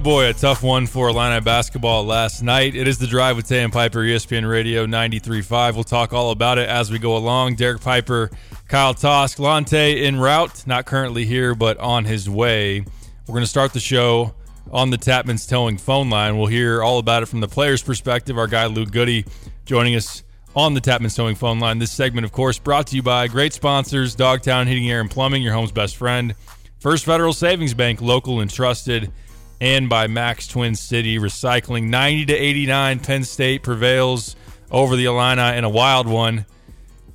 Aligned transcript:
Boy, 0.00 0.12
oh 0.12 0.16
boy, 0.16 0.26
a 0.30 0.32
tough 0.32 0.62
one 0.62 0.86
for 0.86 1.10
Illini 1.10 1.40
basketball 1.40 2.06
last 2.06 2.42
night. 2.42 2.74
It 2.74 2.88
is 2.88 2.96
the 2.96 3.06
drive 3.06 3.36
with 3.36 3.46
Tay 3.46 3.62
and 3.62 3.72
Piper, 3.72 3.98
ESPN 3.98 4.48
Radio 4.48 4.86
93.5. 4.86 5.74
We'll 5.74 5.84
talk 5.84 6.14
all 6.14 6.30
about 6.30 6.56
it 6.56 6.70
as 6.70 6.90
we 6.90 6.98
go 6.98 7.18
along. 7.18 7.56
Derek 7.56 7.82
Piper, 7.82 8.30
Kyle 8.66 8.94
Tosk, 8.94 9.38
Lante 9.38 9.74
en 9.74 10.18
route, 10.18 10.66
not 10.66 10.86
currently 10.86 11.26
here, 11.26 11.54
but 11.54 11.76
on 11.78 12.06
his 12.06 12.30
way. 12.30 12.80
We're 12.80 13.32
going 13.34 13.42
to 13.42 13.50
start 13.50 13.74
the 13.74 13.80
show 13.80 14.34
on 14.72 14.88
the 14.88 14.96
Tapman's 14.96 15.46
Towing 15.46 15.76
phone 15.76 16.08
line. 16.08 16.38
We'll 16.38 16.46
hear 16.46 16.82
all 16.82 16.98
about 16.98 17.22
it 17.22 17.26
from 17.26 17.40
the 17.40 17.48
player's 17.48 17.82
perspective. 17.82 18.38
Our 18.38 18.46
guy 18.46 18.66
Luke 18.66 18.92
Goode 18.92 19.26
joining 19.66 19.96
us 19.96 20.22
on 20.56 20.72
the 20.72 20.80
Tapman's 20.80 21.14
Towing 21.14 21.34
phone 21.34 21.60
line. 21.60 21.78
This 21.78 21.92
segment, 21.92 22.24
of 22.24 22.32
course, 22.32 22.58
brought 22.58 22.86
to 22.86 22.96
you 22.96 23.02
by 23.02 23.28
great 23.28 23.52
sponsors 23.52 24.14
Dogtown 24.14 24.66
Heating, 24.66 24.90
Air, 24.90 25.02
and 25.02 25.10
Plumbing, 25.10 25.42
your 25.42 25.52
home's 25.52 25.72
best 25.72 25.96
friend. 25.96 26.34
First 26.78 27.04
Federal 27.04 27.34
Savings 27.34 27.74
Bank, 27.74 28.00
local 28.00 28.40
and 28.40 28.50
trusted 28.50 29.12
and 29.60 29.88
by 29.88 30.06
Max 30.06 30.46
Twin 30.46 30.74
City 30.74 31.18
Recycling. 31.18 31.88
90 31.88 32.26
to 32.26 32.34
89, 32.34 33.00
Penn 33.00 33.24
State 33.24 33.62
prevails 33.62 34.36
over 34.70 34.96
the 34.96 35.04
Illini 35.04 35.56
in 35.56 35.64
a 35.64 35.68
wild 35.68 36.06
one. 36.06 36.46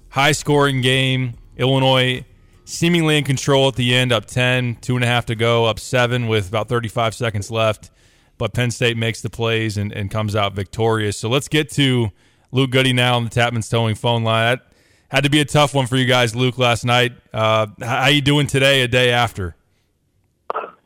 High 0.09 0.33
scoring 0.33 0.81
game. 0.81 1.33
Illinois 1.57 2.25
seemingly 2.65 3.17
in 3.17 3.23
control 3.23 3.67
at 3.67 3.75
the 3.75 3.95
end, 3.95 4.11
up 4.11 4.25
10, 4.25 4.77
two 4.81 4.95
and 4.95 5.03
a 5.03 5.07
half 5.07 5.27
to 5.27 5.35
go, 5.35 5.65
up 5.65 5.79
seven 5.79 6.27
with 6.27 6.49
about 6.49 6.67
35 6.67 7.15
seconds 7.15 7.49
left. 7.49 7.91
But 8.37 8.53
Penn 8.53 8.71
State 8.71 8.97
makes 8.97 9.21
the 9.21 9.29
plays 9.29 9.77
and, 9.77 9.93
and 9.93 10.11
comes 10.11 10.35
out 10.35 10.53
victorious. 10.53 11.17
So 11.17 11.29
let's 11.29 11.47
get 11.47 11.69
to 11.71 12.09
Luke 12.51 12.71
Goode 12.71 12.93
now 12.93 13.15
on 13.15 13.23
the 13.23 13.29
Tapman's 13.29 13.69
Towing 13.69 13.95
phone 13.95 14.23
line. 14.23 14.57
That 14.57 14.67
had 15.09 15.23
to 15.23 15.29
be 15.29 15.39
a 15.39 15.45
tough 15.45 15.73
one 15.73 15.87
for 15.87 15.95
you 15.95 16.05
guys, 16.05 16.35
Luke, 16.35 16.57
last 16.57 16.83
night. 16.83 17.13
Uh, 17.33 17.67
how 17.81 18.07
you 18.07 18.21
doing 18.21 18.47
today, 18.47 18.81
a 18.81 18.87
day 18.89 19.11
after? 19.11 19.55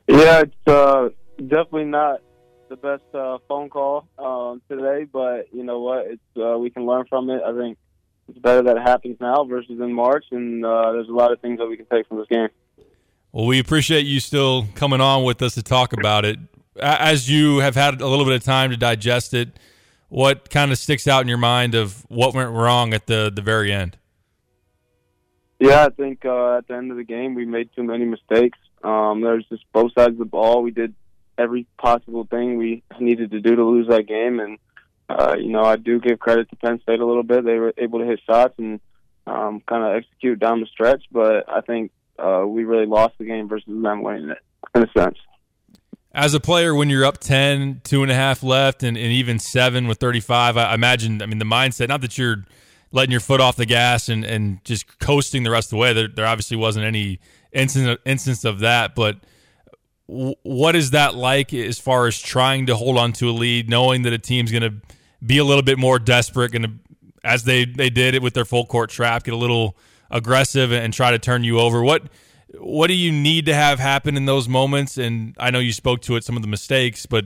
Yeah, 0.07 0.41
it's 0.41 0.67
uh, 0.67 1.09
definitely 1.47 1.85
not 1.85 2.21
the 2.69 2.77
best 2.77 3.03
uh, 3.13 3.39
phone 3.47 3.69
call 3.69 4.07
um, 4.17 4.61
today, 4.69 5.05
but 5.05 5.53
you 5.53 5.63
know 5.63 5.79
what? 5.79 6.05
It's 6.07 6.21
uh, 6.37 6.57
we 6.57 6.69
can 6.69 6.85
learn 6.85 7.05
from 7.09 7.29
it. 7.29 7.41
I 7.43 7.53
think 7.57 7.77
it's 8.27 8.39
better 8.39 8.61
that 8.63 8.77
it 8.77 8.81
happens 8.81 9.17
now 9.19 9.43
versus 9.43 9.79
in 9.79 9.93
March, 9.93 10.25
and 10.31 10.63
uh, 10.63 10.91
there's 10.91 11.09
a 11.09 11.13
lot 11.13 11.31
of 11.31 11.39
things 11.41 11.57
that 11.59 11.67
we 11.67 11.77
can 11.77 11.87
take 11.87 12.07
from 12.07 12.17
this 12.17 12.27
game. 12.27 12.49
Well, 13.31 13.45
we 13.45 13.59
appreciate 13.59 14.05
you 14.05 14.19
still 14.19 14.67
coming 14.75 15.01
on 15.01 15.23
with 15.23 15.41
us 15.41 15.55
to 15.55 15.63
talk 15.63 15.93
about 15.93 16.25
it. 16.25 16.39
As 16.79 17.29
you 17.29 17.57
have 17.57 17.75
had 17.75 18.01
a 18.01 18.07
little 18.07 18.25
bit 18.25 18.35
of 18.35 18.43
time 18.43 18.69
to 18.69 18.77
digest 18.77 19.33
it, 19.33 19.49
what 20.07 20.49
kind 20.49 20.71
of 20.71 20.77
sticks 20.77 21.07
out 21.07 21.21
in 21.21 21.27
your 21.27 21.37
mind 21.37 21.75
of 21.75 22.05
what 22.09 22.33
went 22.33 22.51
wrong 22.51 22.93
at 22.93 23.07
the 23.07 23.31
the 23.33 23.41
very 23.41 23.71
end? 23.71 23.97
Yeah, 25.59 25.85
I 25.85 25.89
think 25.89 26.23
uh, 26.25 26.57
at 26.57 26.67
the 26.67 26.75
end 26.75 26.91
of 26.91 26.97
the 26.97 27.03
game 27.03 27.35
we 27.35 27.45
made 27.45 27.69
too 27.75 27.83
many 27.83 28.05
mistakes. 28.05 28.57
Um, 28.83 29.21
there's 29.21 29.45
just 29.49 29.65
both 29.73 29.91
sides 29.93 30.13
of 30.13 30.19
the 30.19 30.25
ball. 30.25 30.63
We 30.63 30.71
did 30.71 30.95
every 31.39 31.65
possible 31.77 32.27
thing 32.29 32.57
we 32.57 32.83
needed 32.99 33.31
to 33.31 33.39
do 33.39 33.55
to 33.55 33.63
lose 33.63 33.87
that 33.87 34.07
game. 34.07 34.39
And 34.39 34.59
uh, 35.09 35.35
you 35.39 35.49
know, 35.49 35.63
I 35.63 35.77
do 35.77 35.99
give 35.99 36.19
credit 36.19 36.49
to 36.49 36.55
Penn 36.57 36.79
State 36.81 36.99
a 36.99 37.05
little 37.05 37.23
bit. 37.23 37.45
They 37.45 37.57
were 37.57 37.73
able 37.77 37.99
to 37.99 38.05
hit 38.05 38.19
shots 38.27 38.53
and 38.57 38.79
um, 39.25 39.61
kind 39.67 39.83
of 39.83 39.95
execute 39.95 40.39
down 40.39 40.59
the 40.59 40.67
stretch. 40.67 41.03
But 41.11 41.49
I 41.49 41.61
think 41.61 41.91
uh, 42.19 42.43
we 42.45 42.65
really 42.65 42.85
lost 42.85 43.17
the 43.17 43.25
game 43.25 43.47
versus 43.47 43.67
them 43.67 44.03
winning 44.03 44.29
it 44.29 44.37
in 44.75 44.83
a 44.83 44.91
sense. 44.95 45.17
As 46.11 46.33
a 46.33 46.39
player, 46.39 46.75
when 46.75 46.89
you're 46.89 47.05
up 47.05 47.19
10, 47.19 47.81
two 47.83 48.01
and 48.03 48.11
a 48.11 48.15
half 48.15 48.43
left, 48.43 48.83
and, 48.83 48.97
and 48.97 49.11
even 49.11 49.39
seven 49.39 49.87
with 49.87 49.99
35, 49.99 50.57
I 50.57 50.73
imagine, 50.73 51.21
I 51.21 51.27
mean, 51.27 51.37
the 51.37 51.45
mindset, 51.45 51.87
not 51.87 52.01
that 52.01 52.17
you're 52.17 52.45
letting 52.91 53.11
your 53.11 53.19
foot 53.19 53.39
off 53.39 53.55
the 53.55 53.67
gas 53.67 54.09
and, 54.09 54.25
and 54.25 54.63
just 54.65 54.99
coasting 54.99 55.43
the 55.43 55.51
rest 55.51 55.67
of 55.67 55.71
the 55.71 55.77
way. 55.77 55.93
There, 55.93 56.07
there 56.07 56.25
obviously 56.25 56.57
wasn't 56.57 56.85
any 56.85 57.19
instance, 57.51 57.99
instance 58.05 58.43
of 58.43 58.59
that, 58.59 58.95
but– 58.95 59.17
what 60.09 60.75
is 60.75 60.91
that 60.91 61.13
like 61.13 61.53
as 61.53 61.77
far 61.77 62.07
as 62.07 62.19
trying 62.19 62.65
to 62.65 62.75
hold 62.75 62.97
on 62.97 63.13
to 63.13 63.29
a 63.29 63.31
lead, 63.31 63.69
knowing 63.69 64.01
that 64.03 64.13
a 64.13 64.17
team's 64.17 64.51
going 64.51 64.63
to 64.63 64.73
be 65.23 65.37
a 65.37 65.43
little 65.43 65.61
bit 65.61 65.77
more 65.77 65.99
desperate, 65.99 66.51
going 66.51 66.63
to, 66.63 66.71
as 67.23 67.43
they 67.43 67.65
they 67.65 67.89
did 67.89 68.15
it 68.15 68.21
with 68.21 68.33
their 68.33 68.45
full 68.45 68.65
court 68.65 68.89
trap, 68.89 69.23
get 69.23 69.33
a 69.33 69.37
little 69.37 69.77
aggressive 70.09 70.71
and 70.71 70.93
try 70.93 71.11
to 71.11 71.19
turn 71.19 71.43
you 71.43 71.59
over. 71.59 71.83
What 71.83 72.03
what 72.57 72.87
do 72.87 72.93
you 72.93 73.11
need 73.11 73.45
to 73.45 73.53
have 73.53 73.77
happen 73.77 74.17
in 74.17 74.25
those 74.25 74.49
moments? 74.49 74.97
And 74.97 75.35
I 75.37 75.51
know 75.51 75.59
you 75.59 75.73
spoke 75.73 76.01
to 76.03 76.15
it, 76.15 76.23
some 76.23 76.35
of 76.35 76.41
the 76.41 76.47
mistakes, 76.47 77.05
but 77.05 77.25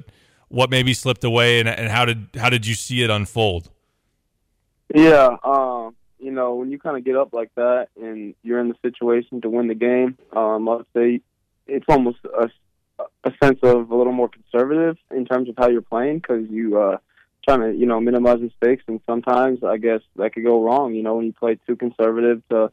what 0.50 0.69
maybe 0.69 0.94
slipped 0.94 1.23
away, 1.23 1.61
and, 1.61 1.69
and 1.69 1.89
how 1.89 2.03
did 2.03 2.27
how 2.35 2.50
did 2.50 2.67
you 2.67 2.73
see 2.73 3.01
it 3.01 3.09
unfold? 3.09 3.69
Yeah, 4.94 5.38
um, 5.44 5.95
you 6.19 6.31
know, 6.31 6.55
when 6.55 6.69
you 6.69 6.79
kind 6.79 6.97
of 6.97 7.05
get 7.05 7.15
up 7.15 7.33
like 7.33 7.51
that 7.55 7.88
and 7.95 8.35
you're 8.44 8.59
in 8.59 8.67
the 8.67 8.75
situation 8.81 9.39
to 9.41 9.50
win 9.50 9.67
the 9.67 9.75
game, 9.75 10.17
um, 10.35 10.67
I 10.67 10.75
would 10.75 10.85
say 10.94 11.21
it's 11.65 11.85
almost 11.88 12.17
a 12.25 12.50
a 12.99 13.31
sense 13.41 13.59
of 13.63 13.89
a 13.89 13.95
little 13.95 14.13
more 14.13 14.29
conservative 14.29 14.97
in 15.11 15.25
terms 15.25 15.49
of 15.49 15.55
how 15.57 15.67
you're 15.69 15.81
playing 15.81 16.17
because 16.17 16.47
you 16.49 16.79
uh 16.79 16.97
trying 17.47 17.61
to 17.61 17.77
you 17.77 17.85
know 17.85 17.99
minimize 17.99 18.39
mistakes 18.39 18.83
and 18.87 18.99
sometimes 19.05 19.63
I 19.63 19.77
guess 19.77 20.01
that 20.15 20.33
could 20.33 20.43
go 20.43 20.63
wrong 20.63 20.93
you 20.93 21.03
know 21.03 21.15
when 21.15 21.25
you 21.25 21.33
play 21.33 21.57
too 21.67 21.75
conservative 21.75 22.41
to 22.49 22.71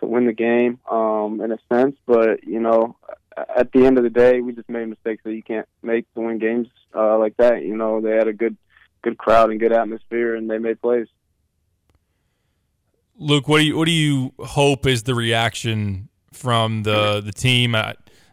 to 0.00 0.06
win 0.06 0.26
the 0.26 0.32
game 0.32 0.78
um 0.90 1.40
in 1.40 1.52
a 1.52 1.58
sense. 1.72 1.96
But 2.06 2.44
you 2.44 2.60
know 2.60 2.96
at 3.36 3.72
the 3.72 3.86
end 3.86 3.96
of 3.96 4.04
the 4.04 4.10
day 4.10 4.40
we 4.40 4.52
just 4.52 4.68
made 4.68 4.86
mistakes 4.86 5.22
that 5.24 5.34
you 5.34 5.42
can't 5.42 5.68
make 5.82 6.12
to 6.14 6.20
win 6.20 6.38
games 6.38 6.68
uh 6.94 7.18
like 7.18 7.36
that 7.36 7.62
you 7.62 7.76
know. 7.76 8.00
They 8.00 8.16
had 8.16 8.28
a 8.28 8.32
good 8.32 8.56
good 9.02 9.18
crowd 9.18 9.50
and 9.50 9.60
good 9.60 9.72
atmosphere 9.72 10.34
and 10.34 10.50
they 10.50 10.58
made 10.58 10.80
plays. 10.80 11.06
Luke 13.16 13.48
what 13.48 13.58
do 13.58 13.64
you 13.64 13.76
what 13.76 13.86
do 13.86 13.92
you 13.92 14.32
hope 14.38 14.86
is 14.86 15.04
the 15.04 15.14
reaction 15.14 16.08
from 16.32 16.82
the 16.82 17.20
the 17.24 17.32
team 17.32 17.74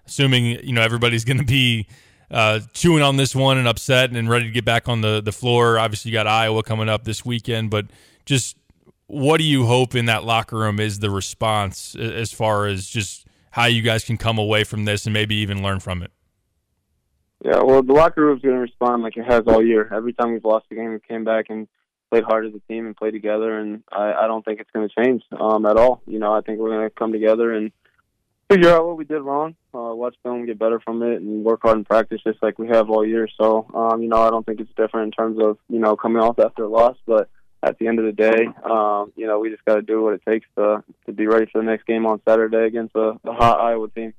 assuming 0.08 0.46
you 0.66 0.74
know 0.74 0.82
everybody's 0.82 1.26
going 1.26 1.38
to 1.38 1.46
be 1.46 1.88
uh, 2.32 2.60
chewing 2.74 3.04
on 3.04 3.18
this 3.18 3.36
one 3.36 3.58
and 3.58 3.68
upset 3.68 4.12
and 4.12 4.30
ready 4.30 4.46
to 4.46 4.52
get 4.52 4.66
back 4.66 4.88
on 4.88 5.02
the 5.02 5.22
the 5.22 5.32
floor. 5.32 5.80
Obviously, 5.80 6.12
you 6.12 6.18
got 6.18 6.28
Iowa 6.28 6.64
coming 6.64 6.90
up 6.90 7.04
this 7.04 7.26
weekend, 7.26 7.70
but 7.70 7.88
just 8.26 8.58
what 9.08 9.38
do 9.38 9.44
you 9.44 9.66
hope 9.66 9.96
in 9.96 10.06
that 10.06 10.24
locker 10.24 10.58
room 10.58 10.80
is 10.80 11.00
the 11.00 11.10
response 11.10 11.96
as 11.96 12.32
far 12.32 12.68
as 12.68 12.88
just 12.88 13.26
how 13.52 13.66
you 13.66 13.82
guys 13.82 14.04
can 14.04 14.18
come 14.18 14.38
away 14.38 14.64
from 14.64 14.86
this 14.86 15.06
and 15.06 15.14
maybe 15.14 15.36
even 15.36 15.64
learn 15.64 15.80
from 15.80 16.04
it? 16.04 16.12
Yeah, 17.44 17.62
well, 17.62 17.84
the 17.84 17.94
locker 17.94 18.22
room's 18.26 18.42
going 18.42 18.56
to 18.56 18.62
respond 18.62 19.04
like 19.04 19.16
it 19.16 19.26
has 19.26 19.44
all 19.48 19.64
year. 19.64 19.90
Every 19.94 20.12
time 20.12 20.34
we've 20.34 20.44
lost 20.44 20.66
a 20.72 20.76
game, 20.76 20.92
we 20.92 21.00
came 21.00 21.24
back 21.24 21.46
and 21.50 21.68
played 22.10 22.24
hard 22.24 22.46
as 22.46 22.54
a 22.54 22.60
team 22.72 22.86
and 22.86 22.96
played 22.96 23.12
together, 23.12 23.58
and 23.60 23.84
I, 23.92 24.14
I 24.14 24.28
don't 24.28 24.44
think 24.44 24.60
it's 24.60 24.72
going 24.72 24.90
to 24.90 25.04
change 25.04 25.24
um, 25.40 25.66
at 25.66 25.78
all. 25.78 26.02
You 26.08 26.20
know, 26.20 26.34
I 26.34 26.42
think 26.42 26.60
we're 26.60 26.72
going 26.72 26.90
to 26.90 26.96
come 26.96 27.12
together 27.12 27.54
and 27.54 27.72
figure 28.50 28.70
out 28.70 28.86
what 28.86 28.98
we 28.98 29.06
did 29.06 29.22
wrong, 29.22 29.56
uh, 29.74 29.94
watch 29.94 30.16
film, 30.24 30.46
get 30.46 30.60
better 30.60 30.80
from 30.80 31.04
it, 31.04 31.22
and 31.22 31.44
work 31.44 31.62
hard 31.62 31.78
in 31.78 31.86
practice 31.86 32.22
just 32.26 32.42
like 32.42 32.58
we 32.58 32.68
have 32.68 32.90
all 32.90 33.06
year. 33.06 33.28
So, 33.40 33.68
um, 33.74 34.02
you 34.02 34.10
know, 34.10 34.22
I 34.22 34.30
don't 34.30 34.46
think 34.46 34.60
it's 34.60 34.72
different 34.76 35.06
in 35.08 35.12
terms 35.12 35.40
of 35.42 35.58
you 35.70 35.80
know 35.80 35.96
coming 35.96 36.22
off 36.22 36.40
after 36.40 36.64
a 36.64 36.70
loss, 36.70 36.98
but 37.06 37.30
at 37.64 37.78
the 37.80 37.88
end 37.88 38.00
of 38.00 38.06
the 38.06 38.12
day, 38.12 38.48
um, 38.64 39.12
you 39.16 39.26
know, 39.26 39.40
we 39.40 39.50
just 39.50 39.66
got 39.66 39.76
to 39.76 39.82
do 39.82 40.02
what 40.02 40.14
it 40.14 40.22
takes 40.28 40.48
to 40.58 40.84
to 41.06 41.12
be 41.12 41.28
ready 41.28 41.48
for 41.52 41.60
the 41.60 41.66
next 41.66 41.86
game 41.86 42.06
on 42.06 42.22
Saturday 42.28 42.66
against 42.66 42.96
a, 42.96 43.20
a 43.26 43.34
hot 43.34 43.60
Iowa 43.60 43.90
team. 43.90 44.14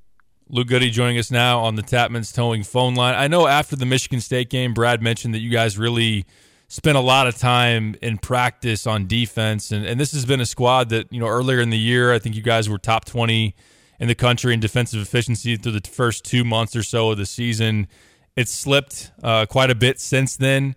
Luke 0.51 0.69
Goode 0.69 0.91
joining 0.93 1.19
us 1.19 1.31
now 1.31 1.61
on 1.61 1.75
the 1.75 1.83
Tapman's 1.83 2.33
Towing 2.33 2.63
phone 2.63 2.95
line. 2.95 3.15
I 3.15 3.29
know 3.29 3.47
after 3.47 3.77
the 3.77 3.85
Michigan 3.85 4.21
State 4.21 4.49
game, 4.49 4.73
Brad 4.73 5.03
mentioned 5.03 5.35
that 5.35 5.41
you 5.41 5.51
guys 5.51 5.77
really 5.77 6.25
spent 6.69 6.97
a 6.97 7.03
lot 7.03 7.27
of 7.27 7.37
time 7.37 7.97
in 8.01 8.17
practice 8.17 8.87
on 8.87 9.07
defense, 9.07 9.73
and, 9.73 9.85
and 9.85 10.01
this 10.01 10.13
has 10.13 10.25
been 10.25 10.41
a 10.41 10.47
squad 10.47 10.89
that 10.91 11.13
you 11.13 11.21
know 11.21 11.27
earlier 11.29 11.61
in 11.61 11.71
the 11.71 11.79
year, 11.79 12.13
I 12.13 12.19
think 12.19 12.35
you 12.35 12.43
guys 12.43 12.69
were 12.69 12.79
top 12.79 13.05
twenty 13.05 13.55
in 13.99 14.09
the 14.09 14.15
country 14.15 14.55
in 14.55 14.61
defensive 14.61 15.01
efficiency 15.01 15.57
through 15.57 15.73
the 15.73 15.89
first 15.89 16.25
two 16.25 16.45
months 16.45 16.77
or 16.77 16.83
so 16.83 17.11
of 17.11 17.19
the 17.19 17.27
season. 17.27 17.89
It's 18.37 18.53
slipped 18.53 19.11
uh, 19.23 19.47
quite 19.47 19.71
a 19.71 19.75
bit 19.75 20.01
since 20.01 20.37
then. 20.37 20.77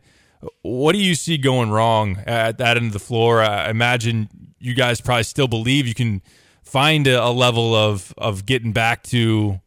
What 0.64 0.94
do 0.94 1.00
you 1.00 1.14
see 1.14 1.38
going 1.38 1.70
wrong 1.70 2.18
at 2.26 2.58
that 2.58 2.78
end 2.78 2.88
of 2.88 2.94
the 2.94 3.00
floor? 3.00 3.42
I 3.42 3.70
imagine 3.70 4.30
you 4.60 4.74
guys 4.74 5.00
probably 5.00 5.24
still 5.24 5.48
believe 5.48 5.88
you 5.88 5.94
can 5.94 6.22
find 6.64 7.06
a, 7.06 7.24
a 7.24 7.30
level 7.30 7.76
of 7.76 8.14
of 8.18 8.46
getting 8.46 8.72
back 8.72 9.04
to 9.04 9.60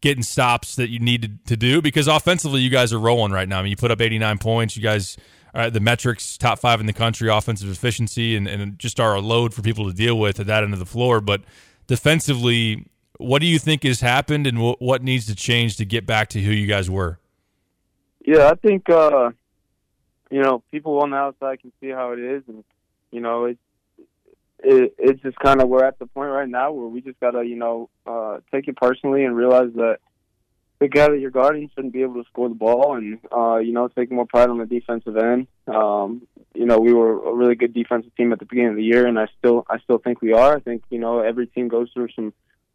getting 0.00 0.22
stops 0.22 0.76
that 0.76 0.88
you 0.88 0.98
need 0.98 1.38
to 1.46 1.56
do 1.56 1.80
because 1.80 2.08
offensively 2.08 2.60
you 2.60 2.70
guys 2.70 2.92
are 2.92 2.98
rolling 2.98 3.32
right 3.32 3.48
now. 3.48 3.60
I 3.60 3.62
mean, 3.62 3.70
you 3.70 3.76
put 3.76 3.90
up 3.90 4.00
89 4.00 4.38
points. 4.38 4.76
You 4.76 4.82
guys 4.82 5.16
are 5.54 5.70
the 5.70 5.80
metrics 5.80 6.36
top 6.36 6.58
five 6.58 6.80
in 6.80 6.86
the 6.86 6.92
country, 6.92 7.28
offensive 7.28 7.70
efficiency, 7.70 8.36
and, 8.36 8.48
and 8.48 8.78
just 8.78 8.98
are 8.98 9.14
a 9.14 9.20
load 9.20 9.54
for 9.54 9.62
people 9.62 9.86
to 9.86 9.92
deal 9.92 10.18
with 10.18 10.40
at 10.40 10.46
that 10.46 10.64
end 10.64 10.72
of 10.72 10.78
the 10.78 10.86
floor. 10.86 11.20
But 11.20 11.42
defensively, 11.86 12.86
what 13.22 13.40
do 13.40 13.46
you 13.46 13.58
think 13.58 13.82
has 13.84 14.00
happened, 14.00 14.46
and 14.46 14.60
what, 14.60 15.02
needs 15.02 15.26
to 15.26 15.34
change 15.34 15.76
to 15.76 15.84
get 15.84 16.06
back 16.06 16.28
to 16.30 16.40
who 16.40 16.50
you 16.50 16.66
guys 16.66 16.90
were? 16.90 17.18
Yeah, 18.24 18.48
I 18.50 18.54
think 18.54 18.88
uh, 18.88 19.30
you 20.30 20.42
know 20.42 20.62
people 20.70 21.00
on 21.00 21.10
the 21.10 21.16
outside 21.16 21.60
can 21.60 21.72
see 21.80 21.88
how 21.88 22.12
it 22.12 22.18
is, 22.18 22.42
and 22.48 22.64
you 23.10 23.20
know 23.20 23.46
it's 23.46 23.60
it, 24.60 24.94
it's 24.98 25.22
just 25.22 25.38
kind 25.38 25.60
of 25.60 25.68
we're 25.68 25.84
at 25.84 25.98
the 25.98 26.06
point 26.06 26.30
right 26.30 26.48
now 26.48 26.72
where 26.72 26.86
we 26.86 27.00
just 27.00 27.18
gotta 27.20 27.44
you 27.44 27.56
know 27.56 27.88
uh, 28.06 28.38
take 28.52 28.68
it 28.68 28.76
personally 28.76 29.24
and 29.24 29.36
realize 29.36 29.72
that 29.74 29.98
the 30.82 30.88
guy 30.88 31.08
that 31.08 31.20
you're 31.20 31.30
guarding 31.30 31.70
shouldn't 31.74 31.92
be 31.92 32.02
able 32.02 32.22
to 32.22 32.28
score 32.28 32.48
the 32.48 32.54
ball, 32.54 32.96
and 32.96 33.18
uh, 33.34 33.56
you 33.56 33.72
know 33.72 33.88
take 33.88 34.10
more 34.10 34.26
pride 34.26 34.48
on 34.48 34.58
the 34.58 34.66
defensive 34.66 35.16
end. 35.16 35.46
Um, 35.68 36.22
you 36.54 36.66
know 36.66 36.78
we 36.78 36.92
were 36.92 37.24
a 37.24 37.34
really 37.34 37.54
good 37.54 37.72
defensive 37.72 38.14
team 38.16 38.32
at 38.32 38.38
the 38.38 38.46
beginning 38.46 38.70
of 38.70 38.76
the 38.76 38.84
year, 38.84 39.06
and 39.06 39.18
I 39.18 39.26
still 39.38 39.64
I 39.68 39.78
still 39.80 39.98
think 39.98 40.20
we 40.20 40.32
are. 40.32 40.56
I 40.56 40.60
think 40.60 40.82
you 40.90 40.98
know 40.98 41.20
every 41.20 41.46
team 41.46 41.68
goes 41.68 41.90
through 41.92 42.08
some 42.14 42.32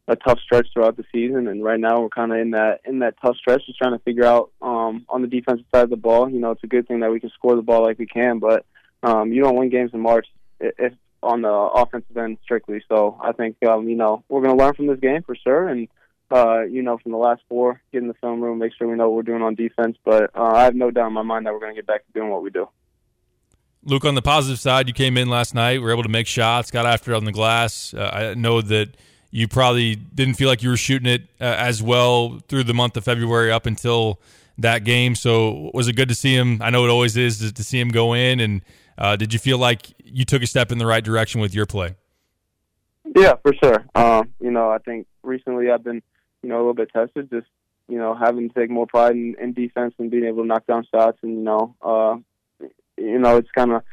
a 0.08 0.16
tough 0.16 0.40
stretch 0.40 0.68
throughout 0.72 0.96
the 0.96 1.04
season, 1.12 1.48
and 1.48 1.64
right 1.64 1.80
now 1.80 2.02
we're 2.02 2.10
kind 2.10 2.32
of 2.32 2.40
in 2.40 2.52
that 2.52 2.82
in 2.86 3.00
that 3.00 3.16
tough 3.22 3.36
stretch, 3.38 3.66
just 3.66 3.78
trying 3.78 3.98
to 3.98 4.04
figure 4.04 4.26
out 4.26 4.52
um, 4.62 5.06
on 5.10 5.22
the 5.22 5.28
defensive 5.28 5.66
side 5.74 5.84
of 5.84 5.90
the 5.90 5.98
ball. 5.98 6.30
You 6.30 6.40
know, 6.40 6.52
it's 6.52 6.64
a 6.64 6.68
good 6.68 6.88
thing 6.88 7.02
that 7.02 7.12
we 7.12 7.20
can 7.20 7.30
score 7.32 7.56
the 7.56 7.62
ball 7.62 7.84
like 7.84 8.00
we 8.00 8.06
can, 8.06 8.40
but 8.40 8.66
um, 9.04 9.32
you 9.32 9.42
don't 9.42 9.58
win 9.58 9.70
games 9.70 9.92
in 9.94 10.00
March 10.00 10.28
if 10.60 10.94
on 11.22 11.42
the 11.42 11.50
offensive 11.50 12.16
end 12.16 12.38
strictly. 12.44 12.82
So 12.88 13.20
I 13.22 13.34
think 13.34 13.58
um, 13.68 13.90
you 13.90 13.96
know 13.96 14.24
we're 14.30 14.42
going 14.42 14.58
to 14.58 14.64
learn 14.64 14.76
from 14.76 14.88
this 14.88 15.00
game 15.00 15.24
for 15.24 15.36
sure, 15.36 15.68
and 15.68 15.90
uh, 16.32 16.62
you 16.62 16.82
know 16.82 16.98
from 16.98 17.12
the 17.12 17.18
last 17.18 17.42
four, 17.50 17.82
get 17.92 18.02
in 18.02 18.08
the 18.08 18.14
film 18.16 18.42
room, 18.42 18.60
make 18.60 18.74
sure 18.78 18.88
we 18.88 18.96
know 18.96 19.10
what 19.10 19.16
we're 19.16 19.22
doing 19.24 19.42
on 19.42 19.56
defense. 19.56 19.98
But 20.06 20.32
uh, 20.36 20.52
I 20.56 20.64
have 20.64 20.76
no 20.76 20.90
doubt 20.90 21.08
in 21.08 21.14
my 21.14 21.22
mind 21.22 21.46
that 21.46 21.54
we're 21.54 21.60
going 21.60 21.76
to 21.76 21.82
get 21.82 21.88
back 21.88 22.06
to 22.06 22.14
doing 22.14 22.30
what 22.30 22.44
we 22.44 22.50
do. 22.50 22.70
Luke, 23.84 24.06
on 24.06 24.16
the 24.16 24.22
positive 24.22 24.60
side, 24.60 24.88
you 24.88 24.94
came 24.94 25.18
in 25.18 25.30
last 25.30 25.54
night, 25.56 25.82
were 25.82 25.92
able 25.92 26.04
to 26.04 26.10
make 26.10 26.28
shots, 26.28 26.72
got 26.72 26.86
after 26.86 27.14
it 27.14 27.16
on 27.16 27.26
the 27.26 27.32
glass. 27.32 27.94
Uh, 27.94 28.10
I 28.12 28.34
know 28.34 28.62
that 28.62 28.90
you 29.32 29.48
probably 29.48 29.96
didn't 29.96 30.36
feel 30.36 30.48
like 30.48 30.64
you 30.64 30.70
were 30.70 30.78
shooting 30.78 31.08
it 31.08 31.24
uh, 31.42 31.56
as 31.58 31.82
well 31.82 32.40
through 32.48 32.64
the 32.64 32.74
month 32.74 32.98
of 32.98 33.04
February 33.04 33.52
up 33.52 33.66
until 33.66 34.20
that 34.58 34.84
game. 34.84 35.16
So 35.16 35.72
was 35.74 35.88
it 35.88 35.94
good 35.94 36.10
to 36.10 36.16
see 36.16 36.34
him? 36.34 36.62
I 36.62 36.70
know 36.70 36.86
it 36.86 36.90
always 36.90 37.18
is 37.18 37.40
to, 37.40 37.54
to 37.54 37.64
see 37.64 37.80
him 37.80 37.90
go 37.90 38.14
in. 38.14 38.40
And 38.40 38.62
uh, 38.98 39.16
did 39.16 39.34
you 39.34 39.40
feel 39.40 39.58
like 39.58 39.94
you 40.04 40.26
took 40.26 40.42
a 40.42 40.48
step 40.48 40.72
in 40.72 40.78
the 40.78 40.86
right 40.86 41.04
direction 41.04 41.42
with 41.42 41.54
your 41.54 41.66
play? 41.66 41.96
Yeah, 43.16 43.36
for 43.42 43.54
sure. 43.64 43.86
Um, 43.96 44.34
you 44.42 44.52
know, 44.52 44.70
I 44.70 44.80
think 44.80 45.08
recently 45.24 45.70
I've 45.70 45.84
been, 45.84 46.02
you 46.42 46.50
know, 46.50 46.58
a 46.58 46.60
little 46.60 46.74
bit 46.74 46.90
tested, 46.94 47.30
just 47.30 47.48
you 47.88 47.98
know, 47.98 48.14
having 48.16 48.50
to 48.50 48.60
take 48.60 48.70
more 48.70 48.86
pride 48.86 49.14
in, 49.14 49.36
in 49.40 49.54
defense 49.54 49.94
and 49.98 50.12
being 50.12 50.26
able 50.26 50.44
to 50.44 50.48
knock 50.48 50.66
down 50.66 50.86
shots, 50.94 51.18
and 51.24 51.38
you 51.38 51.44
know, 51.44 51.76
uh, 51.82 52.18
you 52.98 53.20
know, 53.20 53.38
it's 53.38 53.50
kind 53.52 53.72
of 53.72 53.84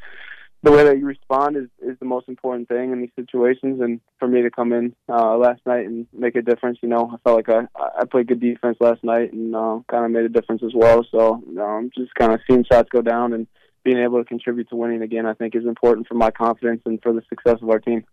the 0.65 0.73
way 0.73 0.83
that 0.83 0.99
you 0.99 1.05
respond 1.05 1.57
is 1.57 1.69
is 1.83 1.99
the 1.99 2.07
most 2.07 2.27
important 2.27 2.69
thing 2.69 2.91
in 2.91 3.01
these 3.01 3.11
situations. 3.17 3.81
And 3.81 4.01
for 4.19 4.27
me 4.27 4.43
to 4.43 4.51
come 4.51 4.73
in 4.73 4.97
uh, 5.09 5.37
last 5.37 5.61
night 5.67 5.87
and 5.87 6.07
make 6.13 6.37
a 6.37 6.43
difference, 6.43 6.79
you 6.83 6.89
know, 6.89 7.11
I 7.13 7.17
felt 7.23 7.37
like 7.37 7.49
I 7.51 7.67
I 8.01 8.05
played 8.07 8.29
good 8.29 8.41
defense 8.41 8.79
last 8.81 9.05
night 9.05 9.33
and 9.33 9.55
uh, 9.55 9.81
kind 9.91 10.07
of 10.07 10.11
made 10.11 10.25
a 10.25 10.31
difference 10.31 10.63
as 10.65 10.73
well. 10.75 11.05
So 11.11 11.43
um, 11.61 11.91
just 11.97 12.15
kind 12.15 12.33
of 12.33 12.41
seeing 12.49 12.65
shots 12.65 12.89
go 12.91 13.03
down 13.03 13.35
and 13.35 13.47
being 13.85 13.99
able 13.99 14.19
to 14.19 14.25
contribute 14.25 14.71
to 14.71 14.77
winning 14.77 15.03
again, 15.03 15.27
I 15.27 15.35
think 15.35 15.55
is 15.55 15.67
important 15.67 16.09
for 16.09 16.15
my 16.15 16.31
confidence 16.31 16.81
and 16.87 17.01
for 17.03 17.13
the 17.13 17.23
success 17.29 17.59
of 17.61 17.69
our 17.69 17.79
team. 17.79 18.05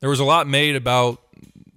There 0.00 0.08
was 0.08 0.20
a 0.20 0.24
lot 0.24 0.46
made 0.46 0.76
about 0.76 1.20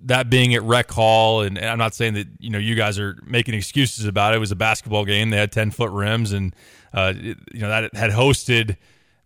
that 0.04 0.30
being 0.30 0.56
at 0.56 0.64
Rec 0.64 0.90
Hall, 0.90 1.42
and, 1.42 1.60
I'm 1.60 1.78
not 1.78 1.94
saying 1.94 2.14
that 2.14 2.28
you 2.40 2.50
know 2.52 2.58
you 2.58 2.76
guys 2.76 2.98
are 3.00 3.18
making 3.26 3.54
excuses 3.54 4.06
about 4.06 4.34
it. 4.34 4.38
It 4.38 4.40
was 4.40 4.52
a 4.52 4.56
basketball 4.56 5.04
game; 5.04 5.30
they 5.30 5.38
had 5.38 5.52
10 5.52 5.72
foot 5.72 5.92
rims, 5.92 6.32
and 6.32 6.56
uh, 6.94 7.14
you 7.18 7.36
know 7.54 7.68
that 7.68 7.94
had 7.94 8.12
hosted 8.12 8.78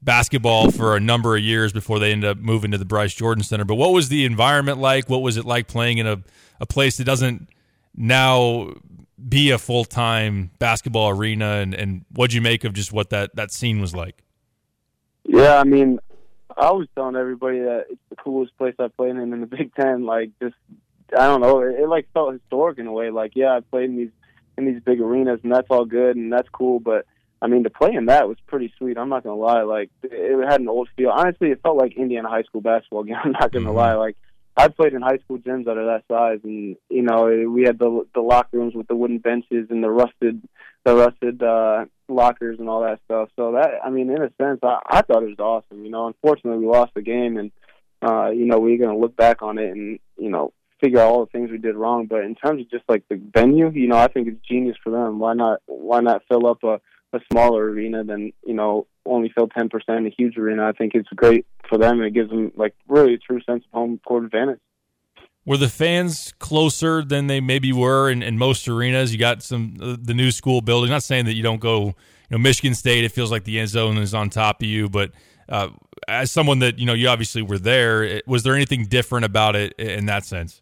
basketball 0.03 0.71
for 0.71 0.95
a 0.95 0.99
number 0.99 1.35
of 1.35 1.41
years 1.41 1.71
before 1.71 1.99
they 1.99 2.11
ended 2.11 2.29
up 2.29 2.37
moving 2.37 2.71
to 2.71 2.77
the 2.77 2.85
Bryce 2.85 3.13
Jordan 3.13 3.43
Center. 3.43 3.65
But 3.65 3.75
what 3.75 3.93
was 3.93 4.09
the 4.09 4.25
environment 4.25 4.77
like? 4.79 5.09
What 5.09 5.21
was 5.21 5.37
it 5.37 5.45
like 5.45 5.67
playing 5.67 5.97
in 5.97 6.07
a, 6.07 6.21
a 6.59 6.65
place 6.65 6.97
that 6.97 7.05
doesn't 7.05 7.49
now 7.95 8.73
be 9.27 9.51
a 9.51 9.57
full 9.57 9.85
time 9.85 10.51
basketball 10.59 11.09
arena? 11.09 11.53
And, 11.53 11.73
and 11.73 12.05
what'd 12.11 12.33
you 12.33 12.41
make 12.41 12.63
of 12.63 12.73
just 12.73 12.91
what 12.91 13.09
that, 13.11 13.35
that 13.35 13.51
scene 13.51 13.79
was 13.79 13.95
like? 13.95 14.23
Yeah, 15.23 15.57
I 15.57 15.63
mean, 15.63 15.99
I 16.55 16.71
was 16.71 16.87
telling 16.95 17.15
everybody 17.15 17.59
that 17.59 17.85
it's 17.89 18.01
the 18.09 18.15
coolest 18.17 18.57
place 18.57 18.75
I 18.79 18.87
played 18.89 19.11
in 19.11 19.33
in 19.33 19.41
the 19.41 19.47
Big 19.57 19.73
Ten. 19.75 20.05
Like, 20.05 20.31
just 20.41 20.55
I 21.17 21.27
don't 21.27 21.41
know, 21.41 21.61
it, 21.61 21.79
it 21.79 21.87
like 21.87 22.07
felt 22.13 22.33
historic 22.33 22.77
in 22.79 22.87
a 22.87 22.91
way. 22.91 23.09
Like, 23.09 23.33
yeah, 23.35 23.55
I 23.55 23.59
played 23.61 23.89
in 23.89 23.97
these 23.97 24.11
in 24.57 24.65
these 24.65 24.81
big 24.83 25.01
arenas, 25.01 25.39
and 25.43 25.51
that's 25.51 25.67
all 25.69 25.85
good 25.85 26.15
and 26.15 26.31
that's 26.31 26.49
cool, 26.49 26.79
but 26.79 27.05
I 27.43 27.47
mean, 27.47 27.65
to 27.65 27.69
play 27.69 27.93
in 27.93 28.05
that 28.05 28.29
was 28.29 28.37
pretty 28.47 28.73
sweet. 28.77 28.97
I'm 28.97 29.09
not 29.09 29.23
gonna 29.23 29.35
lie. 29.35 29.63
Like 29.63 29.89
it 30.01 30.49
had 30.49 30.61
an 30.61 30.69
old 30.69 30.87
feel. 30.95 31.09
Honestly, 31.09 31.51
it 31.51 31.61
felt 31.61 31.77
like 31.77 31.97
Indiana 31.97 32.29
high 32.29 32.43
school 32.43 32.61
basketball 32.61 33.03
game. 33.03 33.17
I'm 33.21 33.33
not 33.33 33.51
gonna 33.51 33.65
mm-hmm. 33.67 33.75
lie. 33.75 33.95
Like 33.95 34.15
I 34.55 34.69
played 34.69 34.93
in 34.93 35.01
high 35.01 35.17
school 35.17 35.39
gyms 35.39 35.65
that 35.65 35.77
are 35.77 35.85
that 35.85 36.03
size, 36.09 36.39
and 36.45 36.77
you 36.89 37.01
know 37.01 37.25
we 37.49 37.63
had 37.63 37.79
the 37.79 38.05
the 38.15 38.21
locker 38.21 38.57
rooms 38.57 38.75
with 38.75 38.87
the 38.87 38.95
wooden 38.95 39.17
benches 39.17 39.67
and 39.69 39.83
the 39.83 39.89
rusted 39.89 40.41
the 40.85 40.95
rusted 40.95 41.43
uh, 41.43 41.85
lockers 42.07 42.59
and 42.59 42.69
all 42.69 42.81
that 42.83 43.01
stuff. 43.05 43.27
So 43.35 43.51
that 43.53 43.79
I 43.83 43.89
mean, 43.89 44.09
in 44.09 44.21
a 44.21 44.31
sense, 44.41 44.59
I, 44.63 44.79
I 44.87 45.01
thought 45.01 45.23
it 45.23 45.37
was 45.37 45.39
awesome. 45.39 45.83
You 45.83 45.91
know, 45.91 46.07
unfortunately, 46.07 46.65
we 46.65 46.71
lost 46.71 46.93
the 46.93 47.01
game, 47.01 47.37
and 47.37 47.51
uh, 48.01 48.29
you 48.29 48.45
know 48.45 48.59
we're 48.59 48.77
gonna 48.77 48.97
look 48.97 49.17
back 49.17 49.41
on 49.41 49.57
it 49.57 49.71
and 49.71 49.99
you 50.17 50.29
know 50.29 50.53
figure 50.81 50.99
out 50.99 51.09
all 51.09 51.25
the 51.25 51.31
things 51.31 51.49
we 51.49 51.57
did 51.57 51.75
wrong. 51.75 52.05
But 52.05 52.23
in 52.23 52.35
terms 52.35 52.61
of 52.61 52.71
just 52.71 52.83
like 52.87 53.03
the 53.09 53.19
venue, 53.33 53.69
you 53.69 53.87
know, 53.87 53.97
I 53.97 54.07
think 54.07 54.27
it's 54.27 54.47
genius 54.47 54.77
for 54.83 54.91
them. 54.91 55.19
Why 55.19 55.33
not? 55.33 55.59
Why 55.65 55.99
not 55.99 56.21
fill 56.29 56.47
up 56.47 56.63
a 56.63 56.79
a 57.13 57.19
smaller 57.31 57.63
arena 57.63 58.03
than 58.03 58.33
you 58.45 58.53
know 58.53 58.87
only 59.05 59.29
fill 59.29 59.47
ten 59.47 59.69
percent 59.69 60.07
a 60.07 60.09
huge 60.09 60.37
arena. 60.37 60.67
I 60.67 60.71
think 60.71 60.93
it's 60.95 61.09
great 61.09 61.45
for 61.67 61.77
them 61.77 61.99
and 61.99 62.07
it 62.07 62.13
gives 62.13 62.29
them 62.29 62.51
like 62.55 62.75
really 62.87 63.13
a 63.13 63.17
true 63.17 63.41
sense 63.41 63.63
of 63.65 63.71
home 63.71 63.99
court 64.05 64.25
advantage. 64.25 64.59
Were 65.45 65.57
the 65.57 65.69
fans 65.69 66.33
closer 66.39 67.03
than 67.03 67.27
they 67.27 67.41
maybe 67.41 67.73
were 67.73 68.09
in, 68.09 68.23
in 68.23 68.37
most 68.37 68.67
arenas? 68.67 69.11
You 69.11 69.19
got 69.19 69.43
some 69.43 69.75
uh, 69.81 69.97
the 70.01 70.13
new 70.13 70.31
school 70.31 70.61
building. 70.61 70.89
Not 70.89 71.03
saying 71.03 71.25
that 71.25 71.33
you 71.33 71.43
don't 71.43 71.59
go, 71.59 71.87
you 71.87 71.93
know, 72.31 72.37
Michigan 72.37 72.73
State. 72.75 73.03
It 73.03 73.11
feels 73.11 73.29
like 73.29 73.43
the 73.43 73.59
end 73.59 73.69
zone 73.69 73.97
is 73.97 74.13
on 74.13 74.29
top 74.29 74.61
of 74.61 74.67
you, 74.67 74.87
but 74.87 75.11
uh, 75.49 75.69
as 76.07 76.31
someone 76.31 76.59
that 76.59 76.79
you 76.79 76.85
know, 76.85 76.93
you 76.93 77.09
obviously 77.09 77.41
were 77.41 77.59
there. 77.59 78.21
Was 78.25 78.43
there 78.43 78.55
anything 78.55 78.85
different 78.85 79.25
about 79.25 79.57
it 79.57 79.73
in 79.73 80.05
that 80.05 80.23
sense? 80.25 80.61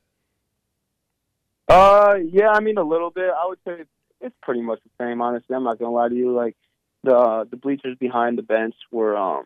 Uh, 1.68 2.16
yeah, 2.32 2.50
I 2.50 2.60
mean 2.60 2.78
a 2.78 2.84
little 2.84 3.12
bit. 3.12 3.30
I 3.30 3.46
would 3.48 3.60
say 3.66 3.84
it's 4.22 4.36
pretty 4.42 4.62
much 4.62 4.80
the 4.84 5.04
same. 5.04 5.22
Honestly, 5.22 5.56
I'm 5.56 5.64
not 5.64 5.80
gonna 5.80 5.92
lie 5.92 6.10
to 6.10 6.16
you. 6.16 6.32
Like 6.34 6.56
the 7.04 7.16
uh, 7.16 7.44
the 7.50 7.58
bleachers 7.58 7.98
behind 8.00 8.38
the 8.38 8.44
bench 8.44 8.76
were, 8.92 9.18
um, 9.18 9.46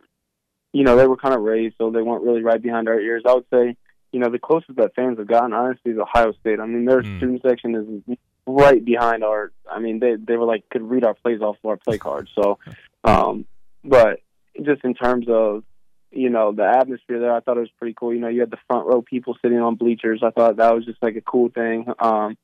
you 0.72 0.84
know, 0.84 0.96
they 0.96 1.06
were 1.06 1.16
kind 1.16 1.34
of 1.34 1.42
raised, 1.42 1.76
so 1.78 1.90
they 1.90 2.02
weren't 2.02 2.24
really 2.24 2.42
right 2.42 2.62
behind 2.62 2.88
our 2.88 3.00
ears. 3.00 3.22
I 3.26 3.34
would 3.34 3.46
say, 3.52 3.76
you 4.12 4.20
know, 4.20 4.30
the 4.30 4.38
closest 4.38 4.76
that 4.76 4.94
fans 4.94 5.18
have 5.18 5.26
gotten, 5.26 5.52
honestly, 5.52 5.92
is 5.92 5.98
Ohio 5.98 6.32
State. 6.40 6.60
I 6.60 6.66
mean, 6.66 6.84
their 6.84 7.02
mm. 7.02 7.16
student 7.16 7.42
section 7.42 7.74
is 7.74 8.16
right 8.46 8.84
behind 8.84 9.24
our. 9.24 9.52
I 9.70 9.80
mean, 9.80 10.00
they 10.00 10.16
they 10.16 10.36
were 10.36 10.46
like 10.46 10.68
could 10.70 10.82
read 10.82 11.04
our 11.04 11.14
plays 11.14 11.40
off 11.40 11.56
of 11.62 11.70
our 11.70 11.76
play 11.76 11.98
cards. 11.98 12.30
So, 12.34 12.58
um, 13.04 13.46
but 13.84 14.20
just 14.64 14.84
in 14.84 14.94
terms 14.94 15.26
of 15.28 15.64
you 16.10 16.30
know 16.30 16.52
the 16.52 16.64
atmosphere 16.64 17.20
there, 17.20 17.34
I 17.34 17.40
thought 17.40 17.56
it 17.56 17.60
was 17.60 17.70
pretty 17.78 17.94
cool. 17.98 18.12
You 18.12 18.20
know, 18.20 18.28
you 18.28 18.40
had 18.40 18.50
the 18.50 18.58
front 18.68 18.86
row 18.86 19.02
people 19.02 19.36
sitting 19.42 19.58
on 19.58 19.76
bleachers. 19.76 20.22
I 20.22 20.30
thought 20.30 20.56
that 20.56 20.74
was 20.74 20.84
just 20.84 21.02
like 21.02 21.16
a 21.16 21.20
cool 21.20 21.48
thing. 21.48 21.86
Um, 21.98 22.36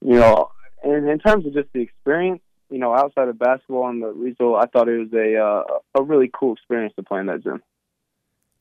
you 0.00 0.14
know, 0.14 0.50
and 0.82 1.08
in 1.08 1.18
terms 1.18 1.46
of 1.46 1.54
just 1.54 1.68
the 1.72 1.80
experience, 1.80 2.40
you 2.70 2.78
know, 2.78 2.94
outside 2.94 3.28
of 3.28 3.38
basketball 3.38 3.88
and 3.88 4.02
the 4.02 4.08
regional, 4.08 4.56
I 4.56 4.66
thought 4.66 4.88
it 4.88 4.98
was 4.98 5.12
a 5.12 5.36
uh, 5.36 6.00
a 6.00 6.02
really 6.02 6.30
cool 6.32 6.54
experience 6.54 6.94
to 6.96 7.02
play 7.02 7.20
in 7.20 7.26
that 7.26 7.42
gym. 7.42 7.62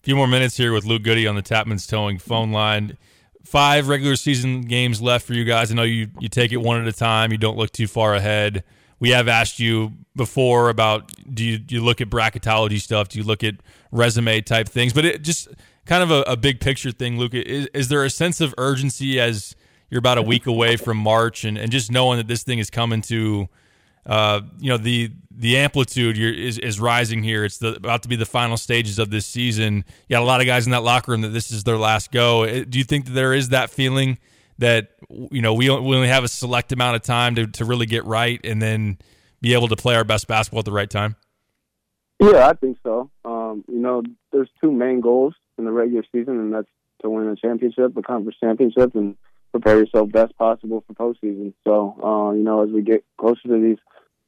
A 0.01 0.03
few 0.03 0.15
more 0.15 0.27
minutes 0.27 0.57
here 0.57 0.71
with 0.71 0.85
Luke 0.85 1.03
Goode 1.03 1.27
on 1.27 1.35
the 1.35 1.41
Tapman's 1.41 1.87
Towing 1.87 2.17
phone 2.17 2.51
line. 2.51 2.97
Five 3.43 3.87
regular 3.87 4.15
season 4.15 4.61
games 4.61 5.01
left 5.01 5.25
for 5.25 5.33
you 5.33 5.43
guys. 5.43 5.71
I 5.71 5.75
know 5.75 5.83
you 5.83 6.09
you 6.19 6.29
take 6.29 6.51
it 6.51 6.57
one 6.57 6.81
at 6.81 6.87
a 6.87 6.93
time. 6.93 7.31
You 7.31 7.37
don't 7.37 7.57
look 7.57 7.71
too 7.71 7.87
far 7.87 8.15
ahead. 8.15 8.63
We 8.99 9.09
have 9.11 9.27
asked 9.27 9.59
you 9.59 9.93
before 10.15 10.69
about 10.69 11.11
do 11.33 11.43
you 11.43 11.59
you 11.69 11.83
look 11.83 12.01
at 12.01 12.09
bracketology 12.09 12.79
stuff? 12.79 13.09
Do 13.09 13.19
you 13.19 13.25
look 13.25 13.43
at 13.43 13.55
resume 13.91 14.41
type 14.41 14.67
things? 14.67 14.93
But 14.93 15.05
it 15.05 15.21
just 15.21 15.49
kind 15.85 16.03
of 16.03 16.11
a, 16.11 16.21
a 16.23 16.37
big 16.37 16.59
picture 16.59 16.91
thing, 16.91 17.17
Luke. 17.17 17.33
Is, 17.33 17.67
is 17.73 17.89
there 17.89 18.03
a 18.03 18.09
sense 18.09 18.41
of 18.41 18.53
urgency 18.57 19.19
as 19.19 19.55
you're 19.89 19.99
about 19.99 20.17
a 20.17 20.21
week 20.21 20.47
away 20.47 20.77
from 20.77 20.97
March, 20.97 21.43
and, 21.43 21.57
and 21.57 21.71
just 21.71 21.91
knowing 21.91 22.17
that 22.17 22.27
this 22.27 22.43
thing 22.43 22.59
is 22.59 22.69
coming 22.69 23.01
to, 23.03 23.47
uh, 24.05 24.41
you 24.59 24.69
know, 24.69 24.77
the 24.77 25.11
the 25.31 25.57
amplitude 25.57 26.17
is 26.17 26.57
is 26.57 26.79
rising 26.79 27.23
here. 27.23 27.45
It's 27.45 27.57
the, 27.57 27.75
about 27.75 28.03
to 28.03 28.09
be 28.09 28.15
the 28.15 28.25
final 28.25 28.57
stages 28.57 28.99
of 28.99 29.09
this 29.09 29.25
season. 29.25 29.85
You 30.07 30.15
got 30.15 30.23
a 30.23 30.25
lot 30.25 30.41
of 30.41 30.47
guys 30.47 30.65
in 30.65 30.71
that 30.71 30.83
locker 30.83 31.11
room 31.11 31.21
that 31.21 31.29
this 31.29 31.51
is 31.51 31.63
their 31.63 31.77
last 31.77 32.11
go. 32.11 32.63
Do 32.63 32.77
you 32.77 32.83
think 32.83 33.05
that 33.05 33.11
there 33.11 33.33
is 33.33 33.49
that 33.49 33.69
feeling 33.69 34.17
that 34.59 34.91
you 35.09 35.41
know 35.41 35.53
we 35.53 35.69
we 35.69 35.95
only 35.95 36.07
have 36.07 36.23
a 36.23 36.27
select 36.27 36.71
amount 36.71 36.95
of 36.95 37.01
time 37.03 37.35
to 37.35 37.47
to 37.47 37.65
really 37.65 37.85
get 37.85 38.05
right, 38.05 38.39
and 38.43 38.61
then 38.61 38.97
be 39.41 39.53
able 39.53 39.67
to 39.67 39.75
play 39.75 39.95
our 39.95 40.03
best 40.03 40.27
basketball 40.27 40.59
at 40.59 40.65
the 40.65 40.71
right 40.71 40.89
time? 40.89 41.15
Yeah, 42.19 42.47
I 42.47 42.53
think 42.53 42.77
so. 42.83 43.11
Um, 43.23 43.63
you 43.67 43.79
know, 43.79 44.01
there's 44.31 44.49
two 44.59 44.71
main 44.71 45.01
goals 45.01 45.35
in 45.57 45.65
the 45.65 45.71
regular 45.71 46.03
season, 46.11 46.39
and 46.39 46.53
that's 46.53 46.67
to 47.01 47.09
win 47.09 47.27
a 47.27 47.35
championship, 47.35 47.95
a 47.95 48.01
conference 48.01 48.37
championship, 48.39 48.95
and 48.95 49.15
prepare 49.51 49.79
yourself 49.79 50.11
best 50.11 50.37
possible 50.37 50.83
for 50.85 50.93
postseason. 50.93 51.53
So, 51.65 51.95
uh, 52.03 52.31
you 52.33 52.43
know, 52.43 52.63
as 52.63 52.69
we 52.69 52.81
get 52.81 53.03
closer 53.19 53.47
to 53.47 53.61
these 53.61 53.77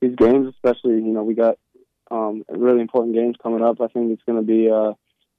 these 0.01 0.15
games, 0.15 0.47
especially, 0.53 0.95
you 0.95 1.13
know, 1.13 1.23
we 1.23 1.33
got 1.33 1.57
um, 2.09 2.43
really 2.49 2.81
important 2.81 3.15
games 3.15 3.35
coming 3.41 3.61
up. 3.61 3.81
I 3.81 3.87
think 3.87 4.11
it's 4.11 4.23
going 4.25 4.39
to 4.39 4.45
be 4.45 4.69
uh, 4.69 4.93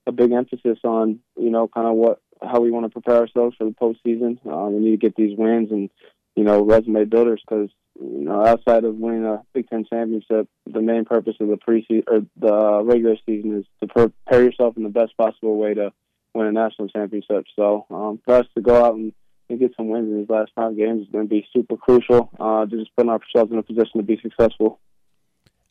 a 0.07 0.13
big 0.13 0.33
emphasis 0.33 0.79
on, 0.85 1.21
you 1.37 1.51
know, 1.51 1.69
kind 1.69 1.87
of 1.87 1.95
what 1.95 2.21
how 2.43 2.61
we 2.61 2.71
want 2.71 2.87
to 2.87 2.91
prepare 2.91 3.21
ourselves 3.21 3.57
for 3.57 3.65
the 3.65 3.71
postseason. 3.71 4.39
Uh, 4.47 4.69
we 4.71 4.81
need 4.81 4.91
to 4.93 4.97
get 4.97 5.17
these 5.17 5.37
wins 5.37 5.71
and, 5.71 5.91
you 6.37 6.45
know, 6.45 6.63
resume 6.63 7.05
builders 7.05 7.43
because, 7.47 7.69
you 8.01 8.25
know, 8.25 8.45
outside 8.47 8.85
of 8.85 8.97
winning 8.97 9.27
a 9.27 9.43
Big 9.53 9.69
Ten 9.69 9.85
championship, 9.85 10.49
the 10.67 10.81
main 10.81 11.05
purpose 11.05 11.37
of 11.41 11.49
the 11.49 11.57
preseason 11.57 12.05
or 12.07 12.21
the 12.37 12.83
regular 12.85 13.17
season 13.27 13.59
is 13.59 13.67
to 13.81 13.87
prepare 13.87 14.43
yourself 14.43 14.77
in 14.77 14.85
the 14.85 14.89
best 14.89 15.17
possible 15.19 15.57
way 15.57 15.75
to 15.75 15.93
win 16.35 16.47
a 16.47 16.53
national 16.53 16.89
championship. 16.89 17.45
So 17.57 17.87
um, 17.91 18.21
for 18.25 18.37
us 18.37 18.47
to 18.55 18.63
go 18.63 18.85
out 18.85 18.95
and 18.95 19.13
and 19.51 19.59
get 19.59 19.73
some 19.77 19.89
wins 19.89 20.11
in 20.11 20.19
these 20.19 20.31
last 20.31 20.53
five 20.55 20.77
games 20.77 21.03
is 21.03 21.09
going 21.13 21.27
to 21.27 21.29
be 21.29 21.47
super 21.53 21.77
crucial 21.77 22.31
uh, 22.39 22.67
to 22.67 22.77
just 22.79 22.95
putting 22.97 23.11
ourselves 23.11 23.53
in 23.53 23.59
a 23.59 23.63
position 23.63 23.93
to 23.97 24.03
be 24.03 24.19
successful. 24.23 24.81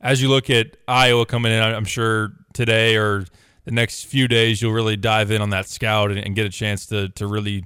As 0.01 0.21
you 0.21 0.29
look 0.29 0.49
at 0.49 0.77
Iowa 0.87 1.25
coming 1.25 1.51
in, 1.51 1.61
I'm 1.61 1.85
sure 1.85 2.33
today 2.53 2.95
or 2.95 3.25
the 3.65 3.71
next 3.71 4.05
few 4.05 4.27
days 4.27 4.61
you'll 4.61 4.73
really 4.73 4.95
dive 4.95 5.31
in 5.31 5.41
on 5.41 5.49
that 5.49 5.67
scout 5.67 6.11
and, 6.11 6.19
and 6.19 6.35
get 6.35 6.45
a 6.45 6.49
chance 6.49 6.85
to 6.87 7.09
to 7.09 7.27
really 7.27 7.65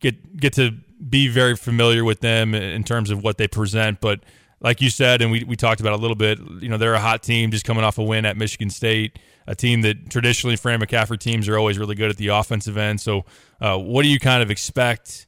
get 0.00 0.36
get 0.36 0.52
to 0.54 0.72
be 1.08 1.28
very 1.28 1.56
familiar 1.56 2.04
with 2.04 2.20
them 2.20 2.54
in 2.54 2.84
terms 2.84 3.10
of 3.10 3.24
what 3.24 3.38
they 3.38 3.48
present, 3.48 4.00
but 4.00 4.20
like 4.62 4.80
you 4.80 4.90
said, 4.90 5.20
and 5.20 5.30
we, 5.30 5.44
we 5.44 5.56
talked 5.56 5.80
about 5.80 5.92
a 5.92 5.96
little 5.96 6.14
bit, 6.14 6.38
you 6.60 6.68
know, 6.68 6.76
they're 6.76 6.94
a 6.94 7.00
hot 7.00 7.22
team 7.22 7.50
just 7.50 7.64
coming 7.64 7.82
off 7.82 7.98
a 7.98 8.02
win 8.02 8.24
at 8.24 8.36
Michigan 8.36 8.70
State, 8.70 9.18
a 9.46 9.56
team 9.56 9.82
that 9.82 10.08
traditionally 10.08 10.56
Fran 10.56 10.80
McCaffery 10.80 11.18
teams 11.18 11.48
are 11.48 11.58
always 11.58 11.78
really 11.78 11.96
good 11.96 12.10
at 12.10 12.16
the 12.16 12.28
offensive 12.28 12.76
end. 12.76 13.00
So, 13.00 13.24
uh, 13.60 13.76
what 13.76 14.04
do 14.04 14.08
you 14.08 14.20
kind 14.20 14.42
of 14.42 14.50
expect 14.50 15.26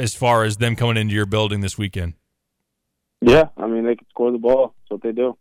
as 0.00 0.14
far 0.14 0.44
as 0.44 0.56
them 0.56 0.74
coming 0.76 0.96
into 0.96 1.14
your 1.14 1.26
building 1.26 1.60
this 1.60 1.76
weekend? 1.76 2.14
Yeah, 3.20 3.48
I 3.56 3.66
mean, 3.66 3.84
they 3.84 3.96
can 3.96 4.06
score 4.08 4.32
the 4.32 4.38
ball. 4.38 4.74
That's 4.82 4.90
what 4.90 5.02
they 5.02 5.12
do. 5.12 5.36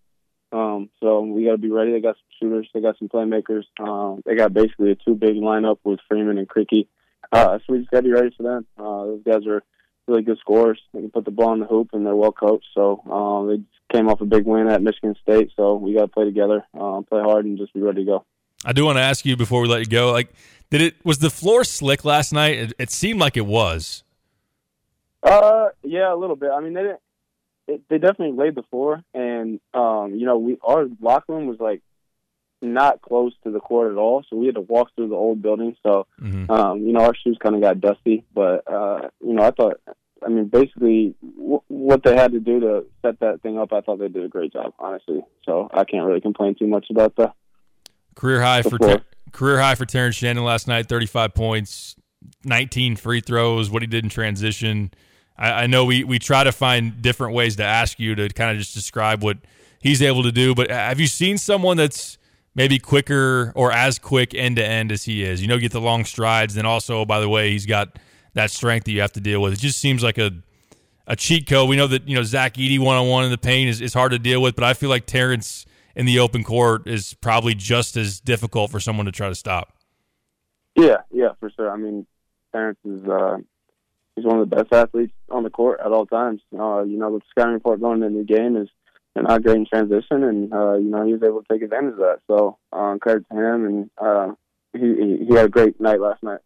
Um, 0.52 0.90
so 1.00 1.22
we 1.22 1.46
got 1.46 1.52
to 1.52 1.58
be 1.58 1.72
ready. 1.72 1.92
They 1.94 2.02
got 2.02 2.16
some 2.16 2.50
shooters. 2.50 2.70
They 2.74 2.82
got 2.82 2.98
some 2.98 3.08
playmakers. 3.08 3.64
Um, 3.80 4.22
they 4.26 4.36
got 4.36 4.54
basically 4.54 4.92
a 4.92 4.96
two 4.96 5.16
big 5.16 5.36
lineup 5.36 5.78
with 5.84 6.00
Freeman 6.10 6.38
and 6.38 6.48
Krikke. 6.48 6.88
Uh, 7.32 7.60
so 7.60 7.74
we 7.74 7.80
just 7.80 7.92
got 7.92 8.00
to 8.00 8.04
be 8.04 8.12
ready 8.12 8.34
for 8.36 8.44
them. 8.44 8.66
Uh, 8.78 9.06
those 9.06 9.24
guys 9.24 9.48
are 9.48 9.64
really 10.08 10.24
good 10.24 10.40
scorers. 10.40 10.82
They 10.94 11.02
can 11.02 11.12
put 11.12 11.26
the 11.26 11.32
ball 11.32 11.54
in 11.54 11.60
the 11.60 11.68
hoop, 11.68 11.90
and 11.94 12.06
they're 12.06 12.16
well 12.16 12.32
coached. 12.32 12.68
So 12.74 13.02
um, 13.10 13.48
they 13.48 13.96
came 13.96 14.10
off 14.10 14.22
a 14.22 14.26
big 14.26 14.46
win 14.46 14.68
at 14.68 14.82
Michigan 14.82 15.16
State. 15.22 15.52
So 15.56 15.76
we 15.76 15.94
got 15.94 16.02
to 16.02 16.08
play 16.08 16.26
together, 16.26 16.66
uh, 16.74 17.02
play 17.08 17.22
hard, 17.22 17.46
and 17.46 17.58
just 17.58 17.74
be 17.74 17.82
ready 17.82 18.04
to 18.04 18.06
go. 18.06 18.26
I 18.66 18.74
do 18.74 18.84
want 18.84 18.98
to 18.98 19.04
ask 19.04 19.26
you 19.26 19.38
before 19.38 19.62
we 19.62 19.70
let 19.70 19.80
you 19.80 19.86
go. 19.86 20.12
Like, 20.12 20.34
did 20.70 20.82
it 20.82 21.06
was 21.06 21.20
the 21.20 21.30
floor 21.30 21.64
slick 21.64 22.04
last 22.04 22.34
night? 22.34 22.58
It, 22.58 22.74
it 22.78 22.92
seemed 22.92 23.20
like 23.20 23.38
it 23.38 23.46
was. 23.46 24.04
Uh, 25.22 25.70
yeah, 25.84 26.14
a 26.14 26.16
little 26.16 26.36
bit. 26.36 26.52
I 26.52 26.62
mean, 26.62 26.74
they 26.74 26.82
didn't. 26.82 27.00
It, 27.68 27.82
they 27.90 27.98
definitely 27.98 28.38
laid 28.38 28.56
the 28.56 28.64
floor, 28.64 29.04
and 29.14 29.60
um, 29.74 30.16
you 30.16 30.26
know, 30.26 30.38
we 30.38 30.58
our 30.64 30.88
locker 31.00 31.34
room 31.34 31.46
was 31.48 31.60
like 31.60 31.82
not 32.62 33.02
close 33.02 33.34
to 33.44 33.52
the 33.52 33.60
court 33.60 33.92
at 33.92 33.98
all, 33.98 34.24
so 34.30 34.36
we 34.36 34.48
had 34.48 34.56
to 34.56 34.62
walk 34.62 34.90
through 34.96 35.10
the 35.10 35.16
old 35.16 35.42
building. 35.42 35.76
So, 35.84 36.08
mm-hmm. 36.22 36.50
um, 36.52 36.82
you 36.82 36.94
know, 36.94 37.02
our 37.02 37.16
shoes 37.16 37.38
kind 37.42 37.56
of 37.56 37.62
got 37.62 37.80
dusty, 37.80 38.26
but 38.34 38.64
uh, 38.72 39.10
you 39.24 39.34
know, 39.34 39.44
I 39.44 39.52
thought, 39.52 39.80
I 40.26 40.30
mean, 40.30 40.48
basically, 40.48 41.16
w- 41.38 41.62
what 41.68 42.04
they 42.04 42.16
had 42.16 42.32
to 42.32 42.40
do 42.40 42.60
to 42.60 42.86
set 43.02 43.20
that 43.20 43.42
thing 43.42 43.58
up, 43.58 43.72
I 43.72 43.82
thought 43.82 44.00
they 44.00 44.08
did 44.08 44.24
a 44.24 44.30
great 44.30 44.52
job, 44.52 44.74
honestly. 44.80 45.22
So 45.46 45.70
I 45.74 45.84
can't 45.84 46.06
really 46.06 46.22
complain 46.22 46.56
too 46.56 46.68
much 46.68 46.88
about 46.90 47.16
the 47.16 47.32
career 48.16 48.42
high 48.42 48.62
for 48.62 48.78
ter- 48.78 49.04
career 49.32 49.60
high 49.60 49.76
for 49.76 49.86
Terrence 49.86 50.16
Shannon 50.16 50.44
last 50.44 50.68
night, 50.68 50.90
thirty 50.90 51.06
five 51.06 51.34
points, 51.34 51.96
nineteen 52.44 52.96
free 52.96 53.22
throws. 53.22 53.70
What 53.70 53.84
he 53.84 53.88
did 53.88 54.04
in 54.04 54.10
transition. 54.10 54.92
I, 55.40 55.64
I 55.64 55.68
know 55.68 55.86
we 55.86 56.04
we 56.04 56.20
try 56.20 56.44
to 56.44 56.52
find 56.52 57.02
different 57.02 57.34
ways 57.34 57.56
to 57.56 57.64
ask 57.64 58.00
you 58.00 58.14
to 58.14 58.30
kind 58.30 58.52
of 58.52 58.58
just 58.58 58.76
describe 58.76 59.24
what 59.24 59.38
he's 59.80 60.04
able 60.04 60.22
to 60.22 60.32
do, 60.32 60.54
but 60.54 60.70
have 60.70 61.00
you 61.00 61.08
seen 61.08 61.40
someone 61.40 61.78
that's 61.78 62.20
maybe 62.56 62.78
quicker 62.78 63.54
or 63.56 63.72
as 63.72 63.98
quick 64.00 64.34
end 64.34 64.58
to 64.58 64.66
end 64.66 64.92
as 64.92 65.04
he 65.04 65.24
is. 65.24 65.42
You 65.42 65.48
know, 65.48 65.58
get 65.58 65.72
the 65.72 65.82
long 65.82 66.06
strides. 66.06 66.56
Then 66.56 66.66
also, 66.66 67.06
by 67.06 67.20
the 67.20 67.30
way, 67.30 67.52
he's 67.52 67.66
got 67.66 67.98
that 68.34 68.52
strength 68.52 68.84
that 68.86 68.92
you 68.92 69.02
have 69.02 69.14
to 69.14 69.22
deal 69.22 69.42
with. 69.42 69.54
It 69.54 69.60
just 69.60 69.80
seems 69.80 70.04
like 70.04 70.18
a 70.18 70.32
a 71.08 71.16
cheat 71.16 71.48
code. 71.48 71.70
We 71.70 71.76
know 71.76 71.88
that 71.88 72.08
you 72.08 72.16
know 72.16 72.24
Zach 72.24 72.56
Edey 72.56 72.78
one 72.78 72.98
on 72.98 73.08
one 73.08 73.24
in 73.24 73.32
the 73.32 73.38
paint 73.38 73.70
is, 73.70 73.82
is 73.82 73.94
hard 73.94 74.12
to 74.12 74.20
deal 74.20 74.42
with, 74.42 74.56
but 74.56 74.64
I 74.64 74.74
feel 74.74 74.90
like 74.90 75.06
Terrence 75.06 75.66
in 75.96 76.06
the 76.06 76.20
open 76.20 76.44
court 76.44 76.86
is 76.86 77.14
probably 77.16 77.56
just 77.56 77.98
as 77.98 78.20
difficult 78.20 78.72
for 78.72 78.80
someone 78.80 79.06
to 79.06 79.12
try 79.12 79.30
to 79.30 79.36
stop. 79.36 79.74
Yeah, 80.76 80.98
yeah, 81.12 81.30
for 81.40 81.50
sure. 81.50 81.72
I 81.72 81.78
mean, 81.78 82.06
Terrence 82.52 82.80
is 82.86 83.04
uh, 83.06 83.38
he's 84.20 84.26
one 84.26 84.40
of 84.40 84.50
the 84.50 84.56
best 84.56 84.74
athletes 84.74 85.14
on 85.30 85.44
the 85.44 85.50
court 85.50 85.80
at 85.84 85.92
all 85.92 86.06
times. 86.06 86.42
Uh, 86.54 86.84
you 86.84 86.98
know, 86.98 87.18
the 87.18 87.22
scouting 87.32 87.54
report 87.54 87.82
going 87.82 88.04
into 88.04 88.20
the 88.20 88.26
game 88.26 88.58
is 88.58 88.68
an 89.16 89.26
great 89.26 89.56
in 89.56 89.66
transition, 89.66 90.24
and 90.24 90.54
uh, 90.54 90.74
you 90.74 90.90
know 90.90 91.06
he 91.06 91.14
was 91.14 91.24
able 91.24 91.42
to 91.42 91.48
take 91.52 91.62
advantage 91.62 91.94
of 91.94 92.00
that. 92.00 92.20
So 92.28 92.58
uh, 92.72 92.98
credit 93.00 93.26
to 93.32 93.38
him, 93.38 93.66
and 93.66 93.90
uh, 93.98 94.34
he 94.74 95.26
he 95.28 95.36
had 95.36 95.46
a 95.46 95.50
great 95.50 95.80
night 95.80 96.00
last 96.00 96.22
night. 96.24 96.40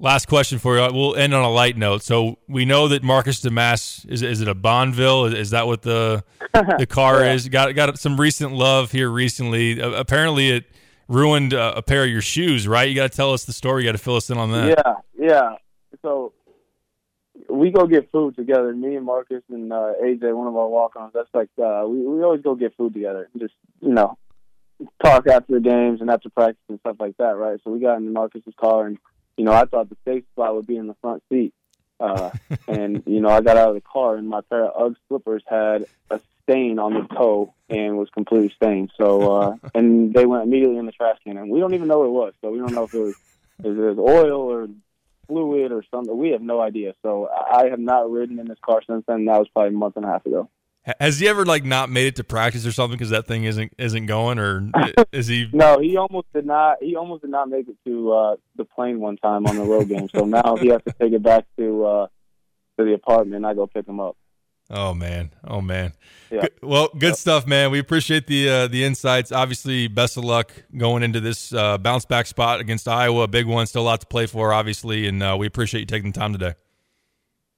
Last 0.00 0.26
question 0.26 0.58
for 0.58 0.76
you. 0.76 0.92
We'll 0.92 1.14
end 1.14 1.34
on 1.34 1.44
a 1.44 1.50
light 1.50 1.76
note. 1.76 2.02
So 2.02 2.38
we 2.48 2.64
know 2.64 2.88
that 2.88 3.02
Marcus 3.04 3.40
Domask 3.40 4.08
is 4.08 4.22
is 4.22 4.40
it 4.40 4.48
a 4.48 4.54
Bonneville? 4.54 5.26
Is, 5.26 5.34
is 5.34 5.50
that 5.50 5.66
what 5.66 5.82
the 5.82 6.24
the 6.78 6.86
car 6.86 7.20
yeah. 7.20 7.34
is? 7.34 7.48
Got 7.48 7.74
got 7.74 7.98
some 7.98 8.20
recent 8.20 8.52
love 8.52 8.90
here 8.90 9.08
recently. 9.08 9.80
Uh, 9.80 9.90
apparently, 9.90 10.50
it 10.50 10.64
ruined 11.08 11.54
uh, 11.54 11.74
a 11.76 11.82
pair 11.82 12.04
of 12.04 12.10
your 12.10 12.22
shoes. 12.22 12.66
Right? 12.66 12.88
You 12.88 12.94
got 12.94 13.10
to 13.10 13.16
tell 13.16 13.32
us 13.32 13.44
the 13.44 13.52
story. 13.52 13.82
You 13.82 13.88
got 13.88 13.92
to 13.92 14.02
fill 14.02 14.16
us 14.16 14.30
in 14.30 14.38
on 14.38 14.50
that. 14.52 14.78
Yeah, 14.78 14.94
yeah. 15.16 15.56
So 16.02 16.32
we 17.48 17.70
go 17.70 17.86
get 17.86 18.10
food 18.10 18.36
together. 18.36 18.72
Me 18.74 18.96
and 18.96 19.06
Marcus 19.06 19.42
and 19.50 19.72
uh, 19.72 19.92
AJ, 20.02 20.34
one 20.34 20.46
of 20.46 20.56
our 20.56 20.68
walk-ons. 20.68 21.12
That's 21.14 21.28
like 21.34 21.50
uh, 21.62 21.84
we 21.86 21.98
we 22.00 22.22
always 22.22 22.42
go 22.42 22.54
get 22.54 22.76
food 22.76 22.94
together. 22.94 23.28
Just 23.38 23.54
you 23.80 23.92
know, 23.92 24.18
talk 25.02 25.26
after 25.26 25.54
the 25.54 25.60
games 25.60 26.00
and 26.00 26.10
after 26.10 26.30
practice 26.30 26.62
and 26.68 26.80
stuff 26.80 26.96
like 26.98 27.16
that, 27.18 27.36
right? 27.36 27.60
So 27.64 27.70
we 27.70 27.80
got 27.80 27.98
in 27.98 28.12
Marcus's 28.12 28.54
car, 28.58 28.86
and 28.86 28.98
you 29.36 29.44
know, 29.44 29.52
I 29.52 29.64
thought 29.64 29.88
the 29.88 29.96
safe 30.04 30.24
spot 30.32 30.54
would 30.54 30.66
be 30.66 30.76
in 30.76 30.86
the 30.86 30.96
front 31.00 31.22
seat. 31.30 31.54
Uh, 32.00 32.30
and 32.68 33.02
you 33.06 33.20
know, 33.20 33.28
I 33.28 33.40
got 33.40 33.56
out 33.56 33.68
of 33.70 33.74
the 33.74 33.80
car, 33.80 34.16
and 34.16 34.28
my 34.28 34.40
pair 34.42 34.64
of 34.64 34.92
UGG 34.92 34.96
slippers 35.08 35.42
had 35.46 35.86
a 36.10 36.20
stain 36.42 36.78
on 36.78 36.94
the 36.94 37.14
toe 37.14 37.54
and 37.68 37.96
was 37.96 38.10
completely 38.10 38.52
stained. 38.56 38.90
So, 38.96 39.36
uh, 39.36 39.56
and 39.74 40.12
they 40.14 40.26
went 40.26 40.44
immediately 40.44 40.78
in 40.78 40.86
the 40.86 40.92
trash 40.92 41.18
can, 41.24 41.36
and 41.36 41.50
we 41.50 41.60
don't 41.60 41.74
even 41.74 41.88
know 41.88 41.98
what 41.98 42.06
it 42.06 42.10
was. 42.10 42.34
So 42.40 42.50
we 42.50 42.58
don't 42.58 42.72
know 42.72 42.84
if 42.84 42.94
it 42.94 43.00
was 43.00 43.16
if 43.60 43.66
it 43.66 43.94
was 43.94 43.98
oil 43.98 44.40
or 44.40 44.68
fluid 45.26 45.72
or 45.72 45.84
something. 45.90 46.16
We 46.16 46.30
have 46.30 46.42
no 46.42 46.60
idea. 46.60 46.94
So 47.02 47.28
I 47.28 47.66
have 47.68 47.78
not 47.78 48.10
ridden 48.10 48.38
in 48.38 48.48
this 48.48 48.58
car 48.64 48.80
since 48.88 49.04
then. 49.06 49.26
That 49.26 49.38
was 49.38 49.48
probably 49.52 49.74
a 49.74 49.78
month 49.78 49.96
and 49.96 50.04
a 50.04 50.08
half 50.08 50.24
ago. 50.26 50.48
Has 51.00 51.18
he 51.18 51.26
ever 51.28 51.46
like 51.46 51.64
not 51.64 51.88
made 51.88 52.08
it 52.08 52.16
to 52.16 52.24
practice 52.24 52.66
or 52.66 52.72
something 52.72 52.98
because 52.98 53.08
that 53.08 53.26
thing 53.26 53.44
isn't 53.44 53.72
isn't 53.78 54.04
going 54.04 54.38
or 54.38 54.70
is 55.12 55.26
he? 55.26 55.48
no, 55.52 55.78
he 55.78 55.96
almost 55.96 56.26
did 56.34 56.44
not. 56.44 56.76
He 56.82 56.94
almost 56.94 57.22
did 57.22 57.30
not 57.30 57.48
make 57.48 57.68
it 57.68 57.76
to 57.86 58.12
uh, 58.12 58.36
the 58.56 58.66
plane 58.66 59.00
one 59.00 59.16
time 59.16 59.46
on 59.46 59.56
the 59.56 59.64
road 59.64 59.88
game. 59.88 60.10
So 60.14 60.26
now 60.26 60.56
he 60.56 60.68
has 60.68 60.82
to 60.86 60.92
take 61.00 61.14
it 61.14 61.22
back 61.22 61.46
to 61.56 61.84
uh, 61.86 62.06
to 62.78 62.84
the 62.84 62.92
apartment. 62.92 63.36
and 63.36 63.46
I 63.46 63.54
go 63.54 63.66
pick 63.66 63.88
him 63.88 63.98
up. 63.98 64.18
Oh 64.70 64.94
man, 64.94 65.30
oh 65.46 65.60
man. 65.60 65.92
Yeah. 66.30 66.46
Well, 66.62 66.88
good 66.92 67.08
yep. 67.08 67.16
stuff, 67.16 67.46
man. 67.46 67.70
We 67.70 67.78
appreciate 67.78 68.26
the 68.26 68.48
uh, 68.48 68.66
the 68.66 68.82
insights. 68.84 69.30
Obviously, 69.30 69.88
best 69.88 70.16
of 70.16 70.24
luck 70.24 70.52
going 70.76 71.02
into 71.02 71.20
this 71.20 71.52
uh, 71.52 71.76
bounce 71.78 72.06
back 72.06 72.26
spot 72.26 72.60
against 72.60 72.88
Iowa. 72.88 73.28
Big 73.28 73.46
one, 73.46 73.66
still 73.66 73.82
a 73.82 73.84
lot 73.84 74.00
to 74.00 74.06
play 74.06 74.26
for, 74.26 74.52
obviously, 74.52 75.06
and 75.06 75.22
uh, 75.22 75.36
we 75.38 75.46
appreciate 75.46 75.80
you 75.80 75.86
taking 75.86 76.12
the 76.12 76.18
time 76.18 76.32
today. 76.32 76.54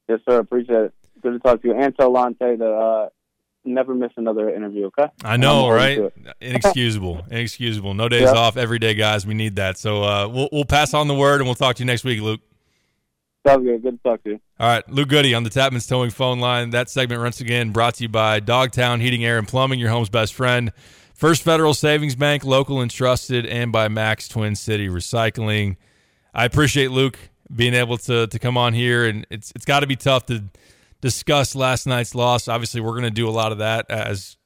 Yes, 0.08 0.20
sir. 0.28 0.40
Appreciate 0.40 0.76
it. 0.76 0.94
Good 1.22 1.32
to 1.32 1.38
talk 1.38 1.62
to 1.62 1.68
you. 1.68 1.74
And 1.74 1.96
tell 1.96 2.10
Lante 2.12 2.56
to 2.58 2.66
uh, 2.66 3.08
never 3.64 3.94
miss 3.94 4.12
another 4.16 4.50
interview. 4.50 4.86
Okay. 4.86 5.06
I 5.24 5.36
know, 5.36 5.70
right? 5.70 6.12
Inexcusable, 6.40 7.24
inexcusable. 7.30 7.94
No 7.94 8.08
days 8.08 8.22
yep. 8.22 8.34
off 8.34 8.56
every 8.56 8.80
day, 8.80 8.94
guys. 8.94 9.26
We 9.26 9.34
need 9.34 9.56
that. 9.56 9.78
So 9.78 10.02
uh, 10.02 10.28
we'll 10.28 10.48
we'll 10.50 10.64
pass 10.64 10.92
on 10.92 11.06
the 11.06 11.14
word, 11.14 11.40
and 11.40 11.46
we'll 11.46 11.54
talk 11.54 11.76
to 11.76 11.82
you 11.82 11.86
next 11.86 12.02
week, 12.04 12.20
Luke. 12.20 12.40
Sounds 13.46 13.64
good. 13.64 13.82
Good 13.82 14.02
to 14.02 14.08
talk 14.08 14.24
to 14.24 14.30
you. 14.30 14.40
All 14.58 14.68
right, 14.68 14.88
Luke 14.90 15.08
Goode 15.08 15.32
on 15.32 15.44
the 15.44 15.50
Tapman's 15.50 15.86
Towing 15.86 16.10
phone 16.10 16.40
line. 16.40 16.70
That 16.70 16.90
segment 16.90 17.20
once 17.20 17.40
again 17.40 17.70
brought 17.70 17.94
to 17.94 18.02
you 18.02 18.08
by 18.08 18.40
Dogtown 18.40 19.00
Heating, 19.00 19.24
Air, 19.24 19.38
and 19.38 19.46
Plumbing, 19.46 19.78
your 19.78 19.90
home's 19.90 20.08
best 20.08 20.34
friend. 20.34 20.72
First 21.14 21.42
Federal 21.42 21.72
Savings 21.72 22.16
Bank, 22.16 22.44
local 22.44 22.80
and 22.80 22.90
trusted, 22.90 23.46
and 23.46 23.70
by 23.70 23.88
Max 23.88 24.26
Twin 24.28 24.56
City 24.56 24.88
Recycling. 24.88 25.76
I 26.34 26.44
appreciate 26.44 26.90
Luke 26.90 27.18
being 27.54 27.74
able 27.74 27.98
to 27.98 28.26
to 28.26 28.38
come 28.38 28.56
on 28.56 28.74
here, 28.74 29.06
and 29.06 29.26
it's 29.30 29.52
it's 29.54 29.64
got 29.64 29.80
to 29.80 29.86
be 29.86 29.96
tough 29.96 30.26
to 30.26 30.42
discuss 31.00 31.54
last 31.54 31.86
night's 31.86 32.14
loss. 32.16 32.48
Obviously, 32.48 32.80
we're 32.80 32.92
going 32.92 33.04
to 33.04 33.10
do 33.10 33.28
a 33.28 33.30
lot 33.30 33.52
of 33.52 33.58
that 33.58 33.88
as 33.88 34.36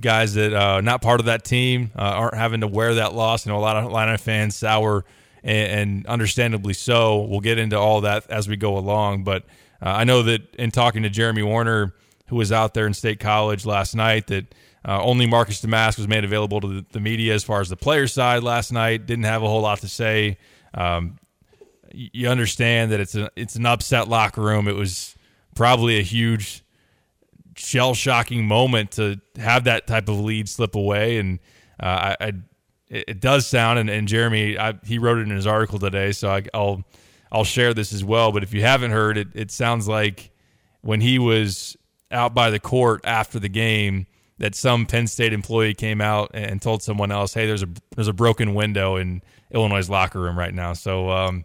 guys 0.00 0.34
that 0.34 0.54
uh, 0.54 0.80
not 0.80 1.02
part 1.02 1.20
of 1.20 1.26
that 1.26 1.44
team 1.44 1.90
uh, 1.94 2.00
aren't 2.00 2.34
having 2.34 2.62
to 2.62 2.66
wear 2.66 2.94
that 2.94 3.14
loss. 3.14 3.44
You 3.44 3.52
know, 3.52 3.58
a 3.58 3.60
lot 3.60 3.76
of 3.76 3.84
Atlanta 3.84 4.16
fans 4.16 4.56
sour 4.56 5.04
and, 5.48 5.80
and 5.80 6.06
understandably 6.06 6.74
so. 6.74 7.22
We'll 7.22 7.40
get 7.40 7.58
into 7.58 7.78
all 7.78 8.02
that 8.02 8.30
as 8.30 8.48
we 8.48 8.56
go 8.56 8.76
along. 8.76 9.24
But 9.24 9.44
uh, 9.80 9.88
I 9.88 10.04
know 10.04 10.22
that 10.24 10.54
in 10.56 10.70
talking 10.70 11.02
to 11.04 11.10
Jeremy 11.10 11.42
Werner, 11.42 11.94
who 12.26 12.36
was 12.36 12.52
out 12.52 12.74
there 12.74 12.86
in 12.86 12.92
State 12.92 13.18
College 13.18 13.64
last 13.64 13.94
night, 13.94 14.26
that 14.26 14.54
uh, 14.86 15.02
only 15.02 15.26
Marcus 15.26 15.62
Domask 15.62 15.96
was 15.96 16.06
made 16.06 16.24
available 16.24 16.60
to 16.60 16.68
the, 16.68 16.86
the, 16.92 17.00
media 17.00 17.34
as 17.34 17.42
far 17.42 17.60
as 17.60 17.70
the 17.70 17.76
player 17.76 18.06
side 18.06 18.42
last 18.42 18.72
night. 18.72 19.06
Didn't 19.06 19.24
have 19.24 19.42
a 19.42 19.48
whole 19.48 19.62
lot 19.62 19.80
to 19.80 19.88
say. 19.88 20.36
Um, 20.74 21.18
you 21.92 22.28
understand 22.28 22.92
that 22.92 23.00
it's 23.00 23.14
a 23.14 23.30
it's 23.34 23.56
an 23.56 23.64
upset 23.64 24.08
locker 24.08 24.42
room. 24.42 24.68
It 24.68 24.76
was 24.76 25.16
probably 25.54 25.98
a 25.98 26.02
huge 26.02 26.62
shell 27.56 27.94
shocking 27.94 28.46
moment 28.46 28.92
to 28.92 29.20
have 29.38 29.64
that 29.64 29.86
type 29.86 30.08
of 30.08 30.20
lead 30.20 30.50
slip 30.50 30.74
away, 30.74 31.16
and 31.16 31.38
uh, 31.82 32.14
I, 32.20 32.26
I 32.26 32.32
it, 32.90 33.04
it 33.08 33.20
does 33.20 33.46
sound, 33.46 33.78
and, 33.78 33.90
and 33.90 34.08
Jeremy, 34.08 34.58
I, 34.58 34.74
he 34.84 34.98
wrote 34.98 35.18
it 35.18 35.22
in 35.22 35.30
his 35.30 35.46
article 35.46 35.78
today, 35.78 36.12
so 36.12 36.30
I, 36.30 36.42
will 36.54 36.84
I'll 37.30 37.44
share 37.44 37.74
this 37.74 37.92
as 37.92 38.04
well. 38.04 38.32
But 38.32 38.42
if 38.42 38.52
you 38.54 38.62
haven't 38.62 38.90
heard 38.90 39.18
it, 39.18 39.28
it 39.34 39.50
sounds 39.50 39.88
like 39.88 40.30
when 40.80 41.00
he 41.00 41.18
was 41.18 41.76
out 42.10 42.34
by 42.34 42.50
the 42.50 42.58
court 42.58 43.00
after 43.04 43.38
the 43.38 43.48
game, 43.48 44.06
that 44.38 44.54
some 44.54 44.86
Penn 44.86 45.06
State 45.06 45.32
employee 45.32 45.74
came 45.74 46.00
out 46.00 46.30
and 46.32 46.62
told 46.62 46.82
someone 46.82 47.10
else, 47.10 47.34
"Hey, 47.34 47.46
there's 47.46 47.62
a 47.62 47.68
there's 47.96 48.08
a 48.08 48.12
broken 48.12 48.54
window 48.54 48.96
in 48.96 49.20
Illinois' 49.50 49.88
locker 49.88 50.20
room 50.20 50.38
right 50.38 50.54
now." 50.54 50.72
So, 50.74 51.10
um, 51.10 51.44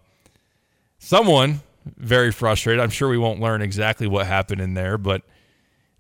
someone 1.00 1.62
very 1.98 2.32
frustrated. 2.32 2.82
I'm 2.82 2.92
sure 2.92 3.10
we 3.10 3.18
won't 3.18 3.40
learn 3.40 3.62
exactly 3.62 4.08
what 4.08 4.28
happened 4.28 4.62
in 4.62 4.74
there, 4.76 4.98
but 4.98 5.24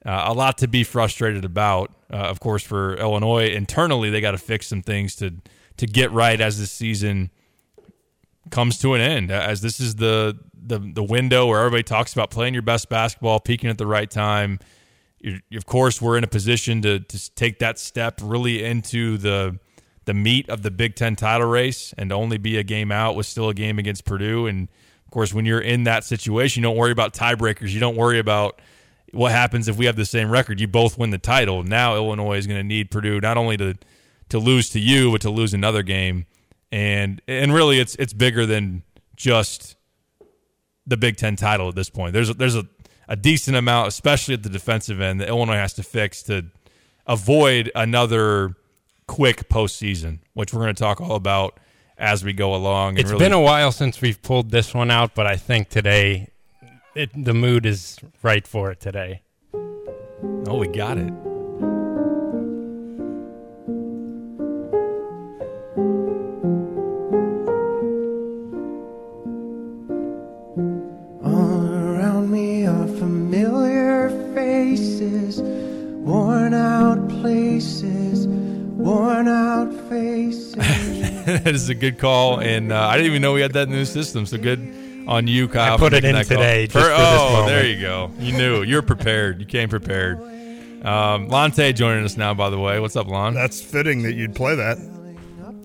uh, 0.05 0.25
a 0.27 0.33
lot 0.33 0.57
to 0.60 0.67
be 0.67 0.83
frustrated 0.83 1.45
about. 1.45 1.93
Uh, 2.12 2.17
of 2.17 2.39
course, 2.39 2.63
for 2.63 2.95
Illinois 2.95 3.50
internally, 3.50 4.10
they 4.10 4.22
got 4.22 4.31
to 4.31 4.38
fix 4.38 4.67
some 4.67 4.81
things 4.81 5.15
to 5.17 5.33
to 5.77 5.88
get 5.88 6.12
right 6.12 6.39
as 6.39 6.60
the 6.60 6.67
season 6.67 7.31
comes 8.51 8.77
to 8.77 8.93
an 8.93 9.01
end 9.01 9.31
as 9.31 9.62
this 9.62 9.79
is 9.79 9.95
the 9.95 10.38
the 10.53 10.79
the 10.79 11.03
window 11.03 11.48
where 11.48 11.60
everybody 11.60 11.83
talks 11.83 12.13
about 12.13 12.29
playing 12.29 12.53
your 12.53 12.63
best 12.63 12.89
basketball, 12.89 13.39
peaking 13.39 13.69
at 13.69 13.77
the 13.77 13.88
right 13.88 14.10
time. 14.10 14.60
You're, 15.19 15.39
of 15.55 15.65
course, 15.65 16.01
we're 16.01 16.17
in 16.17 16.24
a 16.24 16.27
position 16.27 16.81
to 16.81 17.00
to 17.00 17.36
take 17.36 17.60
that 17.60 17.79
step 17.79 18.19
really 18.22 18.63
into 18.63 19.17
the 19.17 19.60
the 20.05 20.13
meat 20.13 20.50
of 20.50 20.63
the 20.63 20.72
Big 20.72 20.95
Ten 20.95 21.15
title 21.15 21.48
race, 21.48 21.93
and 21.98 22.10
to 22.10 22.15
only 22.15 22.38
be 22.38 22.57
a 22.57 22.63
game 22.63 22.91
out 22.91 23.15
was 23.15 23.27
still 23.27 23.50
a 23.50 23.53
game 23.53 23.79
against 23.79 24.05
Purdue. 24.05 24.48
And 24.48 24.67
of 25.05 25.12
course, 25.12 25.33
when 25.33 25.45
you're 25.45 25.62
in 25.62 25.86
that 25.86 26.03
situation, 26.03 26.62
you 26.62 26.69
don't 26.69 26.77
worry 26.77 26.91
about 26.91 27.13
tiebreakers. 27.13 27.69
You 27.69 27.79
don't 27.79 27.95
worry 27.95 28.19
about 28.19 28.62
what 29.13 29.32
happens 29.32 29.67
if 29.67 29.77
we 29.77 29.86
have 29.86 29.96
the 29.96 30.05
same 30.05 30.29
record. 30.29 30.60
You 30.60 30.67
both 30.67 30.98
win 30.98 31.12
the 31.12 31.17
title. 31.17 31.63
Now 31.63 31.96
Illinois 31.96 32.38
is 32.38 32.48
going 32.48 32.60
to 32.60 32.63
need 32.63 32.91
Purdue 32.91 33.22
not 33.22 33.38
only 33.38 33.58
to 33.58 33.75
to 34.29 34.39
lose 34.39 34.70
to 34.72 34.79
you, 34.79 35.12
but 35.12 35.22
to 35.22 35.29
lose 35.29 35.53
another 35.53 35.84
game. 35.84 36.25
And 36.72 37.22
and 37.27 37.53
really, 37.53 37.79
it's 37.79 37.96
it's 37.96 38.13
bigger 38.13 38.46
than 38.46 38.84
just 39.15 39.75
the 40.86 40.98
Big 40.98 41.17
Ten 41.17 41.36
title 41.36 41.70
at 41.70 41.75
this 41.75 41.89
point. 41.89 42.13
There's 42.13 42.29
a, 42.29 42.34
there's 42.34 42.55
a, 42.55 42.65
a 43.08 43.15
decent 43.15 43.55
amount, 43.55 43.88
especially 43.88 44.34
at 44.34 44.43
the 44.43 44.50
defensive 44.50 45.00
end, 45.00 45.22
that 45.22 45.29
Illinois 45.29 45.55
has 45.55 45.74
to 45.75 45.84
fix 45.84 46.24
to 46.24 46.46
avoid 47.05 47.72
another 47.75 48.55
quick 49.08 49.50
postseason, 49.50 50.20
which 50.34 50.53
we're 50.53 50.62
going 50.62 50.75
to 50.75 50.82
talk 50.82 51.00
all 51.00 51.15
about 51.15 51.60
as 51.98 52.24
we 52.24 52.34
go 52.34 52.55
along. 52.55 52.98
It's 52.98 53.12
really, 53.12 53.25
been 53.25 53.34
a 53.34 53.39
while 53.39 53.72
since 53.72 54.01
we've 54.01 54.22
pulled 54.22 54.50
this 54.50 54.74
one 54.74 54.89
out, 54.89 55.13
but 55.13 55.27
I 55.27 55.36
think 55.36 55.70
today 55.70 56.29
it, 56.96 57.12
the 57.16 57.34
mood 57.34 57.66
is 57.66 58.00
right 58.22 58.46
for 58.48 58.72
it 58.72 58.80
today. 58.80 59.22
Oh, 60.46 60.58
we 60.58 60.68
got 60.68 60.98
it. 60.98 61.12
All 71.24 71.66
around 71.66 72.30
me 72.30 72.68
are 72.68 72.88
familiar 72.88 74.10
faces, 74.36 75.42
worn 75.42 76.54
out 76.54 77.08
places, 77.10 78.28
worn 78.28 79.28
out 79.28 79.74
faces. 79.90 80.56
that 81.26 81.48
is 81.48 81.70
a 81.70 81.76
good 81.76 81.98
call, 81.98 82.40
and 82.40 82.72
uh, 82.72 82.88
I 82.88 82.98
didn't 82.98 83.10
even 83.10 83.22
know 83.22 83.34
we 83.34 83.42
had 83.42 83.54
that 83.54 83.70
new 83.70 83.86
system. 83.86 84.26
So 84.26 84.38
good 84.38 84.83
on 85.07 85.27
you, 85.27 85.48
Kyle. 85.48 85.75
I 85.75 85.77
put 85.77 85.93
it 85.93 86.05
in 86.05 86.15
today. 86.25 86.67
For, 86.67 86.79
oh, 86.81 87.45
there 87.48 87.65
you 87.65 87.79
go. 87.81 88.12
You 88.19 88.33
knew. 88.33 88.63
You're 88.63 88.81
prepared. 88.81 89.39
You 89.39 89.45
came 89.45 89.69
prepared. 89.69 90.19
Um, 90.83 91.29
Lonte 91.29 91.74
joining 91.74 92.03
us 92.03 92.17
now, 92.17 92.33
by 92.33 92.50
the 92.50 92.60
way. 92.60 92.79
What's 92.79 92.95
up, 92.95 93.07
Lon? 93.07 93.33
That's 93.33 93.62
fitting 93.62 94.03
that 94.03 94.13
you'd 94.13 94.36
play 94.36 94.55
that. 94.55 94.77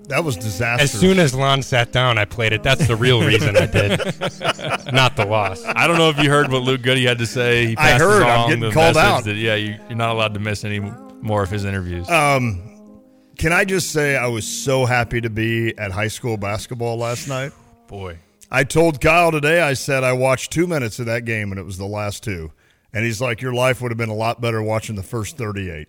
That 0.08 0.24
was 0.24 0.36
disastrous. 0.36 0.94
As 0.94 1.00
soon 1.00 1.18
as 1.18 1.34
Lon 1.34 1.60
sat 1.60 1.92
down, 1.92 2.16
I 2.16 2.24
played 2.24 2.54
it. 2.54 2.62
That's 2.62 2.86
the 2.88 2.96
real 2.96 3.20
reason 3.20 3.56
I 3.56 3.66
did, 3.66 3.90
not 4.92 5.16
the 5.16 5.26
loss. 5.28 5.62
I 5.66 5.86
don't 5.86 5.98
know 5.98 6.08
if 6.08 6.18
you 6.18 6.30
heard 6.30 6.50
what 6.50 6.62
Luke 6.62 6.80
Goode 6.80 6.98
had 7.00 7.18
to 7.18 7.26
say. 7.26 7.66
He 7.66 7.76
I 7.76 7.98
heard. 7.98 8.22
I'm 8.22 8.48
getting 8.48 8.72
called 8.72 8.96
out. 8.96 9.24
That, 9.24 9.36
yeah, 9.36 9.54
you, 9.54 9.78
are 9.90 9.94
not 9.94 10.14
allowed 10.14 10.32
to 10.32 10.40
miss 10.40 10.64
any 10.64 10.80
more 10.80 11.42
of 11.42 11.50
his 11.50 11.66
interviews. 11.66 12.08
Um, 12.08 13.02
can 13.36 13.52
I 13.52 13.66
just 13.66 13.92
say 13.92 14.16
I 14.16 14.28
was 14.28 14.46
so 14.46 14.86
happy 14.86 15.20
to 15.20 15.28
be 15.28 15.76
at 15.76 15.92
high 15.92 16.08
school 16.08 16.38
basketball 16.38 16.96
last 16.96 17.28
night? 17.28 17.52
Boy, 17.86 18.18
I 18.50 18.64
told 18.64 19.00
Kyle 19.00 19.30
today. 19.30 19.60
I 19.60 19.74
said 19.74 20.04
I 20.04 20.12
watched 20.12 20.52
two 20.52 20.66
minutes 20.66 20.98
of 20.98 21.06
that 21.06 21.24
game, 21.24 21.50
and 21.50 21.58
it 21.58 21.64
was 21.64 21.76
the 21.76 21.86
last 21.86 22.22
two. 22.22 22.52
And 22.92 23.04
he's 23.04 23.20
like, 23.20 23.42
"Your 23.42 23.52
life 23.52 23.82
would 23.82 23.90
have 23.90 23.98
been 23.98 24.08
a 24.08 24.14
lot 24.14 24.40
better 24.40 24.62
watching 24.62 24.96
the 24.96 25.02
first 25.02 25.36
38." 25.36 25.88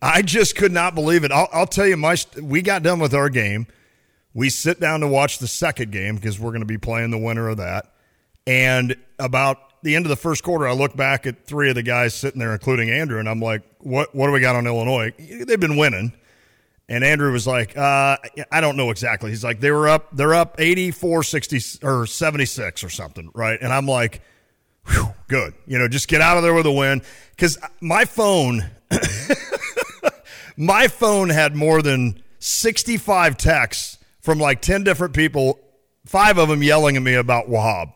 I 0.00 0.22
just 0.22 0.56
could 0.56 0.72
not 0.72 0.94
believe 0.94 1.24
it. 1.24 1.32
I'll, 1.32 1.48
I'll 1.52 1.66
tell 1.66 1.86
you, 1.86 1.96
my 1.96 2.16
we 2.40 2.62
got 2.62 2.82
done 2.82 2.98
with 2.98 3.14
our 3.14 3.28
game. 3.28 3.66
We 4.34 4.50
sit 4.50 4.80
down 4.80 5.00
to 5.00 5.08
watch 5.08 5.38
the 5.38 5.48
second 5.48 5.90
game 5.92 6.16
because 6.16 6.38
we're 6.38 6.50
going 6.50 6.60
to 6.60 6.66
be 6.66 6.78
playing 6.78 7.10
the 7.10 7.18
winner 7.18 7.48
of 7.48 7.56
that. 7.56 7.92
And 8.46 8.96
about 9.18 9.82
the 9.82 9.96
end 9.96 10.04
of 10.04 10.10
the 10.10 10.16
first 10.16 10.42
quarter, 10.42 10.66
I 10.66 10.72
look 10.72 10.96
back 10.96 11.26
at 11.26 11.46
three 11.46 11.68
of 11.68 11.74
the 11.74 11.82
guys 11.82 12.14
sitting 12.14 12.38
there, 12.38 12.52
including 12.52 12.90
Andrew, 12.90 13.20
and 13.20 13.28
I'm 13.28 13.40
like, 13.40 13.62
"What? 13.78 14.14
What 14.14 14.26
do 14.26 14.32
we 14.32 14.40
got 14.40 14.56
on 14.56 14.66
Illinois? 14.66 15.12
They've 15.18 15.60
been 15.60 15.76
winning." 15.76 16.12
And 16.88 17.04
Andrew 17.04 17.32
was 17.32 17.46
like, 17.46 17.76
uh, 17.76 18.16
I 18.50 18.60
don't 18.60 18.76
know 18.76 18.90
exactly. 18.90 19.30
He's 19.30 19.44
like, 19.44 19.60
they 19.60 19.70
were 19.70 19.88
up, 19.88 20.08
they're 20.12 20.34
up 20.34 20.58
84, 20.58 21.22
60 21.22 21.60
or 21.86 22.06
76 22.06 22.82
or 22.82 22.88
something, 22.88 23.30
right? 23.34 23.58
And 23.60 23.72
I'm 23.72 23.86
like, 23.86 24.22
good. 25.28 25.54
You 25.66 25.78
know, 25.78 25.88
just 25.88 26.08
get 26.08 26.20
out 26.22 26.38
of 26.38 26.42
there 26.42 26.54
with 26.54 26.66
a 26.66 26.72
win. 26.72 27.02
Because 27.30 27.58
my 27.80 28.06
phone, 28.06 28.70
my 30.56 30.88
phone 30.88 31.28
had 31.28 31.54
more 31.54 31.82
than 31.82 32.22
65 32.38 33.36
texts 33.36 33.98
from 34.20 34.38
like 34.38 34.62
10 34.62 34.84
different 34.84 35.14
people, 35.14 35.58
five 36.06 36.38
of 36.38 36.48
them 36.48 36.62
yelling 36.62 36.96
at 36.96 37.02
me 37.02 37.14
about 37.14 37.48
Wahab. 37.48 37.92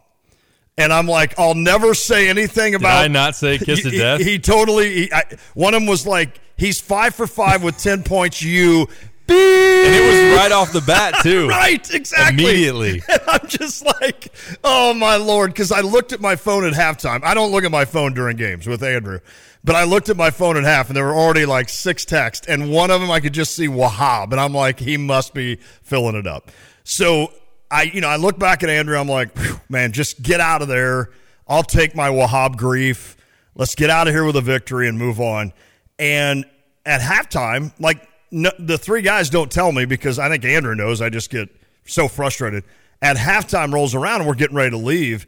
And 0.78 0.92
I'm 0.92 1.06
like, 1.06 1.38
I'll 1.38 1.54
never 1.54 1.92
say 1.92 2.28
anything 2.28 2.74
about. 2.74 3.02
Did 3.02 3.04
I 3.04 3.08
not 3.08 3.36
say 3.36 3.58
kiss 3.58 3.84
of 3.84 3.92
death? 3.92 4.20
He, 4.20 4.32
he 4.32 4.38
totally. 4.38 4.94
He, 4.94 5.12
I, 5.12 5.24
one 5.54 5.74
of 5.74 5.82
them 5.82 5.88
was 5.88 6.06
like, 6.06 6.40
he's 6.56 6.80
five 6.80 7.14
for 7.14 7.26
five 7.26 7.62
with 7.62 7.76
ten 7.76 8.02
points. 8.02 8.42
You 8.42 8.88
and 9.28 9.94
it 9.94 10.30
was 10.30 10.38
right 10.38 10.52
off 10.52 10.72
the 10.72 10.80
bat 10.80 11.14
too. 11.22 11.48
right, 11.48 11.88
exactly. 11.92 12.44
Immediately. 12.44 13.02
And 13.12 13.20
I'm 13.26 13.48
just 13.48 13.84
like, 13.84 14.32
oh 14.64 14.94
my 14.94 15.16
lord, 15.16 15.50
because 15.52 15.72
I 15.72 15.80
looked 15.80 16.12
at 16.12 16.20
my 16.20 16.36
phone 16.36 16.64
at 16.64 16.72
halftime. 16.72 17.22
I 17.24 17.34
don't 17.34 17.52
look 17.52 17.64
at 17.64 17.70
my 17.70 17.84
phone 17.84 18.14
during 18.14 18.36
games 18.36 18.66
with 18.66 18.82
Andrew, 18.82 19.20
but 19.64 19.76
I 19.76 19.84
looked 19.84 20.08
at 20.08 20.16
my 20.16 20.30
phone 20.30 20.56
at 20.56 20.64
half, 20.64 20.88
and 20.88 20.96
there 20.96 21.04
were 21.04 21.14
already 21.14 21.46
like 21.46 21.68
six 21.68 22.04
texts, 22.04 22.46
and 22.46 22.70
one 22.70 22.90
of 22.90 23.00
them 23.00 23.10
I 23.10 23.20
could 23.20 23.34
just 23.34 23.54
see 23.54 23.68
Wahab, 23.68 24.32
and 24.32 24.40
I'm 24.40 24.54
like, 24.54 24.78
he 24.78 24.96
must 24.96 25.34
be 25.34 25.56
filling 25.82 26.14
it 26.14 26.26
up. 26.26 26.50
So 26.84 27.32
I, 27.72 27.82
you 27.84 28.02
know, 28.02 28.08
I 28.08 28.16
look 28.16 28.38
back 28.38 28.62
at 28.62 28.68
Andrew, 28.68 28.96
I'm 28.96 29.08
like, 29.08 29.30
man, 29.70 29.92
just 29.92 30.22
get 30.22 30.40
out 30.40 30.60
of 30.60 30.68
there. 30.68 31.10
I'll 31.48 31.62
take 31.62 31.96
my 31.96 32.10
Wahab 32.10 32.56
grief. 32.56 33.16
Let's 33.54 33.74
get 33.74 33.90
out 33.90 34.08
of 34.08 34.14
here 34.14 34.24
with 34.24 34.36
a 34.36 34.42
victory 34.42 34.88
and 34.88 34.98
move 34.98 35.20
on. 35.20 35.52
And 35.98 36.44
at 36.84 37.00
halftime, 37.00 37.72
like 37.80 38.08
no, 38.30 38.50
the 38.58 38.78
three 38.78 39.02
guys 39.02 39.30
don't 39.30 39.50
tell 39.50 39.72
me 39.72 39.84
because 39.84 40.18
I 40.18 40.28
think 40.28 40.44
Andrew 40.44 40.74
knows. 40.74 41.00
I 41.00 41.10
just 41.10 41.30
get 41.30 41.48
so 41.84 42.08
frustrated. 42.08 42.64
At 43.00 43.16
halftime 43.16 43.72
rolls 43.72 43.94
around 43.94 44.20
and 44.20 44.28
we're 44.28 44.34
getting 44.34 44.56
ready 44.56 44.70
to 44.70 44.76
leave, 44.76 45.26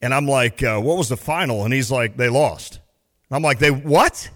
and 0.00 0.14
I'm 0.14 0.26
like, 0.26 0.62
uh, 0.62 0.80
"What 0.80 0.96
was 0.96 1.08
the 1.08 1.16
final?" 1.16 1.64
And 1.64 1.74
he's 1.74 1.90
like, 1.90 2.16
"They 2.16 2.28
lost." 2.28 2.80
I'm 3.30 3.42
like, 3.42 3.58
"They 3.58 3.70
what?" 3.70 4.30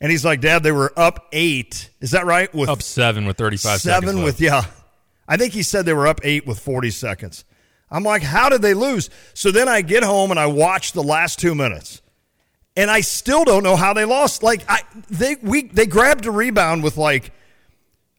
And 0.00 0.10
he's 0.10 0.24
like, 0.24 0.40
"Dad, 0.40 0.62
they 0.62 0.72
were 0.72 0.92
up 0.96 1.28
eight. 1.32 1.90
Is 2.00 2.12
that 2.12 2.24
right? 2.24 2.52
With 2.54 2.68
up 2.68 2.82
seven 2.82 3.26
with 3.26 3.36
35 3.36 3.80
seven 3.80 4.22
with 4.22 4.40
yeah. 4.40 4.64
I 5.26 5.36
think 5.36 5.52
he 5.52 5.62
said 5.62 5.86
they 5.86 5.94
were 5.94 6.06
up 6.06 6.20
eight 6.22 6.46
with 6.46 6.58
40 6.58 6.90
seconds. 6.90 7.44
I'm 7.90 8.02
like, 8.02 8.22
how 8.22 8.48
did 8.48 8.62
they 8.62 8.74
lose? 8.74 9.10
So 9.34 9.50
then 9.50 9.68
I 9.68 9.80
get 9.82 10.02
home 10.02 10.30
and 10.30 10.40
I 10.40 10.46
watch 10.46 10.92
the 10.92 11.02
last 11.02 11.38
two 11.38 11.54
minutes 11.54 12.02
and 12.76 12.90
I 12.90 13.00
still 13.00 13.44
don't 13.44 13.62
know 13.62 13.76
how 13.76 13.92
they 13.92 14.04
lost. 14.04 14.42
Like 14.42 14.64
I, 14.68 14.82
they 15.10 15.36
we 15.36 15.64
they 15.64 15.86
grabbed 15.86 16.26
a 16.26 16.30
rebound 16.30 16.82
with 16.82 16.96
like 16.96 17.32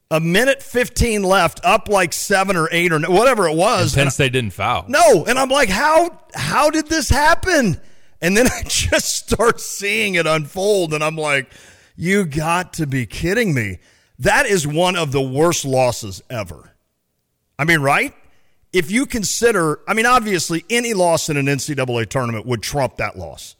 a 0.09 0.19
minute 0.19 0.61
fifteen 0.61 1.23
left, 1.23 1.59
up 1.63 1.89
like 1.89 2.13
seven 2.13 2.55
or 2.55 2.69
eight 2.71 2.91
or 2.91 2.99
whatever 3.01 3.47
it 3.47 3.55
was. 3.55 3.93
And 3.93 4.05
Penn 4.05 4.11
State 4.11 4.33
didn't 4.33 4.53
foul. 4.53 4.85
No, 4.87 5.25
and 5.25 5.37
I'm 5.37 5.49
like, 5.49 5.69
how 5.69 6.19
how 6.33 6.69
did 6.69 6.87
this 6.87 7.09
happen? 7.09 7.79
And 8.21 8.35
then 8.37 8.47
I 8.51 8.63
just 8.63 9.27
start 9.27 9.59
seeing 9.59 10.15
it 10.15 10.25
unfold, 10.25 10.93
and 10.93 11.03
I'm 11.03 11.17
like, 11.17 11.51
you 11.95 12.25
got 12.25 12.73
to 12.73 12.87
be 12.87 13.05
kidding 13.05 13.53
me. 13.53 13.79
That 14.19 14.45
is 14.45 14.65
one 14.65 14.95
of 14.95 15.11
the 15.11 15.21
worst 15.21 15.65
losses 15.65 16.23
ever. 16.29 16.71
I 17.57 17.65
mean, 17.65 17.79
right? 17.79 18.13
If 18.73 18.91
you 18.91 19.05
consider, 19.05 19.79
I 19.87 19.93
mean, 19.93 20.05
obviously, 20.05 20.65
any 20.69 20.93
loss 20.93 21.29
in 21.29 21.37
an 21.37 21.45
NCAA 21.45 22.09
tournament 22.09 22.45
would 22.45 22.61
trump 22.61 22.97
that 22.97 23.17
loss. 23.17 23.55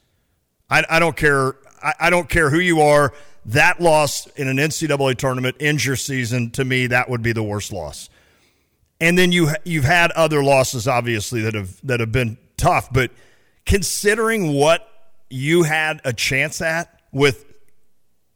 I, 0.70 0.84
I 0.90 1.00
don't 1.00 1.16
care. 1.16 1.56
I, 1.82 1.94
I 2.02 2.10
don't 2.10 2.28
care 2.28 2.50
who 2.50 2.60
you 2.60 2.82
are. 2.82 3.14
That 3.46 3.80
loss 3.80 4.28
in 4.36 4.48
an 4.48 4.58
NCAA 4.58 5.18
tournament 5.18 5.58
ends 5.60 5.86
your 5.86 5.96
season. 5.96 6.52
To 6.52 6.66
me, 6.66 6.88
that 6.88 7.10
would 7.10 7.22
be 7.22 7.32
the 7.32 7.44
worst 7.44 7.72
loss. 7.72 8.10
And 9.00 9.18
then 9.18 9.32
you 9.32 9.50
you've 9.64 9.84
had 9.84 10.12
other 10.12 10.44
losses, 10.44 10.88
obviously 10.88 11.42
that 11.42 11.54
have 11.54 11.80
that 11.86 12.00
have 12.00 12.12
been 12.12 12.38
tough. 12.58 12.92
But 12.92 13.12
considering 13.66 14.54
what 14.54 14.88
you 15.30 15.64
had 15.64 16.02
a 16.04 16.14
chance 16.14 16.62
at 16.62 17.00
with 17.12 17.46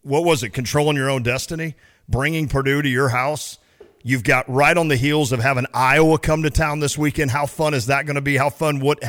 what 0.02 0.24
was 0.24 0.43
it, 0.43 0.50
controlling 0.50 0.95
your 0.95 1.10
own 1.10 1.24
destiny, 1.24 1.76
bringing 2.08 2.48
Purdue 2.48 2.82
to 2.82 2.89
your 2.89 3.10
house. 3.10 3.58
You've 4.01 4.23
got 4.23 4.49
right 4.49 4.77
on 4.77 4.88
the 4.88 4.95
heels 4.95 5.31
of 5.31 5.41
having 5.41 5.65
Iowa 5.73 6.17
come 6.19 6.43
to 6.43 6.49
town 6.49 6.79
this 6.79 6.97
weekend. 6.97 7.31
How 7.31 7.45
fun 7.45 7.73
is 7.73 7.88
that 7.88 8.05
going 8.05 8.15
to 8.15 8.21
be? 8.21 8.38
How 8.38 8.49
fun 8.49 8.79
would 8.79 8.99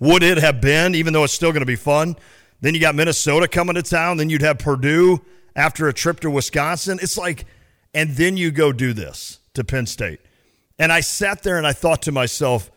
would 0.00 0.22
it 0.22 0.38
have 0.38 0.60
been? 0.60 0.94
Even 0.94 1.12
though 1.12 1.24
it's 1.24 1.32
still 1.32 1.52
going 1.52 1.60
to 1.60 1.66
be 1.66 1.76
fun. 1.76 2.16
Then 2.60 2.74
you 2.74 2.80
got 2.80 2.94
Minnesota 2.94 3.46
coming 3.46 3.76
to 3.76 3.82
town. 3.82 4.16
Then 4.16 4.30
you'd 4.30 4.42
have 4.42 4.58
Purdue 4.58 5.20
after 5.54 5.86
a 5.88 5.92
trip 5.92 6.20
to 6.20 6.30
Wisconsin. 6.30 6.98
It's 7.00 7.16
like, 7.16 7.46
and 7.94 8.10
then 8.10 8.36
you 8.36 8.50
go 8.50 8.72
do 8.72 8.92
this 8.92 9.38
to 9.54 9.62
Penn 9.62 9.86
State. 9.86 10.20
And 10.78 10.92
I 10.92 11.00
sat 11.00 11.42
there 11.42 11.58
and 11.58 11.66
I 11.66 11.72
thought 11.72 12.02
to 12.02 12.12
myself, 12.12 12.70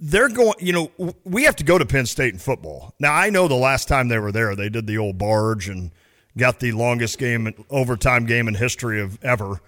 they're 0.00 0.28
going, 0.28 0.54
you 0.60 0.72
know, 0.72 1.14
we 1.24 1.44
have 1.44 1.56
to 1.56 1.64
go 1.64 1.78
to 1.78 1.86
Penn 1.86 2.06
State 2.06 2.32
in 2.32 2.38
football. 2.38 2.94
Now, 2.98 3.12
I 3.12 3.30
know 3.30 3.48
the 3.48 3.54
last 3.54 3.88
time 3.88 4.08
they 4.08 4.18
were 4.18 4.32
there, 4.32 4.56
they 4.56 4.68
did 4.68 4.86
the 4.86 4.98
old 4.98 5.18
barge 5.18 5.68
and 5.68 5.90
got 6.36 6.60
the 6.60 6.72
longest 6.72 7.18
game, 7.18 7.52
overtime 7.70 8.26
game 8.26 8.48
in 8.48 8.54
history 8.54 9.00
of 9.00 9.22
ever. 9.22 9.60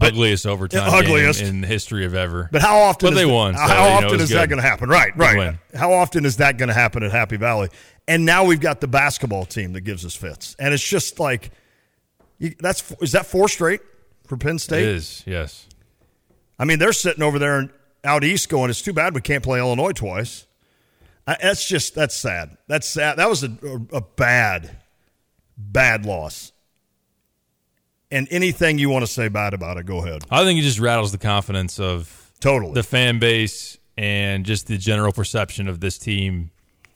Ugliest 0.00 0.46
overtime 0.46 0.92
ugliest. 0.92 1.42
in 1.42 1.60
the 1.60 1.66
history 1.66 2.04
of 2.04 2.14
ever. 2.14 2.48
But 2.52 2.62
how 2.62 2.78
often? 2.78 3.10
But 3.10 3.14
they 3.14 3.24
that- 3.24 3.32
won, 3.32 3.54
so, 3.54 3.60
how 3.60 3.98
it 3.98 4.04
often 4.04 4.20
is 4.20 4.30
that 4.30 4.48
going 4.48 4.60
to 4.60 4.66
happen? 4.66 4.88
Right, 4.88 5.16
right. 5.16 5.56
How 5.74 5.92
often 5.92 6.24
is 6.24 6.38
that 6.38 6.58
going 6.58 6.68
to 6.68 6.74
happen 6.74 7.02
at 7.02 7.10
Happy 7.12 7.36
Valley? 7.36 7.68
And 8.08 8.24
now 8.24 8.44
we've 8.44 8.60
got 8.60 8.80
the 8.80 8.88
basketball 8.88 9.44
team 9.44 9.72
that 9.72 9.80
gives 9.80 10.04
us 10.04 10.14
fits, 10.14 10.54
and 10.58 10.72
it's 10.72 10.86
just 10.86 11.18
like 11.18 11.50
you, 12.38 12.54
that's 12.60 12.92
is 13.00 13.12
that 13.12 13.26
four 13.26 13.48
straight 13.48 13.80
for 14.26 14.36
Penn 14.36 14.58
State? 14.58 14.84
is, 14.84 15.22
yes. 15.26 15.66
I 16.58 16.64
mean, 16.64 16.78
they're 16.78 16.92
sitting 16.92 17.22
over 17.22 17.38
there 17.38 17.68
out 18.04 18.22
east 18.24 18.48
going, 18.48 18.70
"It's 18.70 18.82
too 18.82 18.92
bad 18.92 19.14
we 19.14 19.20
can't 19.20 19.42
play 19.42 19.58
Illinois 19.58 19.92
twice." 19.92 20.46
I, 21.26 21.36
that's 21.42 21.66
just 21.66 21.94
that's 21.94 22.14
sad. 22.14 22.56
That's 22.68 22.86
sad. 22.86 23.18
That 23.18 23.28
was 23.28 23.42
a, 23.42 23.48
a, 23.64 23.96
a 23.96 24.00
bad, 24.00 24.70
bad 25.56 26.06
loss. 26.06 26.52
And 28.10 28.28
anything 28.30 28.78
you 28.78 28.88
want 28.88 29.04
to 29.04 29.10
say 29.10 29.28
bad 29.28 29.52
about 29.54 29.78
it, 29.78 29.86
go 29.86 29.98
ahead. 30.04 30.24
I 30.30 30.44
think 30.44 30.58
it 30.60 30.62
just 30.62 30.78
rattles 30.78 31.10
the 31.12 31.18
confidence 31.18 31.80
of 31.80 32.30
Totally. 32.40 32.72
the 32.74 32.82
fan 32.82 33.18
base 33.18 33.78
and 33.98 34.44
just 34.46 34.66
the 34.68 34.78
general 34.78 35.12
perception 35.12 35.66
of 35.68 35.80
this 35.80 35.98
team, 35.98 36.50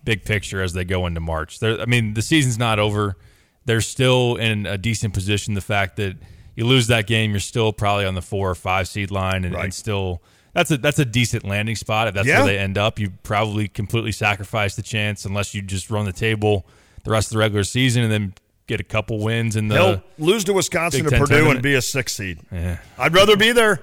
big 0.05 0.25
picture 0.25 0.63
as 0.63 0.73
they 0.73 0.85
go 0.85 1.07
into 1.07 1.21
March. 1.21 1.59
They're, 1.59 1.81
I 1.81 1.87
mean, 1.87 2.15
the 2.15 2.23
season's 2.23 2.59
not 2.59 2.79
over. 2.79 3.17
They're 3.65 3.81
still 3.81 4.37
in 4.37 4.67
a 4.67 4.79
decent 4.79 5.13
position. 5.15 5.55
The 5.55 5.61
fact 5.61 5.97
that 5.97 6.17
you 6.55 6.65
lose 6.65 6.87
that 6.89 7.07
game, 7.07 7.31
you're 7.33 7.41
still 7.41 7.73
probably 7.73 8.05
on 8.05 8.15
the 8.15 8.23
four 8.23 8.49
or 8.51 8.55
five 8.55 8.87
seed 8.87 9.11
line, 9.11 9.45
and, 9.45 9.55
Right. 9.55 9.65
and 9.65 9.75
still 9.75 10.23
that's 10.53 10.71
a 10.71 10.77
that's 10.79 10.99
a 10.99 11.05
decent 11.05 11.45
landing 11.45 11.77
spot. 11.77 12.09
If 12.09 12.15
that's 12.15 12.27
Yeah. 12.27 12.39
where 12.45 12.47
they 12.53 12.59
end 12.59 12.77
up, 12.79 12.99
you 12.99 13.11
probably 13.23 13.69
completely 13.69 14.13
sacrifice 14.13 14.75
the 14.77 14.83
chance 14.83 15.25
unless 15.25 15.55
you 15.55 15.63
just 15.63 15.91
run 15.91 16.05
the 16.07 16.13
table 16.13 16.67
the 17.05 17.11
rest 17.11 17.29
of 17.29 17.33
the 17.33 17.39
regular 17.39 17.65
season 17.65 18.03
and 18.03 18.13
then 18.13 18.35
get 18.71 18.81
a 18.81 18.85
couple 18.85 19.19
wins 19.19 19.57
in 19.57 19.69
the. 19.69 19.75
They'll 19.75 20.03
lose 20.19 20.45
to 20.45 20.53
Wisconsin 20.53 21.05
Ten 21.05 21.19
Purdue 21.19 21.51
and 21.51 21.61
be 21.61 21.75
a 21.75 21.83
six 21.83 22.15
seed. 22.15 22.41
Yeah. 22.51 22.79
I'd 22.97 23.13
rather 23.13 23.37
be 23.37 23.53
there. 23.53 23.81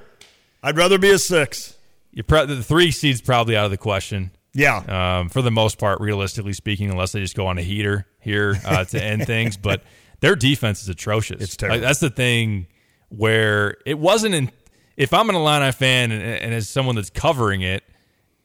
I'd 0.64 0.78
rather 0.78 0.98
be 0.98 1.12
a 1.12 1.20
six. 1.20 1.76
You 2.12 2.24
pro- 2.24 2.46
the 2.46 2.64
three 2.64 2.92
seed's 2.92 3.22
probably 3.22 3.56
out 3.56 3.66
of 3.66 3.72
the 3.72 3.78
question. 3.78 4.32
Yeah. 4.54 5.20
um, 5.20 5.30
for 5.30 5.44
the 5.44 5.52
most 5.52 5.78
part, 5.78 6.00
realistically 6.02 6.54
speaking, 6.54 6.90
unless 6.90 7.12
they 7.12 7.20
just 7.20 7.36
go 7.36 7.46
on 7.46 7.60
a 7.60 7.62
heater 7.62 8.08
here 8.20 8.56
uh, 8.66 8.86
to 8.86 9.04
end 9.04 9.28
things. 9.28 9.56
But 9.56 9.84
their 10.22 10.36
defense 10.36 10.82
is 10.82 10.90
atrocious. 10.90 11.42
It's 11.42 11.56
terrible. 11.56 11.78
Like, 11.78 11.84
that's 11.88 12.00
the 12.00 12.10
thing 12.10 12.68
where 13.10 13.76
it 13.86 14.00
wasn't 14.00 14.34
in. 14.34 14.52
If 14.96 15.14
I'm 15.14 15.30
an 15.30 15.36
Illini 15.36 15.72
fan 15.74 16.12
and, 16.12 16.24
and 16.24 16.54
as 16.56 16.68
someone 16.68 16.96
that's 16.96 17.12
covering 17.12 17.62
it 17.62 17.84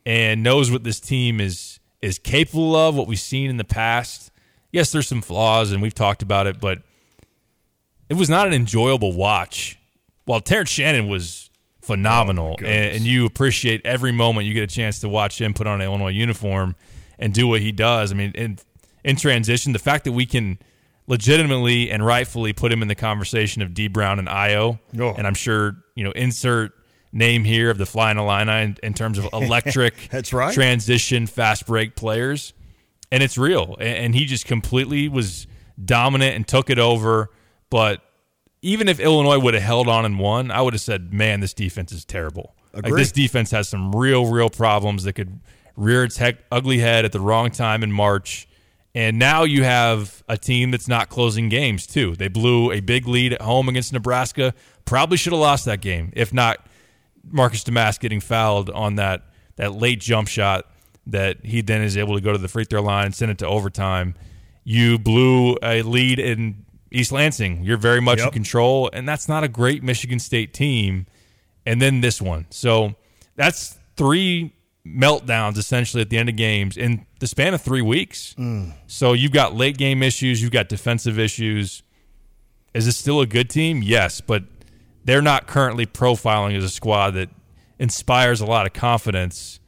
and 0.05 0.42
knows 0.42 0.70
what 0.70 0.85
this 0.85 1.00
team 1.00 1.40
is 1.40 1.78
is 2.02 2.18
capable 2.18 2.74
of, 2.74 2.96
what 2.96 3.07
we've 3.07 3.18
seen 3.20 3.48
in 3.48 3.57
the 3.57 3.64
past, 3.64 4.32
yes, 4.73 4.91
there's 4.93 5.07
some 5.07 5.23
flaws 5.23 5.71
and 5.73 5.81
we've 5.81 5.95
talked 5.95 6.23
about 6.23 6.47
it, 6.47 6.61
but 6.61 6.83
it 8.09 8.15
was 8.15 8.29
not 8.29 8.47
an 8.47 8.53
enjoyable 8.53 9.13
watch. 9.13 9.79
While 10.25 10.41
Terrence 10.41 10.71
Shannon 10.71 11.09
was 11.09 11.51
phenomenal, 11.81 12.57
oh, 12.61 12.65
and, 12.65 12.97
and 12.97 13.05
you 13.05 13.27
appreciate 13.27 13.85
every 13.85 14.13
moment 14.13 14.47
you 14.47 14.55
get 14.55 14.63
a 14.65 14.75
chance 14.75 15.01
to 15.01 15.09
watch 15.09 15.41
him 15.41 15.53
put 15.55 15.67
on 15.67 15.81
an 15.81 15.87
Illinois 15.87 16.11
uniform 16.11 16.75
and 17.19 17.33
do 17.35 17.47
what 17.49 17.61
he 17.61 17.73
does. 17.73 18.13
I 18.13 18.15
mean, 18.15 18.33
in 18.35 18.59
in 19.05 19.17
transition, 19.17 19.73
the 19.73 19.79
fact 19.81 20.05
that 20.05 20.13
we 20.13 20.27
can 20.27 20.59
legitimately 21.09 21.91
and 21.91 22.05
rightfully 22.07 22.53
put 22.53 22.73
him 22.73 22.83
in 22.83 22.89
the 22.89 22.95
conversation 22.95 23.63
of 23.63 23.75
D 23.75 23.89
Brown 23.89 24.19
and 24.19 24.29
Io, 24.29 24.79
Oh. 24.99 25.15
and 25.17 25.27
I'm 25.27 25.35
sure 25.35 25.77
you 25.97 26.05
know 26.05 26.13
insert 26.13 26.73
name 27.13 27.45
here 27.45 27.69
of 27.69 27.77
the 27.79 27.85
Flying 27.87 28.17
Illini 28.17 28.63
in, 28.63 28.77
in 28.83 28.95
terms 28.95 29.19
of 29.19 29.29
electric 29.33 30.09
That's 30.11 30.33
right. 30.33 30.55
transition 30.55 31.27
fast 31.27 31.67
break 31.67 31.95
players 31.97 32.53
and 33.12 33.22
it's 33.22 33.38
real. 33.38 33.77
A- 33.79 33.85
And 33.85 34.14
he 34.14 34.25
just 34.25 34.46
completely 34.46 35.09
was 35.09 35.46
dominant 35.83 36.35
and 36.35 36.48
took 36.48 36.68
it 36.70 36.79
over. 36.81 37.31
But 37.70 38.03
even 38.62 38.88
if 38.88 38.98
Illinois 38.98 39.38
would 39.38 39.55
have 39.55 39.62
held 39.62 39.88
on 39.88 40.05
and 40.05 40.18
won, 40.18 40.51
I 40.51 40.61
would 40.62 40.75
have 40.75 40.81
said, 40.81 41.12
"Man, 41.12 41.38
this 41.40 41.55
defense 41.55 41.92
is 41.92 42.05
terrible. 42.05 42.55
Like 42.75 42.87
this 42.96 43.12
defense 43.12 43.51
has 43.53 43.68
some 43.68 43.94
real, 43.94 44.27
real 44.27 44.48
problems 44.51 45.05
that 45.05 45.12
could 45.12 45.40
rear 45.77 46.05
its 46.05 46.16
heck, 46.16 46.37
ugly 46.51 46.79
head 46.79 47.05
at 47.05 47.12
the 47.12 47.20
wrong 47.20 47.51
time 47.51 47.83
in 47.85 47.92
March." 47.92 48.48
And 48.94 49.18
now 49.18 49.44
you 49.44 49.64
have 49.64 50.22
a 50.29 50.37
team 50.37 50.70
that's 50.70 50.87
not 50.87 51.09
closing 51.09 51.48
games 51.48 51.87
too. 51.87 52.14
They 52.14 52.29
blew 52.29 52.70
a 52.72 52.81
big 52.81 53.09
lead 53.09 53.33
at 53.33 53.40
home 53.40 53.68
against 53.70 53.92
Nebraska. 53.92 54.53
Probably 54.85 55.16
should 55.16 55.33
have 55.33 55.40
lost 55.40 55.64
that 55.64 55.81
game 55.81 56.12
if 56.14 56.33
not 56.33 56.66
Marcus 57.25 57.64
Domask 57.64 58.01
getting 58.01 58.20
fouled 58.20 58.68
on 58.70 58.96
that 58.96 59.22
that 59.57 59.72
late 59.75 60.01
jump 60.01 60.29
shot 60.29 60.66
that 61.07 61.45
he 61.45 61.61
then 61.61 61.83
is 61.83 61.97
able 61.97 62.15
to 62.15 62.21
go 62.21 62.33
to 62.33 62.38
the 62.38 62.49
free 62.49 62.65
throw 62.65 62.83
line 62.83 63.07
and 63.07 63.15
send 63.15 63.31
it 63.31 63.38
to 63.38 63.47
overtime. 63.47 64.15
You 64.65 64.99
blew 64.99 65.57
a 65.62 65.83
lead 65.83 66.19
in 66.19 66.65
East 66.91 67.11
Lansing. 67.11 67.65
You're 67.65 67.77
very 67.77 68.01
much 68.01 68.21
in 68.21 68.31
control, 68.31 68.91
and 68.93 69.09
that's 69.09 69.29
not 69.29 69.43
a 69.43 69.49
great 69.49 69.83
Michigan 69.83 70.19
State 70.19 70.53
team. 70.53 71.07
And 71.65 71.81
then 71.81 72.01
this 72.01 72.21
one. 72.21 72.47
So 72.51 72.95
that's 73.37 73.79
three 73.97 74.53
meltdowns 74.87 75.57
essentially 75.57 76.01
at 76.01 76.11
the 76.11 76.19
end 76.19 76.29
of 76.29 76.37
games 76.37 76.77
in 76.77 77.07
the 77.21 77.27
span 77.27 77.55
of 77.55 77.61
three 77.61 77.83
weeks. 77.83 78.35
Mm. 78.38 78.73
So 78.87 79.12
you've 79.12 79.33
got 79.33 79.55
late 79.55 79.79
game 79.79 80.03
issues, 80.03 80.43
you've 80.43 80.51
got 80.51 80.69
defensive 80.69 81.19
issues. 81.19 81.83
Is 82.75 82.87
this 82.87 82.97
still 82.97 83.21
a 83.21 83.27
good 83.27 83.49
team? 83.49 83.83
Yes, 83.83 84.21
but 84.21 84.45
they're 85.05 85.23
not 85.23 85.47
currently 85.47 85.87
profiling 85.87 86.57
as 86.57 86.65
a 86.65 86.71
squad 86.71 87.12
that 87.12 87.29
inspires 87.79 88.41
a 88.41 88.47
lot 88.47 88.67
of 88.67 88.73
confidence 88.73 89.61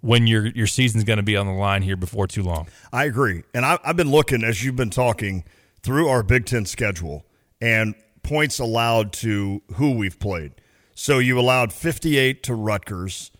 when 0.00 0.26
your 0.26 0.46
your 0.46 0.66
season's 0.66 1.04
going 1.04 1.18
to 1.18 1.22
be 1.22 1.36
on 1.36 1.46
the 1.46 1.52
line 1.52 1.82
here 1.82 1.96
before 1.96 2.26
too 2.26 2.42
long. 2.42 2.68
I 2.92 3.04
agree. 3.04 3.42
And 3.54 3.64
I, 3.64 3.78
I've 3.84 3.96
been 3.96 4.10
looking 4.10 4.44
as 4.44 4.64
you've 4.64 4.76
been 4.76 4.90
talking 4.90 5.44
through 5.82 6.08
our 6.08 6.22
Big 6.22 6.46
Ten 6.46 6.66
schedule 6.66 7.24
and 7.60 7.94
points 8.22 8.58
allowed 8.58 9.12
to 9.14 9.62
who 9.74 9.92
we've 9.92 10.18
played. 10.18 10.52
So 10.94 11.18
you 11.18 11.38
allowed 11.38 11.72
58 11.72 12.42
to 12.44 12.54
Rutgers. 12.54 13.30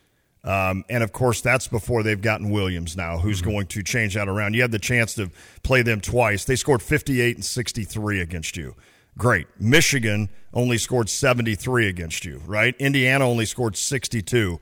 Um, 0.44 0.84
and 0.88 1.02
of 1.02 1.12
course, 1.12 1.40
that's 1.40 1.66
before 1.68 2.02
they've 2.02 2.20
gotten 2.20 2.50
Williams 2.50 2.96
now, 2.96 3.18
who's 3.18 3.42
going 3.42 3.66
to 3.66 3.82
change 3.82 4.14
that 4.14 4.28
around. 4.28 4.54
You 4.54 4.62
had 4.62 4.70
the 4.70 4.78
chance 4.78 5.14
to 5.14 5.30
play 5.62 5.82
them 5.82 6.00
twice. 6.00 6.44
They 6.44 6.56
scored 6.56 6.80
58 6.80 7.36
and 7.36 7.44
63 7.44 8.20
against 8.20 8.56
you. 8.56 8.74
Great. 9.18 9.48
Michigan 9.58 10.30
only 10.54 10.78
scored 10.78 11.10
73 11.10 11.88
against 11.88 12.24
you, 12.24 12.40
right? 12.46 12.74
Indiana 12.78 13.28
only 13.28 13.44
scored 13.44 13.76
62. 13.76 14.60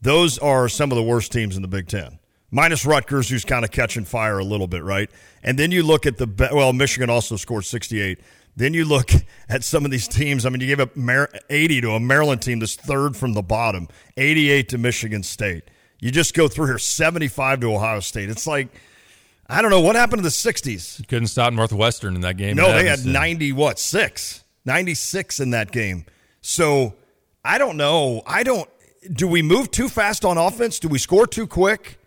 Those 0.00 0.38
are 0.38 0.68
some 0.68 0.92
of 0.92 0.96
the 0.96 1.02
worst 1.02 1.32
teams 1.32 1.56
in 1.56 1.62
the 1.62 1.68
Big 1.68 1.88
Ten. 1.88 2.18
Minus 2.50 2.86
Rutgers, 2.86 3.28
who's 3.28 3.44
kind 3.44 3.64
of 3.64 3.70
catching 3.70 4.04
fire 4.04 4.38
a 4.38 4.44
little 4.44 4.66
bit, 4.68 4.82
right? 4.82 5.10
And 5.42 5.58
then 5.58 5.70
you 5.70 5.82
look 5.82 6.06
at 6.06 6.16
the 6.16 6.48
well, 6.52 6.72
Michigan 6.72 7.10
also 7.10 7.36
scored 7.36 7.64
68. 7.64 8.20
Then 8.56 8.74
you 8.74 8.84
look 8.84 9.10
at 9.48 9.64
some 9.64 9.84
of 9.84 9.90
these 9.90 10.08
teams. 10.08 10.46
I 10.46 10.50
mean, 10.50 10.60
you 10.60 10.66
gave 10.66 10.80
up 10.80 10.90
80 11.50 11.80
to 11.82 11.90
a 11.92 12.00
Maryland 12.00 12.42
team 12.42 12.58
that's 12.58 12.74
third 12.74 13.16
from 13.16 13.34
the 13.34 13.42
bottom, 13.42 13.88
88 14.16 14.68
to 14.70 14.78
Michigan 14.78 15.22
State. 15.22 15.64
You 16.00 16.10
just 16.10 16.34
go 16.34 16.48
through 16.48 16.66
here, 16.66 16.78
75 16.78 17.60
to 17.60 17.74
Ohio 17.74 18.00
State. 18.00 18.30
It's 18.30 18.46
like, 18.46 18.68
I 19.48 19.62
don't 19.62 19.70
know 19.70 19.80
what 19.80 19.96
happened 19.96 20.20
to 20.20 20.22
the 20.22 20.28
60s. 20.28 21.06
Couldn't 21.08 21.28
stop 21.28 21.52
Northwestern 21.52 22.14
in 22.14 22.20
that 22.20 22.36
game. 22.36 22.56
No, 22.56 22.72
they 22.72 22.86
had 22.86 23.04
90 23.04 23.52
what? 23.52 23.78
6. 23.78 24.44
96 24.64 25.40
in 25.40 25.50
that 25.50 25.72
game. 25.72 26.04
So, 26.40 26.94
I 27.44 27.58
don't 27.58 27.76
know. 27.76 28.22
I 28.26 28.42
don't 28.42 28.68
do 29.12 29.26
we 29.28 29.42
move 29.42 29.70
too 29.70 29.88
fast 29.88 30.24
on 30.24 30.38
offense? 30.38 30.78
Do 30.78 30.88
we 30.88 30.98
score 30.98 31.26
too 31.26 31.46
quick? 31.46 31.98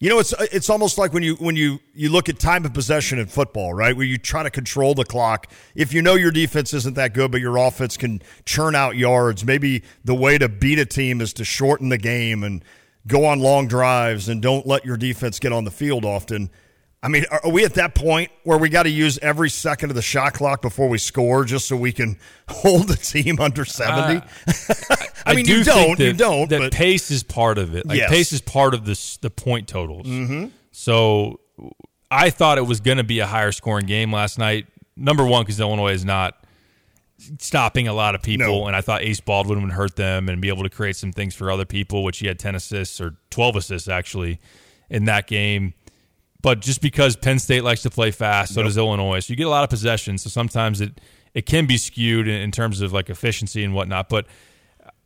You 0.00 0.10
know, 0.10 0.18
it's 0.18 0.34
it's 0.52 0.68
almost 0.68 0.98
like 0.98 1.12
when 1.12 1.22
you 1.22 1.36
when 1.36 1.56
you 1.56 1.78
you 1.94 2.10
look 2.10 2.28
at 2.28 2.38
time 2.38 2.64
of 2.64 2.74
possession 2.74 3.18
in 3.18 3.26
football, 3.26 3.72
right? 3.72 3.96
Where 3.96 4.04
you 4.04 4.18
try 4.18 4.42
to 4.42 4.50
control 4.50 4.94
the 4.94 5.04
clock. 5.04 5.50
If 5.74 5.94
you 5.94 6.02
know 6.02 6.14
your 6.14 6.30
defense 6.30 6.74
isn't 6.74 6.94
that 6.96 7.14
good, 7.14 7.30
but 7.30 7.40
your 7.40 7.56
offense 7.56 7.96
can 7.96 8.20
churn 8.44 8.74
out 8.74 8.96
yards, 8.96 9.44
maybe 9.44 9.82
the 10.04 10.14
way 10.14 10.36
to 10.36 10.48
beat 10.48 10.78
a 10.78 10.84
team 10.84 11.20
is 11.20 11.32
to 11.34 11.44
shorten 11.44 11.88
the 11.88 11.98
game 11.98 12.44
and 12.44 12.64
go 13.06 13.24
on 13.24 13.40
long 13.40 13.68
drives 13.68 14.28
and 14.28 14.42
don't 14.42 14.66
let 14.66 14.84
your 14.84 14.96
defense 14.96 15.38
get 15.38 15.52
on 15.52 15.64
the 15.64 15.70
field 15.70 16.04
often. 16.04 16.50
I 17.04 17.08
mean, 17.08 17.24
are 17.30 17.50
we 17.50 17.64
at 17.66 17.74
that 17.74 17.94
point 17.94 18.30
where 18.44 18.56
we 18.56 18.70
got 18.70 18.84
to 18.84 18.90
use 18.90 19.18
every 19.18 19.50
second 19.50 19.90
of 19.90 19.94
the 19.96 20.02
shot 20.02 20.32
clock 20.32 20.62
before 20.62 20.88
we 20.88 20.96
score 20.96 21.44
just 21.44 21.68
so 21.68 21.76
we 21.76 21.92
can 21.92 22.18
hold 22.48 22.88
the 22.88 22.96
team 22.96 23.38
under 23.40 23.64
70? 23.66 24.26
I 25.26 25.34
mean, 25.34 25.44
do 25.44 25.58
you 25.58 25.64
don't, 25.64 25.98
that, 25.98 26.04
you 26.04 26.12
don't, 26.14 26.48
That 26.48 26.58
but 26.60 26.72
pace 26.72 27.10
is 27.10 27.22
part 27.22 27.58
of 27.58 27.74
it. 27.76 27.84
Like 27.86 27.98
Yes. 27.98 28.10
pace 28.10 28.32
is 28.32 28.40
part 28.40 28.72
of 28.74 28.84
this 28.86 29.18
the 29.18 29.28
point 29.30 29.68
totals. 29.68 30.06
Mm-hmm. 30.06 30.46
So 30.72 31.40
I 32.10 32.30
thought 32.30 32.56
it 32.58 32.66
was 32.66 32.80
going 32.80 32.98
to 32.98 33.04
be 33.04 33.18
a 33.20 33.26
higher 33.26 33.52
scoring 33.52 33.86
game 33.86 34.10
last 34.12 34.38
night. 34.38 34.66
Number 34.96 35.26
one, 35.26 35.42
because 35.42 35.60
Illinois 35.60 35.92
is 35.92 36.04
not 36.04 36.42
stopping 37.38 37.88
a 37.88 37.92
lot 37.92 38.14
of 38.14 38.22
people, 38.22 38.46
No. 38.62 38.66
and 38.66 38.76
I 38.76 38.80
thought 38.80 39.02
Ace 39.02 39.20
Baldwin 39.20 39.62
would 39.62 39.72
hurt 39.72 39.96
them 39.96 40.28
and 40.28 40.40
be 40.40 40.48
able 40.48 40.62
to 40.62 40.70
create 40.70 40.96
some 40.96 41.12
things 41.12 41.34
for 41.34 41.50
other 41.50 41.64
people, 41.64 42.02
which 42.04 42.18
he 42.18 42.26
had 42.26 42.38
ten 42.38 42.54
assists 42.54 43.00
or 43.00 43.16
twelve 43.30 43.56
assists 43.56 43.88
actually 43.88 44.40
in 44.90 45.04
that 45.06 45.26
game. 45.26 45.74
But 46.44 46.60
just 46.60 46.82
because 46.82 47.16
Penn 47.16 47.38
State 47.38 47.64
likes 47.64 47.80
to 47.84 47.90
play 47.90 48.10
fast, 48.10 48.52
so 48.52 48.62
does 48.62 48.76
Illinois. 48.76 49.20
So 49.20 49.30
you 49.32 49.36
get 49.36 49.46
a 49.46 49.50
lot 49.50 49.64
of 49.64 49.70
possession. 49.70 50.18
So 50.18 50.28
sometimes 50.28 50.82
it 50.82 51.00
it 51.32 51.46
can 51.46 51.64
be 51.64 51.78
skewed 51.78 52.28
in, 52.28 52.34
in 52.34 52.50
terms 52.50 52.82
of 52.82 52.92
like 52.92 53.08
efficiency 53.08 53.64
and 53.64 53.72
whatnot. 53.72 54.10
But 54.10 54.26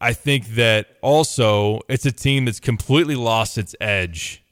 I 0.00 0.14
think 0.14 0.48
that 0.56 0.96
also 1.00 1.82
it's 1.88 2.04
a 2.04 2.10
team 2.10 2.44
that's 2.44 2.58
completely 2.58 3.14
lost 3.14 3.56
its 3.56 3.76
edge, 3.80 4.42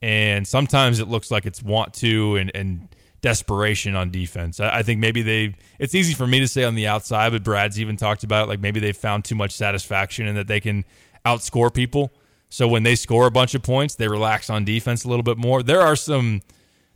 and 0.00 0.46
sometimes 0.46 1.00
it 1.00 1.08
looks 1.08 1.32
like 1.32 1.46
it's 1.46 1.64
want 1.64 1.94
to 1.94 2.36
and 2.36 2.52
and 2.54 2.86
desperation 3.22 3.96
on 3.96 4.12
defense. 4.12 4.60
I, 4.60 4.78
I 4.78 4.82
think 4.84 5.00
maybe 5.00 5.22
they. 5.22 5.56
It's 5.80 5.96
easy 5.96 6.14
for 6.14 6.28
me 6.28 6.38
to 6.38 6.46
say 6.46 6.62
on 6.62 6.76
the 6.76 6.86
outside, 6.86 7.32
but 7.32 7.42
Brad's 7.42 7.80
even 7.80 7.96
talked 7.96 8.22
about 8.22 8.44
it. 8.44 8.48
Like 8.50 8.60
maybe 8.60 8.78
they 8.78 8.92
found 8.92 9.24
too 9.24 9.34
much 9.34 9.50
satisfaction 9.50 10.28
in 10.28 10.36
that 10.36 10.46
they 10.46 10.60
can 10.60 10.84
outscore 11.26 11.74
people. 11.74 12.12
So 12.50 12.66
when 12.68 12.82
they 12.82 12.96
score 12.96 13.26
a 13.26 13.30
bunch 13.30 13.54
of 13.54 13.62
points, 13.62 13.94
they 13.94 14.08
relax 14.08 14.50
on 14.50 14.64
defense 14.64 15.04
a 15.04 15.08
little 15.08 15.22
bit 15.22 15.38
more. 15.38 15.62
There 15.62 15.80
are 15.80 15.96
some 15.96 16.42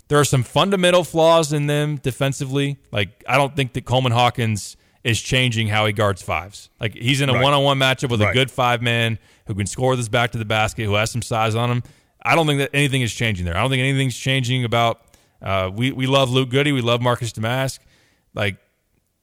there 0.08 0.18
are 0.20 0.24
some 0.24 0.42
fundamental 0.42 1.02
flaws 1.04 1.52
in 1.52 1.66
them 1.66 1.96
defensively. 1.96 2.76
Like 2.92 3.24
I 3.26 3.36
don't 3.38 3.56
think 3.56 3.72
that 3.72 3.84
Coleman 3.86 4.12
Hawkins 4.12 4.76
is 5.02 5.20
changing 5.20 5.68
how 5.68 5.86
he 5.86 5.92
guards 5.92 6.20
fives. 6.22 6.68
Like 6.80 6.94
he's 6.94 7.20
in 7.20 7.28
a 7.30 7.34
Right. 7.34 7.42
one-on-one 7.42 7.78
matchup 7.78 8.10
with 8.10 8.20
a 8.20 8.32
good 8.32 8.50
five 8.50 8.82
man 8.82 9.18
who 9.46 9.54
can 9.54 9.66
score 9.66 9.96
this 9.96 10.08
back 10.08 10.32
to 10.32 10.38
the 10.38 10.44
basket, 10.44 10.84
who 10.86 10.94
has 10.94 11.10
some 11.10 11.22
size 11.22 11.54
on 11.54 11.70
him. 11.70 11.82
I 12.22 12.34
don't 12.34 12.46
think 12.46 12.58
that 12.58 12.70
anything 12.74 13.02
is 13.02 13.12
changing 13.14 13.44
there. 13.44 13.56
I 13.56 13.60
don't 13.60 13.70
think 13.70 13.80
anything's 13.80 14.16
changing 14.16 14.64
about. 14.64 15.02
Uh, 15.42 15.70
we 15.72 15.92
we 15.92 16.06
love 16.06 16.30
Luke 16.30 16.48
Goode, 16.50 16.66
we 16.72 16.80
love 16.80 17.00
Marcus 17.02 17.32
Domask. 17.32 17.78
Like 18.34 18.56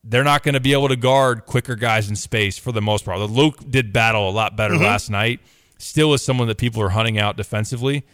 they're 0.03 0.23
not 0.23 0.43
going 0.43 0.53
to 0.53 0.59
be 0.59 0.73
able 0.73 0.87
to 0.87 0.95
guard 0.95 1.45
quicker 1.45 1.75
guys 1.75 2.09
in 2.09 2.15
space 2.15 2.57
for 2.57 2.71
the 2.71 2.81
most 2.81 3.05
part. 3.05 3.19
Luke 3.19 3.69
did 3.69 3.91
battle 3.93 4.29
a 4.29 4.31
lot 4.31 4.55
better 4.55 4.77
last 4.77 5.09
night. 5.11 5.41
Still 5.81 6.13
is 6.13 6.21
someone 6.23 6.47
that 6.47 6.57
people 6.57 6.81
are 6.81 6.89
hunting 6.89 7.17
out 7.19 7.37
defensively. 7.37 8.05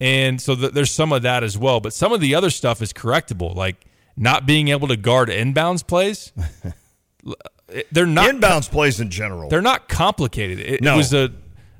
And 0.00 0.40
so 0.40 0.54
th- 0.54 0.72
there's 0.72 0.90
some 0.90 1.12
of 1.12 1.22
that 1.22 1.44
as 1.44 1.58
well. 1.58 1.80
But 1.80 1.92
some 1.92 2.12
of 2.12 2.20
the 2.20 2.34
other 2.34 2.50
stuff 2.50 2.80
is 2.80 2.92
correctable, 2.92 3.54
like 3.54 3.76
not 4.16 4.46
being 4.46 4.68
able 4.68 4.88
to 4.88 4.96
guard 4.96 5.28
inbounds 5.28 5.86
plays. 5.86 6.32
they're 7.92 8.06
not 8.06 8.30
Inbounds 8.30 8.70
plays 8.70 9.00
in 9.00 9.10
general. 9.10 9.48
they're 9.48 9.60
not 9.62 9.88
complicated. 9.88 10.58
It, 10.60 10.82
No. 10.82 10.94
it 10.94 10.96
was 10.96 11.12
a 11.14 11.30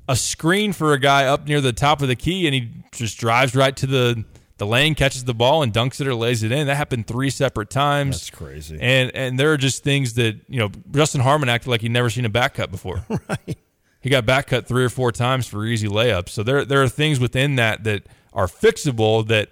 a 0.09 0.17
screen 0.17 0.73
for 0.73 0.93
a 0.93 0.99
guy 0.99 1.27
up 1.27 1.47
near 1.47 1.61
the 1.61 1.73
top 1.73 2.03
of 2.03 2.09
the 2.09 2.17
key, 2.17 2.47
and 2.47 2.55
he 2.55 2.69
just 2.93 3.19
drives 3.19 3.55
right 3.55 3.77
to 3.77 3.87
the 3.87 4.25
the 4.59 4.67
lane, 4.67 4.95
catches 4.95 5.25
the 5.25 5.33
ball, 5.35 5.63
and 5.63 5.73
dunks 5.73 6.01
it 6.01 6.07
or 6.07 6.15
lays 6.15 6.43
it 6.43 6.53
in. 6.53 6.67
That 6.67 6.75
happened 6.77 7.07
three 7.07 7.31
separate 7.31 7.71
times. 7.71 8.17
That's 8.17 8.31
crazy. 8.31 8.77
And 8.81 9.11
and 9.15 9.39
there 9.39 9.53
are 9.53 9.57
just 9.57 9.83
things 9.85 10.15
that 10.15 10.37
you 10.49 10.59
know. 10.59 10.71
Justin 10.91 11.21
Harmon 11.23 11.49
acted 11.49 11.71
like 11.71 11.81
he'd 11.81 11.93
never 11.93 12.11
seen 12.11 12.25
a 12.25 12.29
back 12.29 12.55
cut 12.55 12.71
before. 12.71 13.05
right. 13.29 13.59
He 14.01 14.09
got 14.09 14.25
back 14.25 14.49
cut 14.49 14.67
three 14.67 14.85
or 14.85 14.89
four 14.89 15.13
times 15.13 15.47
for 15.47 15.65
easy 15.65 15.89
layups. 15.89 16.31
So 16.31 16.43
there 16.43 16.65
there 16.65 16.83
are 16.83 16.89
things 16.89 17.21
within 17.21 17.57
that 17.57 17.85
that 17.85 18.07
are 18.33 18.47
fixable 18.47 19.27
that 19.29 19.51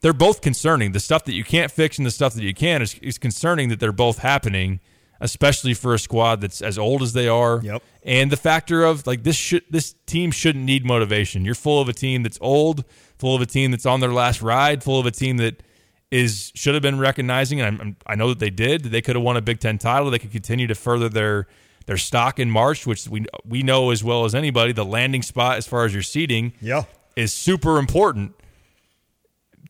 they're 0.00 0.12
both 0.12 0.40
concerning. 0.40 0.92
The 0.92 1.00
stuff 1.00 1.24
that 1.24 1.34
you 1.34 1.44
can't 1.44 1.70
fix 1.70 1.96
and 1.96 2.06
the 2.06 2.10
stuff 2.10 2.34
that 2.34 2.42
you 2.42 2.54
can 2.54 2.82
is, 2.82 2.94
is 3.00 3.18
concerning 3.18 3.68
that 3.70 3.80
they're 3.80 3.92
both 3.92 4.18
happening, 4.18 4.80
especially 5.20 5.72
for 5.72 5.94
a 5.94 5.98
squad 5.98 6.40
that's 6.40 6.60
as 6.60 6.76
old 6.76 7.02
as 7.02 7.12
they 7.12 7.28
are. 7.28 7.60
Yep. 7.62 7.82
And 8.02 8.30
the 8.30 8.36
factor 8.36 8.84
of 8.84 9.06
like 9.06 9.22
this 9.22 9.36
should 9.36 9.62
this 9.70 9.94
team 10.06 10.30
shouldn't 10.30 10.64
need 10.64 10.84
motivation. 10.84 11.44
You're 11.44 11.54
full 11.54 11.80
of 11.80 11.88
a 11.88 11.94
team 11.94 12.22
that's 12.22 12.38
old, 12.40 12.84
full 13.16 13.34
of 13.34 13.42
a 13.42 13.46
team 13.46 13.70
that's 13.70 13.86
on 13.86 14.00
their 14.00 14.12
last 14.12 14.42
ride, 14.42 14.82
full 14.82 14.98
of 14.98 15.06
a 15.06 15.10
team 15.10 15.36
that 15.38 15.62
is 16.10 16.52
should 16.54 16.74
have 16.74 16.82
been 16.82 16.98
recognizing, 16.98 17.60
and 17.60 17.80
I'm, 17.80 17.96
I 18.06 18.14
know 18.14 18.28
that 18.28 18.38
they 18.38 18.50
did. 18.50 18.84
They 18.84 19.02
could 19.02 19.16
have 19.16 19.24
won 19.24 19.36
a 19.36 19.40
Big 19.40 19.58
Ten 19.58 19.78
title. 19.78 20.10
They 20.10 20.18
could 20.18 20.32
continue 20.32 20.66
to 20.66 20.74
further 20.74 21.08
their 21.08 21.46
their 21.86 21.96
stock 21.96 22.38
in 22.38 22.50
March, 22.50 22.86
which 22.86 23.08
we 23.08 23.26
we 23.44 23.62
know 23.62 23.90
as 23.90 24.02
well 24.04 24.24
as 24.24 24.34
anybody. 24.34 24.72
The 24.72 24.84
landing 24.84 25.22
spot 25.22 25.56
as 25.58 25.66
far 25.66 25.84
as 25.84 25.92
your 25.92 26.02
seeding 26.02 26.52
Yeah. 26.60 26.84
is 27.16 27.32
super 27.32 27.78
important 27.78 28.34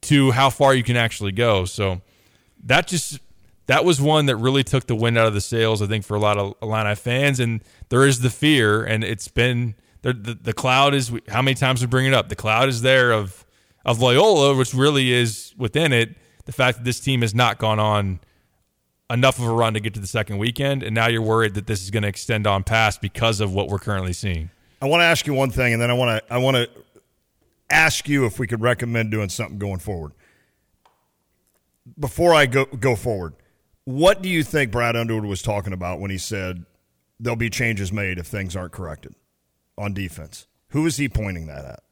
to 0.02 0.30
how 0.32 0.50
far 0.50 0.74
you 0.74 0.82
can 0.82 0.96
actually 0.96 1.32
go. 1.32 1.64
So 1.64 2.02
that 2.64 2.86
just 2.86 3.18
that 3.66 3.84
was 3.84 4.00
one 4.00 4.26
that 4.26 4.36
really 4.36 4.62
took 4.62 4.86
the 4.86 4.94
wind 4.94 5.16
out 5.16 5.26
of 5.26 5.34
the 5.34 5.40
sails, 5.40 5.80
I 5.80 5.86
think, 5.86 6.04
for 6.04 6.14
a 6.14 6.20
lot 6.20 6.36
of 6.36 6.54
Illini 6.60 6.94
fans. 6.94 7.40
And 7.40 7.62
there 7.88 8.04
is 8.06 8.20
the 8.20 8.30
fear, 8.30 8.84
and 8.84 9.02
it's 9.02 9.28
been 9.28 9.74
the 10.02 10.12
the, 10.12 10.34
the 10.34 10.52
cloud 10.52 10.94
is 10.94 11.10
how 11.28 11.42
many 11.42 11.54
times 11.54 11.80
we 11.80 11.86
bring 11.86 12.06
it 12.06 12.14
up. 12.14 12.28
The 12.28 12.36
cloud 12.36 12.68
is 12.68 12.82
there 12.82 13.12
of 13.12 13.44
of 13.84 14.00
Loyola, 14.00 14.54
which 14.56 14.72
really 14.74 15.12
is 15.12 15.54
within 15.56 15.92
it. 15.92 16.16
The 16.46 16.52
fact 16.52 16.78
that 16.78 16.84
this 16.84 17.00
team 17.00 17.22
has 17.22 17.34
not 17.34 17.58
gone 17.58 17.78
on 17.78 18.20
enough 19.14 19.38
of 19.38 19.46
a 19.46 19.52
run 19.52 19.72
to 19.74 19.80
get 19.80 19.94
to 19.94 20.00
the 20.00 20.06
second 20.06 20.38
weekend, 20.38 20.82
and 20.82 20.94
now 20.94 21.06
you're 21.06 21.22
worried 21.22 21.54
that 21.54 21.66
this 21.66 21.82
is 21.82 21.90
going 21.90 22.02
to 22.02 22.08
extend 22.08 22.46
on 22.46 22.64
past 22.64 23.00
because 23.00 23.40
of 23.40 23.54
what 23.54 23.68
we're 23.68 23.78
currently 23.78 24.12
seeing. 24.12 24.50
I 24.82 24.86
want 24.86 25.00
to 25.00 25.04
ask 25.04 25.26
you 25.26 25.32
one 25.32 25.50
thing, 25.50 25.72
and 25.72 25.80
then 25.80 25.90
I 25.90 25.94
want 25.94 26.20
to 26.26 26.34
I 26.34 26.38
want 26.38 26.56
to 26.56 26.68
ask 27.70 28.08
you 28.08 28.26
if 28.26 28.38
we 28.38 28.46
could 28.46 28.60
recommend 28.60 29.10
doing 29.10 29.30
something 29.30 29.58
going 29.58 29.78
forward. 29.78 30.12
Before 31.98 32.34
I 32.34 32.46
go 32.46 32.66
go 32.66 32.96
forward, 32.96 33.34
what 33.84 34.20
do 34.20 34.28
you 34.28 34.42
think 34.42 34.72
Brad 34.72 34.96
Underwood 34.96 35.24
was 35.24 35.40
talking 35.40 35.72
about 35.72 36.00
when 36.00 36.10
he 36.10 36.18
said 36.18 36.66
there'll 37.20 37.36
be 37.36 37.50
changes 37.50 37.92
made 37.92 38.18
if 38.18 38.26
things 38.26 38.54
aren't 38.54 38.72
corrected 38.72 39.14
on 39.78 39.94
defense? 39.94 40.46
Who 40.70 40.84
is 40.86 40.96
he 40.96 41.08
pointing 41.08 41.46
that 41.46 41.64
at? 41.64 41.82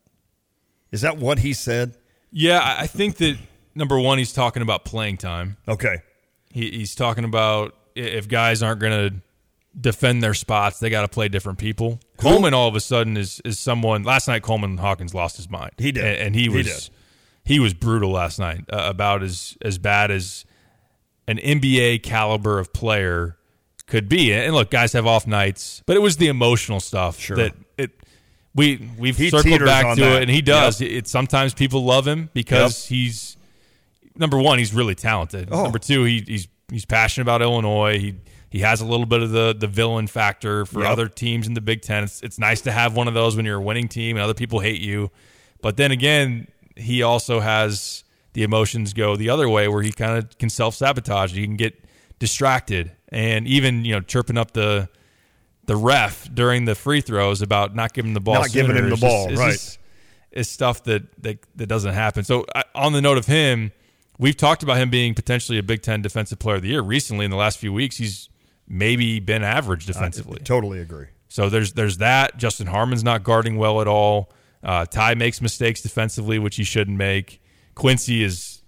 Is 0.91 1.01
that 1.03 1.17
what 1.17 1.39
he 1.39 1.53
said? 1.55 1.97
Yeah, 2.31 2.59
I 2.59 2.83
I 2.83 2.87
think 2.87 3.17
that 3.19 3.39
number 3.75 3.99
one, 3.99 4.19
he's 4.19 4.33
talking 4.33 4.63
about 4.63 4.85
playing 4.85 5.19
time. 5.19 5.57
Okay. 5.69 6.03
He, 6.53 6.71
he's 6.71 6.95
talking 6.95 7.25
about 7.25 7.75
if 7.95 8.29
guys 8.29 8.63
aren't 8.63 8.81
going 8.81 9.11
to 9.11 9.17
defend 9.81 10.23
their 10.23 10.35
spots, 10.35 10.79
they 10.81 10.91
got 10.91 11.03
to 11.03 11.09
play 11.09 11.29
different 11.29 11.59
people. 11.59 11.99
Coleman 12.19 12.53
all 12.55 12.69
of 12.69 12.77
a 12.77 12.81
sudden 12.81 13.17
is 13.17 13.41
is 13.45 13.59
someone. 13.59 14.03
Last 14.03 14.29
night, 14.29 14.43
Coleman 14.43 14.77
Hawkins 14.79 15.15
lost 15.15 15.37
his 15.37 15.49
mind. 15.51 15.73
He 15.79 15.93
did. 15.93 16.05
and, 16.05 16.17
and 16.19 16.35
he 16.35 16.43
He 16.43 16.49
was 16.51 16.67
did. 16.89 16.95
he 17.45 17.59
was 17.61 17.75
brutal 17.75 18.11
last 18.11 18.39
night. 18.39 18.65
Uh, 18.73 18.83
about 18.85 19.23
as 19.23 19.57
as 19.63 19.79
bad 19.79 20.11
as 20.11 20.45
an 21.27 21.39
NBA 21.39 22.03
caliber 22.03 22.59
of 22.59 22.73
player 22.73 23.37
could 23.87 24.09
be. 24.09 24.33
And 24.33 24.55
look, 24.55 24.71
guys 24.71 24.93
have 24.95 25.07
off 25.07 25.27
nights, 25.27 25.83
but 25.87 25.97
it 25.97 26.01
was 26.01 26.17
the 26.17 26.29
emotional 26.29 26.81
stuff 26.81 27.19
Sure. 27.19 27.37
that 27.37 27.55
it. 27.79 27.91
We 28.55 28.91
we've 28.99 29.17
He 29.17 29.31
circled 29.31 29.65
back 29.65 29.95
to 29.97 30.01
that. 30.03 30.17
it, 30.17 30.23
and 30.23 30.31
he 30.31 30.43
does. 30.43 30.81
Yep. 30.81 30.91
It, 30.91 31.09
sometimes 31.09 31.55
people 31.55 31.85
love 31.85 32.07
him 32.07 32.29
because 32.35 32.85
he's 32.87 33.37
number 34.17 34.39
one, 34.39 34.59
he's 34.59 34.73
really 34.75 34.95
talented. 34.95 35.49
Oh. 35.53 35.63
Number 35.65 35.79
two, 35.79 36.05
he, 36.05 36.23
he's 36.27 36.49
he's 36.71 36.85
passionate 36.85 37.23
about 37.25 37.43
Illinois. 37.43 37.99
He 37.99 38.15
he 38.51 38.61
has 38.61 38.81
a 38.81 38.85
little 38.87 39.07
bit 39.07 39.23
of 39.23 39.31
the 39.31 39.55
the 39.59 39.67
villain 39.67 40.07
factor 40.07 40.67
for 40.67 40.81
Yep. 40.83 40.91
other 40.91 41.09
teams 41.09 41.47
in 41.47 41.55
the 41.55 41.61
Big 41.61 41.83
Ten. 41.83 42.05
It's, 42.05 42.23
it's 42.23 42.39
nice 42.39 42.61
to 42.63 42.73
have 42.73 42.95
one 42.95 43.09
of 43.09 43.15
those 43.15 43.37
when 43.37 43.45
you're 43.45 43.59
a 43.59 43.63
winning 43.63 43.89
team 43.89 44.17
and 44.17 44.23
other 44.25 44.35
people 44.35 44.61
hate 44.61 44.81
you. 44.81 45.11
But 45.61 45.77
then 45.77 45.91
again, 45.93 46.49
he 46.77 47.03
also 47.03 47.41
has 47.41 48.05
the 48.35 48.43
emotions 48.43 48.93
go 48.95 49.15
the 49.17 49.29
other 49.31 49.49
way 49.49 49.69
where 49.69 49.83
he 49.83 49.93
kind 49.93 50.19
of 50.19 50.37
can 50.39 50.49
self 50.51 50.75
sabotage. 50.75 51.33
He 51.33 51.45
can 51.45 51.57
get 51.57 51.79
distracted 52.19 52.93
and 53.09 53.47
even 53.49 53.85
you 53.85 53.93
know 53.95 54.01
chirping 54.01 54.39
up 54.39 54.53
the 54.53 54.89
the 55.67 55.77
ref 55.77 56.29
during 56.33 56.65
the 56.65 56.75
free 56.75 57.01
throws 57.01 57.41
about 57.43 57.75
not 57.75 57.93
giving 57.93 58.15
the 58.15 58.21
ball 58.21 58.35
Not 58.35 58.51
giving 58.53 58.77
him 58.77 58.89
the 58.89 58.95
is 58.95 59.01
just- 59.01 59.03
ball, 59.03 59.29
right. 59.35 59.53
just- 59.53 59.79
is 60.33 60.49
stuff 60.49 60.83
that, 60.85 61.03
that 61.23 61.39
that 61.57 61.67
doesn't 61.67 61.93
happen. 61.93 62.25
So 62.25 62.47
I, 62.55 62.65
on 62.75 62.93
the 62.95 63.03
note 63.03 63.19
of 63.19 63.27
him, 63.27 63.71
we've 64.23 64.37
talked 64.37 64.63
about 64.63 64.79
him 64.79 64.89
being 64.89 65.15
potentially 65.15 65.59
a 65.59 65.63
Big 65.63 65.83
Ten 65.83 66.01
Defensive 66.01 66.39
Player 66.39 66.57
of 66.57 66.63
the 66.63 66.69
Year 66.69 66.81
recently. 66.81 67.25
In 67.27 67.31
the 67.31 67.37
last 67.37 67.59
few 67.59 67.73
weeks, 67.73 67.97
he's 67.97 68.31
maybe 68.69 69.21
been 69.21 69.43
average 69.43 69.85
defensively. 69.85 70.41
Totally 70.43 70.79
agree. 70.79 71.07
So 71.29 71.49
there's 71.49 71.73
there's 71.75 71.99
that. 71.99 72.39
Justin 72.39 72.69
Harmon's 72.69 73.05
not 73.05 73.25
guarding 73.25 73.57
well 73.57 73.81
at 73.81 73.89
all. 73.89 74.31
Uh, 74.63 74.87
Ty 74.87 75.15
makes 75.17 75.43
mistakes 75.43 75.83
defensively, 75.83 76.39
which 76.39 76.57
he 76.57 76.65
shouldn't 76.65 76.97
make. 76.97 77.43
Quincy 77.75 78.23
is 78.23 78.63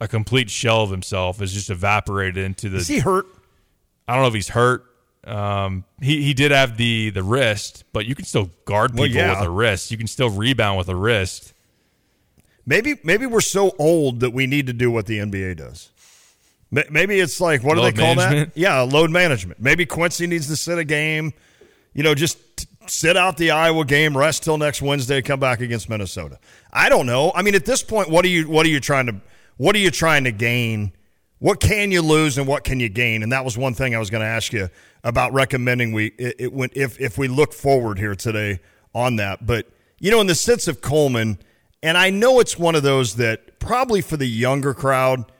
a 0.00 0.08
complete 0.08 0.50
shell 0.50 0.82
of 0.82 0.90
himself. 0.90 1.40
Is 1.40 1.52
just 1.52 1.70
evaporated 1.70 2.44
into 2.44 2.68
the. 2.68 2.78
Is 2.78 2.88
he 2.88 2.98
hurt? 2.98 3.26
I 4.08 4.14
don't 4.14 4.22
know 4.22 4.28
if 4.28 4.34
he's 4.34 4.48
hurt. 4.48 4.84
Um, 5.24 5.84
he 6.00 6.22
he 6.22 6.32
did 6.34 6.50
have 6.50 6.78
the 6.78 7.10
the 7.10 7.22
wrist, 7.22 7.84
but 7.92 8.06
you 8.06 8.14
can 8.14 8.24
still 8.24 8.50
guard 8.64 8.92
people 8.92 9.04
Well, 9.04 9.10
yeah. 9.14 9.38
with 9.38 9.46
a 9.46 9.50
wrist. 9.50 9.90
You 9.90 9.98
can 9.98 10.06
still 10.06 10.30
rebound 10.30 10.78
with 10.78 10.88
a 10.88 10.96
wrist. 10.96 11.52
Maybe 12.66 12.96
maybe 13.02 13.26
we're 13.26 13.40
so 13.40 13.74
old 13.78 14.20
that 14.20 14.30
we 14.30 14.46
need 14.46 14.66
to 14.66 14.72
do 14.72 14.90
what 14.90 15.06
the 15.06 15.18
NBA 15.18 15.56
does. 15.56 15.90
Maybe 16.70 17.18
it's 17.18 17.40
like 17.40 17.64
what 17.64 17.74
do 17.74 17.80
Load 17.80 17.96
they 17.96 18.00
call 18.02 18.14
management? 18.14 18.54
that? 18.54 18.60
Yeah, 18.60 18.80
load 18.82 19.10
management. 19.10 19.60
Maybe 19.60 19.86
Quincy 19.86 20.26
needs 20.26 20.46
to 20.46 20.56
sit 20.56 20.78
a 20.78 20.84
game. 20.84 21.32
You 21.94 22.04
know, 22.04 22.14
just 22.14 22.38
sit 22.86 23.16
out 23.16 23.36
the 23.36 23.50
Iowa 23.50 23.84
game, 23.84 24.16
rest 24.16 24.44
till 24.44 24.58
next 24.58 24.80
Wednesday, 24.80 25.22
come 25.22 25.40
back 25.40 25.60
against 25.60 25.88
Minnesota. 25.88 26.38
I 26.72 26.88
don't 26.88 27.06
know. 27.06 27.32
I 27.34 27.42
mean, 27.42 27.54
at 27.54 27.64
this 27.64 27.82
point, 27.82 28.08
what 28.08 28.24
are 28.24 28.28
you 28.28 28.48
what 28.48 28.66
are 28.66 28.68
you 28.68 28.80
trying 28.80 29.06
to 29.06 29.16
what 29.56 29.74
are 29.74 29.80
you 29.80 29.90
trying 29.90 30.24
to 30.24 30.32
gain? 30.32 30.92
What 31.38 31.58
can 31.58 31.90
you 31.90 32.02
lose 32.02 32.38
and 32.38 32.46
what 32.46 32.64
can 32.64 32.80
you 32.80 32.88
gain? 32.88 33.22
And 33.22 33.32
that 33.32 33.44
was 33.44 33.56
one 33.56 33.74
thing 33.74 33.94
I 33.94 33.98
was 33.98 34.10
going 34.10 34.20
to 34.20 34.26
ask 34.28 34.52
you 34.52 34.68
about 35.02 35.32
recommending 35.32 35.92
we 35.92 36.08
it, 36.18 36.36
it 36.38 36.52
went 36.52 36.72
if 36.76 37.00
if 37.00 37.18
we 37.18 37.28
look 37.28 37.52
forward 37.52 37.98
here 37.98 38.14
today 38.14 38.60
on 38.94 39.16
that. 39.16 39.44
But 39.46 39.66
you 39.98 40.10
know, 40.10 40.20
in 40.20 40.26
the 40.26 40.34
sense 40.34 40.68
of 40.68 40.80
Coleman, 40.80 41.38
and 41.82 41.96
I 41.96 42.10
know 42.10 42.40
it's 42.40 42.58
one 42.58 42.74
of 42.74 42.82
those 42.82 43.16
that 43.16 43.58
probably 43.58 44.00
for 44.00 44.16
the 44.16 44.26
younger 44.26 44.74
crowd, 44.74 45.30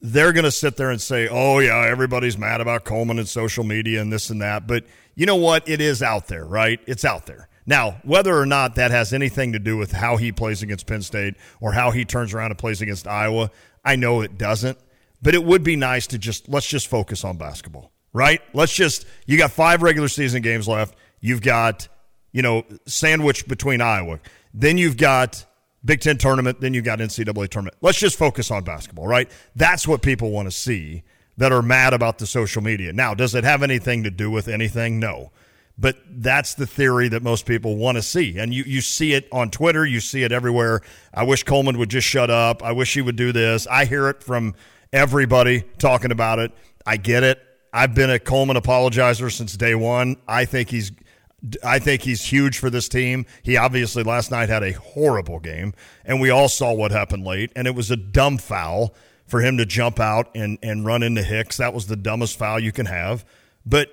they're 0.00 0.32
going 0.32 0.44
to 0.44 0.50
sit 0.50 0.76
there 0.76 0.90
and 0.90 1.00
say, 1.00 1.28
"Oh 1.28 1.58
yeah, 1.60 1.86
everybody's 1.88 2.36
mad 2.36 2.60
about 2.60 2.84
Coleman 2.84 3.18
and 3.18 3.28
social 3.28 3.64
media 3.64 4.00
and 4.00 4.12
this 4.12 4.30
and 4.30 4.42
that." 4.42 4.66
But 4.66 4.84
you 5.14 5.26
know 5.26 5.36
what? 5.36 5.68
It 5.68 5.80
is 5.80 6.02
out 6.02 6.26
there, 6.28 6.44
right? 6.44 6.80
It's 6.86 7.04
out 7.04 7.26
there. 7.26 7.48
Now, 7.66 7.98
whether 8.02 8.36
or 8.36 8.44
not 8.44 8.74
that 8.74 8.90
has 8.90 9.14
anything 9.14 9.52
to 9.52 9.58
do 9.58 9.78
with 9.78 9.92
how 9.92 10.18
he 10.18 10.32
plays 10.32 10.62
against 10.62 10.86
Penn 10.86 11.00
State 11.00 11.36
or 11.60 11.72
how 11.72 11.90
he 11.92 12.04
turns 12.04 12.34
around 12.34 12.50
and 12.50 12.58
plays 12.58 12.82
against 12.82 13.06
Iowa, 13.06 13.50
I 13.82 13.96
know 13.96 14.20
it 14.20 14.36
doesn't. 14.36 14.78
But 15.22 15.34
it 15.34 15.42
would 15.42 15.62
be 15.62 15.76
nice 15.76 16.06
to 16.08 16.18
just 16.18 16.48
let's 16.50 16.66
just 16.66 16.88
focus 16.88 17.24
on 17.24 17.38
basketball, 17.38 17.90
right? 18.12 18.42
Let's 18.52 18.74
just 18.74 19.06
you 19.26 19.38
got 19.38 19.52
5 19.52 19.80
regular 19.80 20.08
season 20.08 20.42
games 20.42 20.68
left. 20.68 20.94
You've 21.20 21.40
got, 21.40 21.88
you 22.32 22.42
know, 22.42 22.64
sandwich 22.84 23.48
between 23.48 23.80
Iowa. 23.80 24.20
Then 24.52 24.76
you've 24.76 24.98
got 24.98 25.46
Big 25.84 26.00
Ten 26.00 26.16
tournament, 26.16 26.60
then 26.60 26.72
you 26.72 26.82
got 26.82 26.98
NCAA 26.98 27.48
tournament. 27.48 27.76
Let's 27.80 27.98
just 27.98 28.16
focus 28.18 28.50
on 28.50 28.64
basketball, 28.64 29.06
right? 29.06 29.30
That's 29.54 29.86
what 29.86 30.02
people 30.02 30.30
want 30.30 30.46
to 30.46 30.52
see 30.52 31.02
that 31.36 31.52
are 31.52 31.62
mad 31.62 31.92
about 31.92 32.18
the 32.18 32.26
social 32.26 32.62
media. 32.62 32.92
Now, 32.92 33.14
does 33.14 33.34
it 33.34 33.44
have 33.44 33.62
anything 33.62 34.04
to 34.04 34.10
do 34.10 34.30
with 34.30 34.48
anything? 34.48 34.98
No. 34.98 35.32
But 35.76 35.96
that's 36.08 36.54
the 36.54 36.66
theory 36.66 37.08
that 37.08 37.22
most 37.22 37.46
people 37.46 37.76
want 37.76 37.96
to 37.96 38.02
see. 38.02 38.38
And 38.38 38.54
you, 38.54 38.62
you 38.64 38.80
see 38.80 39.12
it 39.12 39.26
on 39.32 39.50
Twitter, 39.50 39.84
you 39.84 39.98
see 39.98 40.22
it 40.22 40.30
everywhere. 40.30 40.82
I 41.12 41.24
wish 41.24 41.42
Coleman 41.42 41.78
would 41.78 41.88
just 41.88 42.06
shut 42.06 42.30
up. 42.30 42.62
I 42.62 42.72
wish 42.72 42.94
he 42.94 43.02
would 43.02 43.16
do 43.16 43.32
this. 43.32 43.66
I 43.66 43.84
hear 43.84 44.08
it 44.08 44.22
from 44.22 44.54
everybody 44.92 45.62
talking 45.78 46.12
about 46.12 46.38
it. 46.38 46.52
I 46.86 46.96
get 46.96 47.24
it. 47.24 47.42
I've 47.72 47.92
been 47.92 48.10
a 48.10 48.20
Coleman 48.20 48.56
apologizer 48.56 49.32
since 49.32 49.56
day 49.56 49.74
one. 49.74 50.16
I 50.28 50.44
think 50.44 50.70
he's 50.70 50.92
I 51.62 51.78
think 51.78 52.02
he's 52.02 52.22
huge 52.22 52.58
for 52.58 52.70
this 52.70 52.88
team. 52.88 53.26
He 53.42 53.56
obviously 53.56 54.02
last 54.02 54.30
night 54.30 54.48
had 54.48 54.62
a 54.62 54.72
horrible 54.72 55.40
game, 55.40 55.74
and 56.04 56.20
we 56.20 56.30
all 56.30 56.48
saw 56.48 56.72
what 56.72 56.90
happened 56.90 57.24
late, 57.24 57.50
and 57.54 57.66
it 57.66 57.74
was 57.74 57.90
a 57.90 57.96
dumb 57.96 58.38
foul 58.38 58.94
for 59.26 59.40
him 59.40 59.56
to 59.58 59.66
jump 59.66 60.00
out 60.00 60.30
and, 60.34 60.58
and 60.62 60.84
run 60.84 61.02
into 61.02 61.22
Hicks. 61.22 61.56
That 61.56 61.74
was 61.74 61.86
the 61.86 61.96
dumbest 61.96 62.38
foul 62.38 62.60
you 62.60 62.72
can 62.72 62.86
have. 62.86 63.24
But 63.64 63.88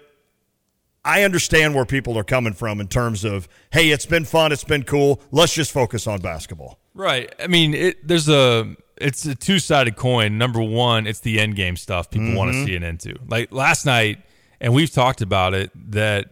I 1.04 1.24
understand 1.24 1.74
where 1.74 1.86
people 1.86 2.18
are 2.18 2.24
coming 2.24 2.54
from 2.54 2.80
in 2.80 2.88
terms 2.88 3.24
of, 3.24 3.48
hey, 3.72 3.90
it's 3.90 4.06
been 4.06 4.26
fun, 4.26 4.52
it's 4.52 4.64
been 4.64 4.84
cool. 4.84 5.22
Let's 5.32 5.54
just 5.54 5.72
focus 5.72 6.06
on 6.08 6.20
basketball. 6.20 6.80
Right. 6.94 7.34
I 7.40 7.48
mean, 7.48 7.74
it, 7.74 8.08
there's 8.08 8.30
a 8.30 8.76
it's 8.98 9.26
a 9.26 9.34
two 9.34 9.60
sided 9.60 9.96
coin. 9.96 10.38
Number 10.38 10.62
one, 10.62 11.08
it's 11.08 11.22
the 11.22 11.40
end 11.40 11.56
game 11.56 11.76
stuff 11.76 12.10
people 12.10 12.28
mm-hmm. 12.28 12.38
want 12.38 12.54
to 12.54 12.66
see 12.66 12.76
it 12.76 12.84
into. 12.84 13.18
Like 13.28 13.52
last 13.52 13.86
night, 13.86 14.20
and 14.60 14.74
we've 14.74 14.92
talked 14.92 15.22
about 15.22 15.54
it 15.54 15.72
that 15.92 16.30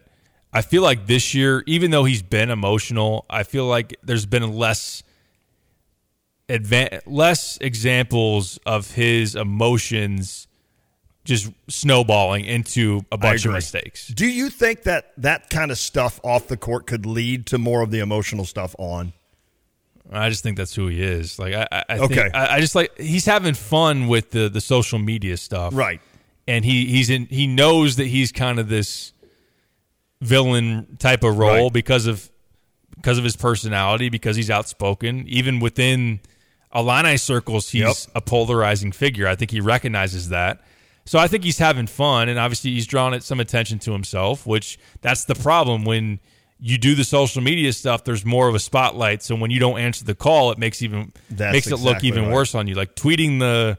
I 0.52 0.62
feel 0.62 0.82
like 0.82 1.06
this 1.06 1.34
year, 1.34 1.62
even 1.66 1.90
though 1.90 2.04
he's 2.04 2.22
been 2.22 2.50
emotional, 2.50 3.24
I 3.30 3.44
feel 3.44 3.66
like 3.66 3.96
there's 4.02 4.26
been 4.26 4.52
less 4.52 5.02
advan- 6.48 7.00
less 7.06 7.56
examples 7.58 8.58
of 8.66 8.92
his 8.92 9.36
emotions 9.36 10.48
just 11.24 11.50
snowballing 11.68 12.44
into 12.44 13.04
a 13.12 13.18
bunch 13.18 13.44
of 13.44 13.52
mistakes. 13.52 14.08
Do 14.08 14.26
you 14.26 14.50
think 14.50 14.82
that 14.84 15.12
that 15.18 15.50
kind 15.50 15.70
of 15.70 15.78
stuff 15.78 16.18
off 16.24 16.48
the 16.48 16.56
court 16.56 16.86
could 16.86 17.06
lead 17.06 17.46
to 17.46 17.58
more 17.58 17.82
of 17.82 17.90
the 17.90 18.00
emotional 18.00 18.44
stuff 18.44 18.74
on? 18.78 19.12
I 20.10 20.28
just 20.28 20.42
think 20.42 20.56
that's 20.56 20.74
who 20.74 20.88
he 20.88 21.00
is. 21.00 21.38
Like 21.38 21.54
I, 21.54 21.84
I 21.88 21.98
okay. 21.98 22.14
Think, 22.14 22.34
I, 22.34 22.56
I, 22.56 22.60
just 22.60 22.74
like 22.74 22.98
he's 22.98 23.26
having 23.26 23.54
fun 23.54 24.08
with 24.08 24.30
the 24.30 24.48
the 24.48 24.60
social 24.60 24.98
media 24.98 25.36
stuff, 25.36 25.72
right? 25.72 26.00
And 26.48 26.64
he 26.64 26.86
he's 26.86 27.10
in 27.10 27.26
he 27.26 27.46
knows 27.46 27.96
that 27.96 28.06
he's 28.06 28.32
kind 28.32 28.58
of 28.58 28.68
this 28.68 29.12
villain 30.20 30.96
type 30.98 31.24
of 31.24 31.38
role 31.38 31.64
right. 31.64 31.72
because 31.72 32.06
of 32.06 32.30
because 32.96 33.18
of 33.18 33.24
his 33.24 33.36
personality, 33.36 34.10
because 34.10 34.36
he's 34.36 34.50
outspoken. 34.50 35.26
Even 35.26 35.58
within 35.58 36.20
Illini 36.74 37.16
circles, 37.16 37.70
he's 37.70 37.82
yep. 37.82 37.96
a 38.14 38.20
polarizing 38.20 38.92
figure. 38.92 39.26
I 39.26 39.36
think 39.36 39.50
he 39.50 39.60
recognizes 39.60 40.28
that. 40.28 40.60
So 41.06 41.18
I 41.18 41.26
think 41.26 41.44
he's 41.44 41.58
having 41.58 41.86
fun, 41.86 42.28
and 42.28 42.38
obviously 42.38 42.72
he's 42.72 42.86
drawn 42.86 43.18
some 43.20 43.40
attention 43.40 43.78
to 43.80 43.92
himself, 43.92 44.46
which 44.46 44.78
that's 45.00 45.24
the 45.24 45.34
problem 45.34 45.84
when 45.84 46.20
you 46.60 46.76
do 46.76 46.94
the 46.94 47.04
social 47.04 47.42
media 47.42 47.72
stuff. 47.72 48.04
There's 48.04 48.24
more 48.24 48.48
of 48.48 48.54
a 48.54 48.58
spotlight, 48.58 49.22
so 49.22 49.34
when 49.34 49.50
you 49.50 49.58
don't 49.58 49.80
answer 49.80 50.04
the 50.04 50.14
call, 50.14 50.52
it 50.52 50.58
makes 50.58 50.82
even 50.82 51.12
that's 51.30 51.52
makes 51.52 51.66
exactly 51.66 51.90
it 51.90 51.94
look 51.94 52.04
even 52.04 52.24
right. 52.24 52.34
worse 52.34 52.54
on 52.54 52.68
you. 52.68 52.74
Like 52.74 52.94
tweeting 52.94 53.40
the 53.40 53.78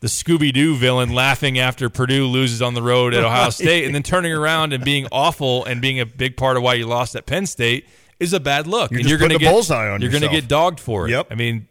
the 0.00 0.08
Scooby 0.08 0.52
Doo 0.52 0.76
villain 0.76 1.10
laughing 1.10 1.58
after 1.58 1.88
Purdue 1.88 2.26
loses 2.26 2.60
on 2.60 2.74
the 2.74 2.82
road 2.82 3.14
at 3.14 3.24
Ohio 3.24 3.50
State, 3.50 3.86
and 3.86 3.94
then 3.94 4.02
turning 4.02 4.32
around 4.32 4.72
and 4.72 4.84
being 4.84 5.06
awful 5.12 5.64
and 5.64 5.80
being 5.80 6.00
a 6.00 6.06
big 6.06 6.36
part 6.36 6.56
of 6.56 6.62
why 6.62 6.74
you 6.74 6.86
lost 6.86 7.16
at 7.16 7.26
Penn 7.26 7.46
State 7.46 7.88
is 8.20 8.32
a 8.32 8.40
bad 8.40 8.66
look. 8.66 8.90
You're 8.90 9.00
and 9.00 9.08
you're 9.08 9.18
going 9.18 9.30
to 9.30 9.38
get 9.38 9.50
bullseye 9.50 9.88
on 9.88 10.00
You're 10.00 10.10
going 10.10 10.22
to 10.22 10.28
get 10.28 10.48
dogged 10.48 10.80
for 10.80 11.06
it. 11.06 11.10
Yep. 11.10 11.28
I 11.30 11.34
mean, 11.34 11.68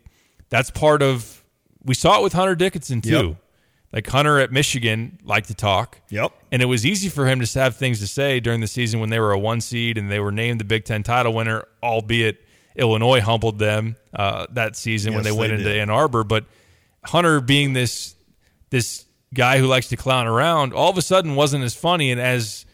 that's 0.49 0.71
part 0.71 1.01
of. 1.01 1.43
We 1.83 1.93
saw 1.93 2.19
it 2.19 2.23
with 2.23 2.33
Hunter 2.33 2.55
Dickinson 2.55 3.01
too. 3.01 3.09
Yep. 3.09 3.35
Like 3.93 4.07
Hunter 4.07 4.39
at 4.39 4.51
Michigan 4.51 5.19
liked 5.23 5.47
to 5.47 5.53
talk. 5.53 6.01
Yep. 6.09 6.33
And 6.51 6.61
it 6.61 6.65
was 6.65 6.85
easy 6.85 7.09
for 7.09 7.27
him 7.27 7.39
to 7.39 7.59
have 7.59 7.77
things 7.77 7.99
to 7.99 8.07
say 8.07 8.39
during 8.39 8.59
the 8.59 8.67
season 8.67 8.99
when 8.99 9.09
they 9.09 9.19
were 9.19 9.31
a 9.31 9.39
one 9.39 9.61
seed 9.61 9.97
and 9.97 10.11
they 10.11 10.19
were 10.19 10.31
named 10.31 10.59
the 10.59 10.65
Big 10.65 10.83
Ten 10.83 11.03
title 11.03 11.33
winner, 11.33 11.65
albeit 11.81 12.43
Illinois 12.75 13.21
humbled 13.21 13.57
them 13.59 13.95
uh, 14.13 14.47
that 14.49 14.75
season 14.75 15.13
yes, 15.13 15.17
when 15.17 15.23
they 15.23 15.31
went 15.31 15.51
they 15.51 15.55
into 15.57 15.69
did. 15.69 15.79
Ann 15.79 15.89
Arbor. 15.89 16.23
But 16.23 16.45
Hunter 17.07 17.41
being 17.41 17.73
this 17.73 18.15
this 18.69 19.05
guy 19.33 19.59
who 19.59 19.67
likes 19.67 19.89
to 19.89 19.97
clown 19.97 20.27
around, 20.27 20.73
all 20.73 20.89
of 20.89 20.97
a 20.97 21.01
sudden 21.01 21.35
wasn't 21.35 21.63
as 21.63 21.75
funny 21.75 22.11
and 22.11 22.19
as 22.19 22.65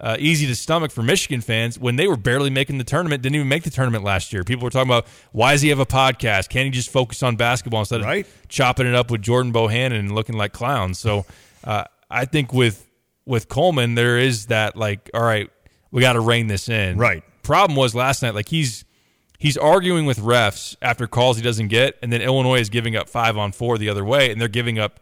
uh, 0.00 0.16
easy 0.18 0.46
to 0.46 0.54
stomach 0.54 0.90
for 0.90 1.02
Michigan 1.02 1.40
fans 1.40 1.78
when 1.78 1.96
they 1.96 2.06
were 2.06 2.16
barely 2.16 2.50
making 2.50 2.78
the 2.78 2.84
tournament. 2.84 3.22
Didn't 3.22 3.36
even 3.36 3.48
make 3.48 3.64
the 3.64 3.70
tournament 3.70 4.04
last 4.04 4.32
year. 4.32 4.44
People 4.44 4.64
were 4.64 4.70
talking 4.70 4.88
about 4.88 5.06
why 5.32 5.52
does 5.52 5.62
he 5.62 5.70
have 5.70 5.80
a 5.80 5.86
podcast? 5.86 6.48
Can't 6.48 6.66
he 6.66 6.70
just 6.70 6.90
focus 6.90 7.22
on 7.22 7.36
basketball 7.36 7.80
instead 7.80 8.02
right. 8.02 8.26
of 8.26 8.48
chopping 8.48 8.86
it 8.86 8.94
up 8.94 9.10
with 9.10 9.22
Jordan 9.22 9.52
Bohannon 9.52 9.98
and 9.98 10.14
looking 10.14 10.36
like 10.36 10.52
clowns? 10.52 10.98
So 10.98 11.26
uh, 11.64 11.84
I 12.10 12.24
think 12.24 12.52
with 12.52 12.86
with 13.26 13.48
Coleman 13.48 13.94
there 13.94 14.18
is 14.18 14.46
that 14.46 14.76
like, 14.76 15.10
all 15.12 15.22
right, 15.22 15.50
we 15.90 16.00
got 16.00 16.12
to 16.14 16.20
rein 16.20 16.46
this 16.46 16.68
in. 16.68 16.96
Right. 16.96 17.22
Problem 17.42 17.76
was 17.76 17.94
last 17.94 18.22
night, 18.22 18.34
like 18.34 18.48
he's 18.48 18.84
he's 19.38 19.56
arguing 19.56 20.04
with 20.04 20.18
refs 20.18 20.76
after 20.82 21.06
calls 21.06 21.36
he 21.38 21.42
doesn't 21.42 21.68
get, 21.68 21.96
and 22.02 22.12
then 22.12 22.20
Illinois 22.20 22.60
is 22.60 22.68
giving 22.68 22.96
up 22.96 23.08
five 23.08 23.36
on 23.38 23.52
four 23.52 23.78
the 23.78 23.88
other 23.88 24.04
way, 24.04 24.30
and 24.30 24.40
they're 24.40 24.48
giving 24.48 24.78
up 24.78 25.00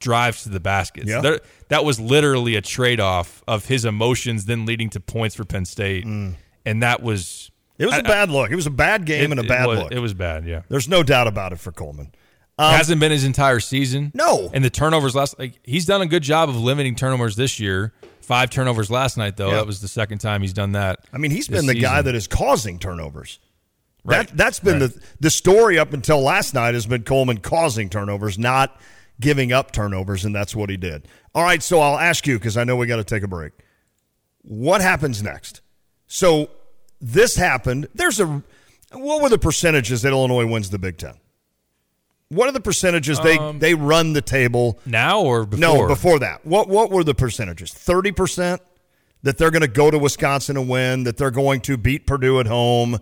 drives 0.00 0.42
to 0.42 0.50
the 0.50 0.60
basket. 0.60 1.06
Yeah. 1.06 1.20
There, 1.22 1.40
that 1.68 1.84
was 1.84 1.98
literally 1.98 2.56
a 2.56 2.60
trade 2.60 3.00
off 3.00 3.42
of 3.48 3.66
his 3.66 3.84
emotions 3.86 4.44
then 4.44 4.66
leading 4.66 4.90
to 4.90 5.00
points 5.00 5.34
for 5.34 5.44
Penn 5.44 5.64
State. 5.64 6.04
Mm. 6.04 6.34
And 6.66 6.82
that 6.82 7.02
was 7.02 7.50
It 7.78 7.86
was 7.86 7.94
a 7.94 7.98
I- 7.98 8.02
bad 8.02 8.28
look. 8.30 8.50
It 8.50 8.56
was 8.56 8.66
a 8.66 8.70
bad 8.70 9.06
game 9.06 9.32
it, 9.32 9.38
and 9.38 9.40
a 9.40 9.44
bad 9.44 9.64
it 9.64 9.68
was, 9.68 9.78
look. 9.78 9.92
It 9.92 10.00
was 10.00 10.12
bad, 10.12 10.44
yeah. 10.44 10.62
There's 10.68 10.88
no 10.88 11.02
doubt 11.02 11.26
about 11.26 11.52
it 11.52 11.58
for 11.60 11.72
Coleman. 11.72 12.12
Um, 12.58 12.72
Hasn't 12.74 13.00
been 13.00 13.10
his 13.12 13.24
entire 13.24 13.60
season. 13.60 14.12
No. 14.14 14.50
And 14.52 14.64
the 14.64 14.70
turnovers 14.70 15.14
last 15.14 15.38
like 15.38 15.58
he's 15.64 15.86
done 15.86 16.02
a 16.02 16.06
good 16.06 16.22
job 16.22 16.48
of 16.48 16.56
limiting 16.56 16.94
turnovers 16.96 17.34
this 17.34 17.58
year. 17.58 17.92
Five 18.24 18.50
turnovers 18.50 18.90
last 18.90 19.16
night 19.16 19.36
though. 19.36 19.50
Yeah. 19.50 19.56
That 19.56 19.66
was 19.66 19.80
the 19.80 19.88
second 19.88 20.18
time 20.18 20.40
he's 20.40 20.52
done 20.52 20.72
that. 20.72 21.00
I 21.12 21.18
mean, 21.18 21.30
he's 21.30 21.48
been 21.48 21.66
the 21.66 21.74
guy 21.74 22.02
that 22.02 22.14
is 22.14 22.26
causing 22.26 22.78
turnovers. 22.78 23.38
Right. 24.02 24.26
That 24.28 24.36
that's 24.36 24.60
been 24.60 24.80
Right. 24.80 24.90
the 24.92 25.00
the 25.20 25.30
story 25.30 25.78
up 25.78 25.92
until 25.92 26.20
last 26.20 26.52
night 26.54 26.74
has 26.74 26.86
been 26.86 27.02
Coleman 27.04 27.38
causing 27.38 27.88
turnovers, 27.88 28.38
not 28.38 28.78
giving 29.20 29.52
up 29.52 29.72
turnovers, 29.72 30.24
and 30.24 30.34
that's 30.34 30.54
what 30.56 30.68
he 30.70 30.76
did. 30.76 31.06
All 31.34 31.42
right, 31.42 31.62
so 31.62 31.80
I'll 31.80 31.98
ask 31.98 32.26
you 32.26 32.38
because 32.38 32.56
I 32.56 32.64
know 32.64 32.76
we 32.76 32.86
got 32.86 32.96
to 32.96 33.04
take 33.04 33.22
a 33.22 33.28
break. 33.28 33.52
What 34.42 34.80
happens 34.80 35.22
next? 35.22 35.60
So 36.06 36.50
this 37.00 37.36
happened. 37.36 37.88
There's 37.94 38.20
a 38.20 38.42
what 38.92 39.22
were 39.22 39.28
the 39.28 39.38
percentages 39.38 40.02
that 40.02 40.10
Illinois 40.12 40.46
wins 40.46 40.70
the 40.70 40.78
Big 40.78 40.98
Ten? 40.98 41.14
What 42.30 42.48
are 42.48 42.52
the 42.52 42.60
percentages 42.60 43.20
they 43.20 43.38
Um, 43.38 43.58
they 43.58 43.74
run 43.74 44.12
the 44.12 44.22
table? 44.22 44.80
now 44.86 45.20
or 45.20 45.44
before? 45.46 45.60
No, 45.60 45.86
before 45.88 46.18
that. 46.20 46.44
What 46.46 46.68
what 46.68 46.90
were 46.90 47.04
the 47.04 47.14
percentages? 47.14 47.72
Thirty 47.72 48.12
percent 48.12 48.60
that 49.22 49.38
they're 49.38 49.50
going 49.50 49.62
to 49.62 49.68
go 49.68 49.90
to 49.90 49.98
Wisconsin 49.98 50.56
and 50.56 50.68
win. 50.68 51.04
That 51.04 51.16
they're 51.16 51.30
going 51.30 51.60
to 51.62 51.76
beat 51.76 52.06
Purdue 52.06 52.40
at 52.40 52.46
home. 52.46 52.98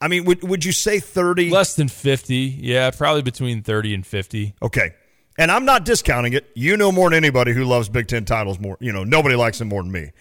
I 0.00 0.08
mean, 0.08 0.24
would 0.26 0.42
would 0.44 0.64
you 0.64 0.72
say 0.72 1.00
thirty? 1.00 1.50
Less 1.50 1.74
than 1.74 1.88
fifty. 1.88 2.56
Yeah, 2.60 2.90
probably 2.92 3.22
between 3.22 3.62
thirty 3.62 3.92
and 3.94 4.06
fifty. 4.06 4.54
Okay, 4.62 4.92
and 5.36 5.50
I'm 5.50 5.64
not 5.64 5.84
discounting 5.84 6.34
it. 6.34 6.48
You 6.54 6.76
know 6.76 6.92
more 6.92 7.10
than 7.10 7.16
anybody 7.16 7.52
who 7.52 7.64
loves 7.64 7.88
Big 7.88 8.06
Ten 8.06 8.24
titles. 8.24 8.60
More, 8.60 8.76
you 8.80 8.92
know, 8.92 9.02
nobody 9.02 9.34
likes 9.34 9.58
them 9.58 9.68
more 9.68 9.82
than 9.82 9.90
me. 9.90 10.12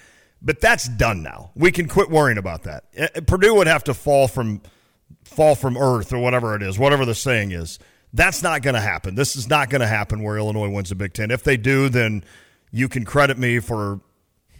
But 0.42 0.62
that's 0.62 0.88
done 0.88 1.22
now. 1.24 1.52
We 1.56 1.72
can 1.72 1.88
quit 1.88 2.10
worrying 2.10 2.38
about 2.40 2.64
that. 2.64 2.86
Uh, 3.00 3.22
Purdue 3.26 3.54
would 3.56 3.68
have 3.68 3.84
to 3.86 3.94
fall 3.94 4.28
from 4.28 4.62
fall 5.28 5.56
from 5.56 5.78
earth 5.78 6.14
or 6.14 6.20
whatever 6.20 6.56
it 6.56 6.64
is, 6.64 6.80
whatever 6.80 7.06
the 7.06 7.16
saying 7.16 7.52
is. 7.52 7.80
That's 8.14 8.42
not 8.42 8.62
going 8.62 8.74
to 8.74 8.82
happen. 8.82 9.16
This 9.16 9.36
is 9.36 9.50
not 9.50 9.70
going 9.70 9.82
to 9.82 9.88
happen 9.88 10.24
where 10.24 10.38
Illinois 10.38 10.70
wins 10.70 10.90
the 10.90 10.96
Big 10.96 11.14
Ten. 11.14 11.30
If 11.30 11.44
they 11.44 11.58
do, 11.58 11.90
then 11.90 12.24
you 12.72 12.88
can 12.88 13.06
credit 13.06 13.38
me 13.38 13.60
for 13.60 14.00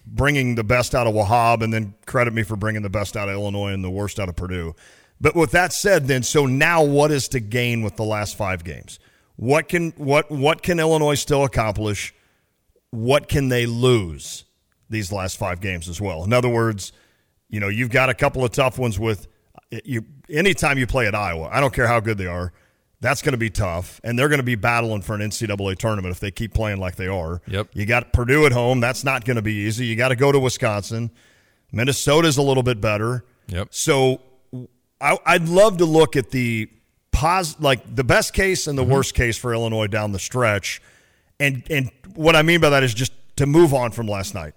bringing 0.06 0.56
the 0.56 0.64
best 0.64 0.96
out 0.96 1.08
of 1.08 1.14
Wahab 1.14 1.62
and 1.62 1.74
then 1.74 1.94
credit 2.06 2.34
me 2.34 2.44
for 2.44 2.56
bringing 2.56 2.82
the 2.82 2.90
best 2.90 3.18
out 3.18 3.30
of 3.30 3.36
Illinois 3.36 3.72
and 3.72 3.84
the 3.84 3.90
worst 3.90 4.20
out 4.20 4.30
of 4.30 4.36
Purdue. 4.36 4.76
But 5.20 5.36
with 5.36 5.52
that 5.52 5.74
said, 5.74 6.08
then 6.08 6.24
so 6.24 6.46
now 6.46 6.84
what 6.84 7.12
is 7.12 7.28
to 7.30 7.40
gain 7.40 7.82
with 7.82 7.96
the 7.96 8.04
last 8.04 8.36
five 8.38 8.64
games? 8.64 9.00
What 9.36 9.68
can 9.68 9.92
what 9.92 10.32
what 10.32 10.62
can 10.62 10.80
Illinois 10.80 11.16
still 11.16 11.44
accomplish? 11.44 12.14
What 12.92 13.28
can 13.28 13.50
they 13.50 13.66
lose 13.66 14.46
these 14.90 15.12
last 15.12 15.38
five 15.38 15.60
games 15.60 15.90
as 15.90 16.00
well? 16.00 16.24
In 16.24 16.34
other 16.34 16.50
words, 16.50 16.92
you 17.50 17.60
know, 17.60 17.68
you've 17.68 17.90
got 17.90 18.10
a 18.10 18.14
couple 18.14 18.44
of 18.44 18.52
tough 18.52 18.78
ones 18.78 19.00
with 19.00 19.28
you 19.84 20.06
anytime 20.30 20.78
you 20.78 20.88
play 20.88 21.08
at 21.08 21.16
Iowa. 21.16 21.50
I 21.52 21.60
don't 21.60 21.74
care 21.74 21.88
how 21.88 22.00
good 22.00 22.18
they 22.18 22.28
are. 22.28 22.54
That's 23.00 23.22
going 23.22 23.34
to 23.34 23.38
be 23.38 23.52
tough, 23.52 24.02
and 24.04 24.18
they're 24.18 24.30
going 24.30 24.40
to 24.40 24.44
be 24.44 24.56
battling 24.56 25.04
for 25.04 25.14
an 25.14 25.22
NCAA 25.22 25.78
tournament 25.78 26.12
if 26.12 26.20
they 26.20 26.32
keep 26.32 26.54
playing 26.54 26.80
like 26.80 26.96
they 26.96 27.08
are. 27.08 27.42
Yep. 27.48 27.70
You 27.74 27.86
got 27.86 28.12
Purdue 28.12 28.48
at 28.48 28.52
home. 28.52 28.80
That's 28.80 29.04
not 29.04 29.24
going 29.24 29.36
to 29.36 29.44
be 29.44 29.54
easy. 29.54 29.86
You 29.86 29.96
got 29.96 30.10
to 30.10 30.16
go 30.16 30.32
to 30.32 30.40
Wisconsin. 30.40 31.12
Minnesota's 31.72 32.38
a 32.38 32.42
little 32.42 32.64
bit 32.64 32.82
better. 32.82 33.24
Yep. 33.50 33.68
So 33.72 34.22
I, 35.00 35.18
I'd 35.26 35.48
love 35.48 35.78
to 35.78 35.86
look 35.86 36.16
at 36.16 36.32
the 36.32 36.70
pos, 37.12 37.60
like 37.60 37.96
the 37.96 38.04
best 38.04 38.34
case 38.34 38.66
and 38.66 38.78
the 38.78 38.84
mm-hmm. 38.84 38.94
worst 38.94 39.14
case 39.14 39.38
for 39.38 39.54
Illinois 39.54 39.88
down 39.88 40.12
the 40.12 40.20
stretch, 40.20 40.82
and 41.40 41.64
and 41.70 41.92
what 42.16 42.36
I 42.36 42.42
mean 42.42 42.62
by 42.62 42.72
that 42.72 42.84
is 42.84 42.94
just 42.94 43.12
to 43.36 43.46
move 43.46 43.74
on 43.74 43.92
from 43.92 44.08
last 44.08 44.34
night. 44.34 44.56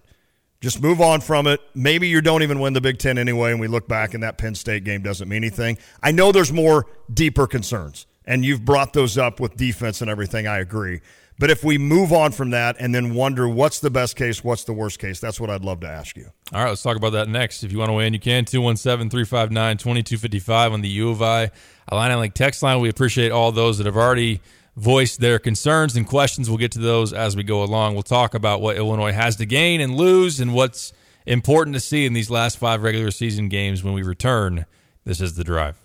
Just 0.60 0.82
move 0.82 1.00
on 1.00 1.22
from 1.22 1.46
it. 1.46 1.60
Maybe 1.74 2.08
you 2.08 2.20
don't 2.20 2.42
even 2.42 2.60
win 2.60 2.74
the 2.74 2.82
Big 2.82 2.98
Ten 2.98 3.16
anyway, 3.16 3.50
and 3.50 3.60
we 3.60 3.66
look 3.66 3.88
back 3.88 4.12
and 4.12 4.22
that 4.22 4.36
Penn 4.36 4.54
State 4.54 4.84
game 4.84 5.00
doesn't 5.00 5.26
mean 5.28 5.38
anything. 5.38 5.78
I 6.02 6.12
know 6.12 6.32
there's 6.32 6.52
more 6.52 6.86
deeper 7.12 7.46
concerns, 7.46 8.06
and 8.26 8.44
you've 8.44 8.64
brought 8.64 8.92
those 8.92 9.16
up 9.16 9.40
with 9.40 9.56
defense 9.56 10.02
and 10.02 10.10
everything. 10.10 10.46
I 10.46 10.58
agree. 10.58 11.00
But 11.38 11.50
if 11.50 11.64
we 11.64 11.78
move 11.78 12.12
on 12.12 12.32
from 12.32 12.50
that 12.50 12.76
and 12.78 12.94
then 12.94 13.14
wonder 13.14 13.48
what's 13.48 13.80
the 13.80 13.88
best 13.88 14.14
case, 14.14 14.44
what's 14.44 14.64
the 14.64 14.74
worst 14.74 14.98
case, 14.98 15.18
that's 15.18 15.40
what 15.40 15.48
I'd 15.48 15.64
love 15.64 15.80
to 15.80 15.88
ask 15.88 16.14
you. 16.18 16.30
All 16.52 16.62
right, 16.62 16.68
let's 16.68 16.82
talk 16.82 16.98
about 16.98 17.14
that 17.14 17.30
next. 17.30 17.64
If 17.64 17.72
you 17.72 17.78
want 17.78 17.88
to 17.88 17.94
weigh 17.94 18.06
in, 18.06 18.12
you 18.12 18.20
can. 18.20 18.44
217 18.44 19.08
359 19.08 19.78
2255 19.78 20.72
on 20.74 20.82
the 20.82 20.90
U 20.90 21.08
of 21.08 21.22
I 21.22 21.50
Illini 21.90 22.14
Link 22.16 22.34
text 22.34 22.62
line. 22.62 22.78
We 22.80 22.90
appreciate 22.90 23.32
all 23.32 23.52
those 23.52 23.78
that 23.78 23.86
have 23.86 23.96
already 23.96 24.42
voiced 24.80 25.20
their 25.20 25.38
concerns 25.38 25.94
and 25.94 26.06
questions. 26.06 26.48
We'll 26.48 26.58
get 26.58 26.72
to 26.72 26.78
those 26.78 27.12
as 27.12 27.36
we 27.36 27.42
go 27.42 27.62
along. 27.62 27.94
We'll 27.94 28.02
talk 28.02 28.34
about 28.34 28.62
what 28.62 28.76
Illinois 28.76 29.12
has 29.12 29.36
to 29.36 29.46
gain 29.46 29.80
and 29.80 29.94
lose 29.94 30.40
and 30.40 30.54
what's 30.54 30.92
important 31.26 31.74
to 31.74 31.80
see 31.80 32.06
in 32.06 32.14
these 32.14 32.30
last 32.30 32.56
five 32.56 32.82
regular 32.82 33.10
season 33.10 33.48
games 33.48 33.84
when 33.84 33.92
we 33.92 34.02
return. 34.02 34.64
This 35.04 35.20
is 35.20 35.34
The 35.34 35.44
Drive. 35.44 35.76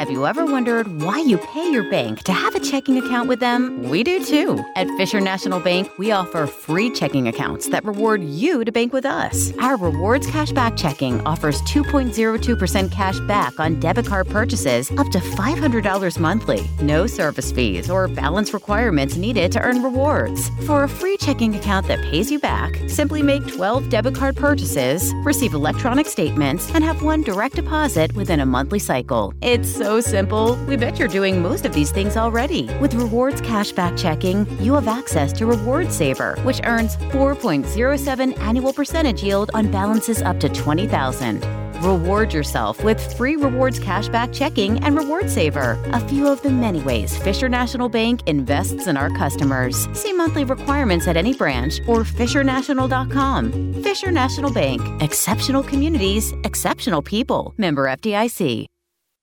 Have 0.00 0.10
you 0.10 0.26
ever 0.26 0.46
wondered 0.46 1.02
why 1.02 1.18
you 1.18 1.36
pay 1.36 1.70
your 1.70 1.82
bank 1.90 2.22
to 2.22 2.32
have 2.32 2.54
a 2.54 2.58
checking 2.58 2.96
account 2.96 3.28
with 3.28 3.38
them? 3.38 3.82
We 3.82 4.02
do 4.02 4.24
too. 4.24 4.58
At 4.74 4.88
Fisher 4.96 5.20
National 5.20 5.60
Bank, 5.60 5.90
we 5.98 6.10
offer 6.10 6.46
free 6.46 6.88
checking 6.88 7.28
accounts 7.28 7.68
that 7.68 7.84
reward 7.84 8.24
you 8.24 8.64
to 8.64 8.72
bank 8.72 8.94
with 8.94 9.04
us. 9.04 9.52
Our 9.58 9.76
rewards 9.76 10.26
cashback 10.26 10.78
checking 10.78 11.20
offers 11.26 11.60
2.02% 11.64 12.90
cash 12.90 13.20
back 13.28 13.60
on 13.60 13.78
debit 13.78 14.06
card 14.06 14.26
purchases 14.30 14.90
up 14.92 15.08
to 15.08 15.18
$500 15.18 16.18
monthly. 16.18 16.66
No 16.80 17.06
service 17.06 17.52
fees 17.52 17.90
or 17.90 18.08
balance 18.08 18.54
requirements 18.54 19.18
needed 19.18 19.52
to 19.52 19.60
earn 19.60 19.82
rewards. 19.82 20.48
For 20.64 20.84
a 20.84 20.88
free 20.88 21.18
checking 21.18 21.54
account 21.56 21.88
that 21.88 22.00
pays 22.04 22.30
you 22.30 22.38
back, 22.38 22.74
simply 22.88 23.22
make 23.22 23.46
12 23.46 23.90
debit 23.90 24.14
card 24.14 24.34
purchases, 24.34 25.12
receive 25.16 25.52
electronic 25.52 26.06
statements, 26.06 26.74
and 26.74 26.82
have 26.82 27.02
one 27.02 27.22
direct 27.22 27.56
deposit 27.56 28.14
within 28.14 28.40
a 28.40 28.46
monthly 28.46 28.78
cycle. 28.78 29.34
It's 29.42 29.68
so 29.68 29.89
simple. 29.98 30.54
We 30.66 30.76
bet 30.76 30.98
you're 30.98 31.08
doing 31.08 31.42
most 31.42 31.66
of 31.66 31.72
these 31.72 31.90
things 31.90 32.16
already. 32.16 32.68
With 32.78 32.94
rewards 32.94 33.40
cashback 33.40 33.98
checking, 33.98 34.46
you 34.62 34.74
have 34.74 34.86
access 34.86 35.32
to 35.32 35.46
Reward 35.46 35.90
Saver, 35.90 36.36
which 36.42 36.60
earns 36.62 36.96
4.07 36.96 38.38
annual 38.38 38.72
percentage 38.72 39.22
yield 39.24 39.50
on 39.54 39.70
balances 39.70 40.22
up 40.22 40.38
to 40.40 40.48
20,000. 40.48 41.44
Reward 41.82 42.34
yourself 42.34 42.84
with 42.84 43.00
free 43.16 43.36
rewards 43.36 43.80
cashback 43.80 44.34
checking 44.34 44.84
and 44.84 44.96
Reward 44.96 45.30
Saver, 45.30 45.82
a 45.92 46.00
few 46.08 46.28
of 46.28 46.42
the 46.42 46.50
many 46.50 46.82
ways 46.82 47.16
Fisher 47.16 47.48
National 47.48 47.88
Bank 47.88 48.20
invests 48.26 48.86
in 48.86 48.98
our 48.98 49.08
customers. 49.10 49.88
See 49.98 50.12
monthly 50.12 50.44
requirements 50.44 51.08
at 51.08 51.16
any 51.16 51.32
branch 51.34 51.80
or 51.86 52.00
fishernational.com. 52.00 53.82
Fisher 53.82 54.10
National 54.10 54.52
Bank, 54.52 55.02
exceptional 55.02 55.62
communities, 55.62 56.34
exceptional 56.44 57.00
people. 57.00 57.54
Member 57.56 57.86
FDIC. 57.86 58.66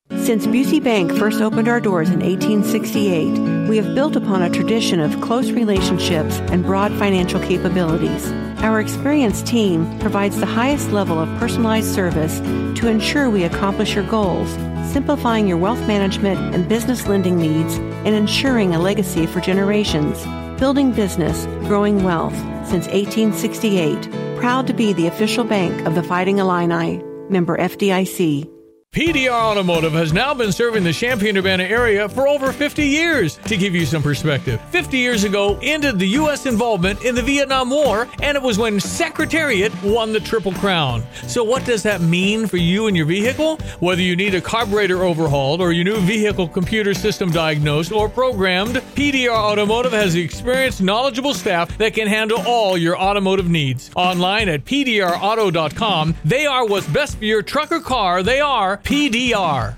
Since 0.10 0.48
Busey 0.48 0.84
Bank 0.84 1.12
first 1.18 1.42
opened 1.42 1.68
our 1.68 1.80
doors 1.80 2.10
in 2.10 2.20
1868, 2.20 3.68
we 3.70 3.78
have 3.78 3.96
built 3.96 4.16
upon 4.16 4.42
a 4.42 4.50
tradition 4.50 5.00
of 5.00 5.22
close 5.22 5.52
relationships 5.52 6.40
and 6.52 6.66
broad 6.66 6.92
financial 6.94 7.40
capabilities. 7.40 8.30
Our 8.60 8.82
experienced 8.82 9.48
team 9.48 10.00
provides 10.00 10.38
the 10.38 10.46
highest 10.46 10.92
level 10.92 11.20
of 11.20 11.30
personalized 11.40 11.94
service 11.94 12.40
to 12.80 12.88
ensure 12.88 13.30
we 13.30 13.44
accomplish 13.44 13.96
your 13.96 14.04
goals, 14.10 14.50
simplifying 14.92 15.48
your 15.48 15.58
wealth 15.58 15.80
management 15.88 16.56
and 16.56 16.68
business 16.68 17.08
lending 17.08 17.38
needs 17.38 17.76
and 17.76 18.16
ensuring 18.16 18.76
a 18.76 18.80
legacy 18.80 19.26
for 19.26 19.40
generations. 19.40 20.26
Building 20.60 20.92
business, 20.92 21.46
growing 21.68 22.04
wealth 22.04 22.36
since 22.68 22.88
1868. 22.88 24.38
Proud 24.38 24.68
to 24.68 24.74
be 24.74 24.92
the 24.92 25.08
official 25.08 25.44
bank 25.44 25.86
of 25.86 25.96
the 25.96 26.04
Fighting 26.04 26.40
Illini. 26.40 27.02
Member 27.30 27.58
FDIC. 27.58 28.57
PDR 28.98 29.30
Automotive 29.30 29.94
has 29.94 30.12
now 30.12 30.34
been 30.34 30.52
serving 30.52 30.84
the 30.84 30.92
Champaign 30.92 31.38
Urbana 31.38 31.66
area 31.66 32.10
for 32.10 32.28
over 32.28 32.52
50 32.52 32.84
years. 32.84 33.38
To 33.46 33.56
give 33.56 33.76
you 33.76 33.86
some 33.86 34.02
perspective, 34.02 34.60
50 34.72 34.98
years 34.98 35.24
ago 35.24 35.60
ended 35.62 36.00
the 36.00 36.08
U.S. 36.22 36.48
involvement 36.48 37.06
in 37.06 37.14
the 37.14 37.22
Vietnam 37.22 37.70
War, 37.70 38.08
and 38.24 38.36
it 38.36 38.42
was 38.42 38.58
when 38.58 38.80
Secretariat 38.80 39.72
won 39.84 40.14
the 40.14 40.20
Triple 40.20 40.54
Crown. 40.54 41.04
So, 41.28 41.44
what 41.44 41.64
does 41.64 41.84
that 41.84 42.02
mean 42.02 42.48
for 42.48 42.58
you 42.58 42.88
and 42.88 42.98
your 42.98 43.06
vehicle? 43.06 43.58
Whether 43.82 44.02
you 44.02 44.16
need 44.16 44.34
a 44.34 44.42
carburetor 44.42 45.04
overhauled 45.04 45.62
or 45.62 45.72
your 45.74 45.86
new 45.86 45.98
vehicle 45.98 46.48
computer 46.48 46.96
system 46.96 47.30
diagnosed 47.30 47.92
or 47.92 48.10
programmed, 48.10 48.78
PDR 48.96 49.30
Automotive 49.30 49.92
has 49.92 50.14
the 50.14 50.22
experienced, 50.22 50.82
knowledgeable 50.82 51.36
staff 51.36 51.78
that 51.78 51.94
can 51.94 52.08
handle 52.08 52.42
all 52.48 52.76
your 52.76 52.98
automotive 52.98 53.48
needs. 53.48 53.92
Online 53.96 54.50
at 54.50 54.66
PDRauto.com, 54.66 56.16
they 56.26 56.48
are 56.48 56.66
what's 56.66 56.88
best 56.88 57.20
for 57.20 57.26
your 57.26 57.44
truck 57.44 57.72
or 57.72 57.80
car. 57.80 58.24
They 58.24 58.40
are 58.40 58.77
PDR. 58.84 59.76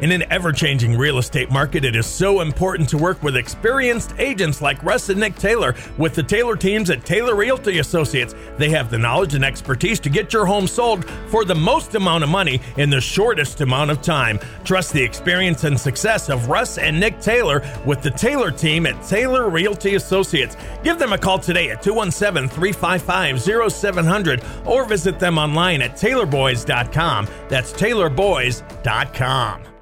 In 0.00 0.12
an 0.12 0.30
ever 0.30 0.52
changing 0.52 0.98
real 0.98 1.16
estate 1.16 1.50
market, 1.50 1.82
it 1.82 1.96
is 1.96 2.04
so 2.04 2.42
important 2.42 2.86
to 2.90 2.98
work 2.98 3.22
with 3.22 3.34
experienced 3.34 4.12
agents 4.18 4.60
like 4.60 4.82
Russ 4.82 5.08
and 5.08 5.18
Nick 5.18 5.36
Taylor 5.36 5.74
with 5.96 6.14
the 6.14 6.22
Taylor 6.22 6.54
teams 6.54 6.90
at 6.90 7.06
Taylor 7.06 7.34
Realty 7.34 7.78
Associates. 7.78 8.34
They 8.58 8.68
have 8.70 8.90
the 8.90 8.98
knowledge 8.98 9.34
and 9.34 9.44
expertise 9.44 9.98
to 10.00 10.10
get 10.10 10.34
your 10.34 10.44
home 10.44 10.66
sold 10.66 11.08
for 11.28 11.46
the 11.46 11.54
most 11.54 11.94
amount 11.94 12.24
of 12.24 12.30
money 12.30 12.60
in 12.76 12.90
the 12.90 13.00
shortest 13.00 13.62
amount 13.62 13.90
of 13.90 14.02
time. 14.02 14.38
Trust 14.64 14.92
the 14.92 15.02
experience 15.02 15.64
and 15.64 15.80
success 15.80 16.28
of 16.28 16.48
Russ 16.48 16.76
and 16.76 17.00
Nick 17.00 17.18
Taylor 17.20 17.62
with 17.86 18.02
the 18.02 18.10
Taylor 18.10 18.50
team 18.50 18.86
at 18.86 19.02
Taylor 19.02 19.48
Realty 19.48 19.94
Associates. 19.94 20.58
Give 20.84 20.98
them 20.98 21.14
a 21.14 21.18
call 21.18 21.38
today 21.38 21.70
at 21.70 21.82
217 21.82 22.50
355 22.50 23.72
0700 23.72 24.44
or 24.66 24.84
visit 24.84 25.18
them 25.18 25.38
online 25.38 25.80
at 25.80 25.92
taylorboys.com. 25.92 27.28
That's 27.48 27.72
taylorboys.com. 27.72 29.75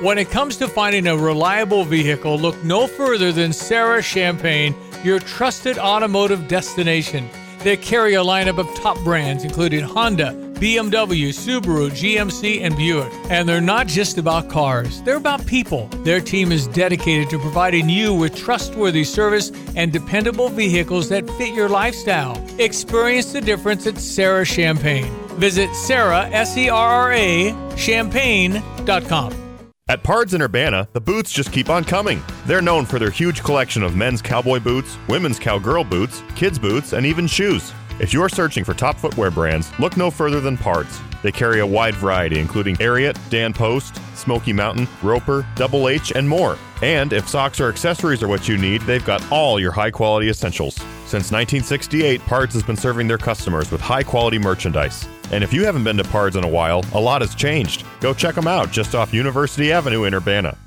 When 0.00 0.18
it 0.18 0.30
comes 0.30 0.56
to 0.58 0.68
finding 0.68 1.06
a 1.06 1.16
reliable 1.16 1.84
vehicle, 1.84 2.38
look 2.38 2.62
no 2.62 2.86
further 2.86 3.32
than 3.32 3.52
Serra 3.52 4.02
Champaign, 4.02 4.74
your 5.02 5.18
trusted 5.18 5.78
automotive 5.78 6.48
destination. 6.48 7.30
They 7.60 7.76
carry 7.76 8.14
a 8.14 8.22
lineup 8.22 8.58
of 8.58 8.72
top 8.76 8.98
brands, 9.04 9.42
including 9.42 9.84
Honda, 9.84 10.34
BMW, 10.56 11.28
Subaru, 11.30 11.90
GMC, 11.90 12.62
and 12.62 12.76
Buick. 12.76 13.12
And 13.30 13.48
they're 13.48 13.60
not 13.60 13.86
just 13.86 14.18
about 14.18 14.48
cars, 14.48 15.02
they're 15.02 15.16
about 15.16 15.46
people. 15.46 15.88
Their 16.04 16.20
team 16.20 16.52
is 16.52 16.66
dedicated 16.68 17.30
to 17.30 17.38
providing 17.38 17.88
you 17.88 18.14
with 18.14 18.34
trustworthy 18.34 19.04
service 19.04 19.50
and 19.76 19.92
dependable 19.92 20.48
vehicles 20.48 21.08
that 21.08 21.28
fit 21.32 21.54
your 21.54 21.68
lifestyle. 21.68 22.42
Experience 22.58 23.32
the 23.32 23.40
difference 23.40 23.86
at 23.86 23.98
Serra 23.98 24.44
Champaign. 24.44 25.06
Visit 25.38 25.74
Serra, 25.74 26.28
S 26.30 26.56
E 26.56 26.68
R 26.68 26.88
R 26.88 27.12
A, 27.12 27.54
champaign.com. 27.76 29.45
At 29.88 30.02
Pards 30.02 30.34
in 30.34 30.42
Urbana, 30.42 30.88
the 30.94 31.00
boots 31.00 31.30
just 31.30 31.52
keep 31.52 31.70
on 31.70 31.84
coming. 31.84 32.20
They're 32.44 32.60
known 32.60 32.86
for 32.86 32.98
their 32.98 33.08
huge 33.08 33.44
collection 33.44 33.84
of 33.84 33.94
men's 33.94 34.20
cowboy 34.20 34.58
boots, 34.58 34.98
women's 35.06 35.38
cowgirl 35.38 35.84
boots, 35.84 36.24
kids' 36.34 36.58
boots, 36.58 36.92
and 36.92 37.06
even 37.06 37.28
shoes. 37.28 37.72
If 38.00 38.12
you're 38.12 38.28
searching 38.28 38.64
for 38.64 38.74
top 38.74 38.96
footwear 38.96 39.30
brands, 39.30 39.70
look 39.78 39.96
no 39.96 40.10
further 40.10 40.40
than 40.40 40.56
Pards. 40.56 41.00
They 41.22 41.30
carry 41.30 41.60
a 41.60 41.66
wide 41.66 41.94
variety, 41.94 42.40
including 42.40 42.74
Ariat, 42.78 43.16
Dan 43.30 43.52
Post, 43.52 44.00
Smoky 44.16 44.52
Mountain, 44.52 44.88
Roper, 45.04 45.46
Double 45.54 45.88
H, 45.88 46.10
and 46.16 46.28
more. 46.28 46.58
And 46.82 47.12
if 47.12 47.28
socks 47.28 47.60
or 47.60 47.68
accessories 47.68 48.24
are 48.24 48.28
what 48.28 48.48
you 48.48 48.58
need, 48.58 48.82
they've 48.82 49.04
got 49.04 49.22
all 49.30 49.60
your 49.60 49.70
high 49.70 49.92
quality 49.92 50.28
essentials. 50.28 50.76
Since 51.06 51.30
1968, 51.30 52.20
Pards 52.22 52.52
has 52.54 52.64
been 52.64 52.76
serving 52.76 53.06
their 53.06 53.16
customers 53.16 53.70
with 53.70 53.80
high 53.80 54.02
quality 54.02 54.38
merchandise. 54.38 55.06
And 55.30 55.44
if 55.44 55.52
you 55.52 55.64
haven't 55.64 55.84
been 55.84 55.96
to 55.98 56.02
Pards 56.02 56.34
in 56.34 56.42
a 56.42 56.48
while, 56.48 56.84
a 56.94 57.00
lot 57.00 57.20
has 57.20 57.32
changed. 57.36 57.84
Go 58.00 58.12
check 58.12 58.34
them 58.34 58.48
out 58.48 58.72
just 58.72 58.96
off 58.96 59.14
University 59.14 59.70
Avenue 59.70 60.02
in 60.02 60.14
Urbana. 60.14 60.58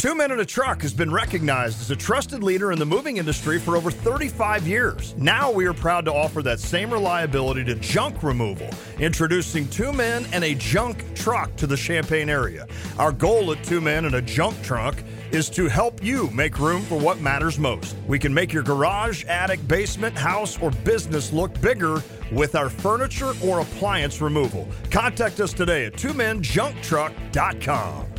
Two 0.00 0.14
Men 0.14 0.32
in 0.32 0.40
a 0.40 0.46
Truck 0.46 0.80
has 0.80 0.94
been 0.94 1.12
recognized 1.12 1.82
as 1.82 1.90
a 1.90 1.96
trusted 1.96 2.42
leader 2.42 2.72
in 2.72 2.78
the 2.78 2.86
moving 2.86 3.18
industry 3.18 3.58
for 3.58 3.76
over 3.76 3.90
35 3.90 4.66
years. 4.66 5.14
Now 5.18 5.50
we 5.50 5.66
are 5.66 5.74
proud 5.74 6.06
to 6.06 6.14
offer 6.14 6.42
that 6.42 6.58
same 6.58 6.90
reliability 6.90 7.64
to 7.64 7.74
junk 7.74 8.22
removal, 8.22 8.70
introducing 8.98 9.68
Two 9.68 9.92
Men 9.92 10.24
and 10.32 10.42
a 10.42 10.54
Junk 10.54 11.04
Truck 11.14 11.54
to 11.56 11.66
the 11.66 11.76
Champaign 11.76 12.30
area. 12.30 12.66
Our 12.98 13.12
goal 13.12 13.52
at 13.52 13.62
Two 13.62 13.82
Men 13.82 14.06
and 14.06 14.14
a 14.14 14.22
Junk 14.22 14.62
Truck 14.62 14.96
is 15.32 15.50
to 15.50 15.68
help 15.68 16.02
you 16.02 16.30
make 16.30 16.58
room 16.58 16.80
for 16.80 16.98
what 16.98 17.20
matters 17.20 17.58
most. 17.58 17.94
We 18.08 18.18
can 18.18 18.32
make 18.32 18.54
your 18.54 18.62
garage, 18.62 19.26
attic, 19.26 19.68
basement, 19.68 20.16
house, 20.16 20.58
or 20.62 20.70
business 20.70 21.30
look 21.30 21.60
bigger 21.60 22.02
with 22.32 22.54
our 22.54 22.70
furniture 22.70 23.34
or 23.44 23.60
appliance 23.60 24.22
removal. 24.22 24.66
Contact 24.90 25.40
us 25.40 25.52
today 25.52 25.84
at 25.84 25.92
twomenjunktruck.com. 25.92 28.09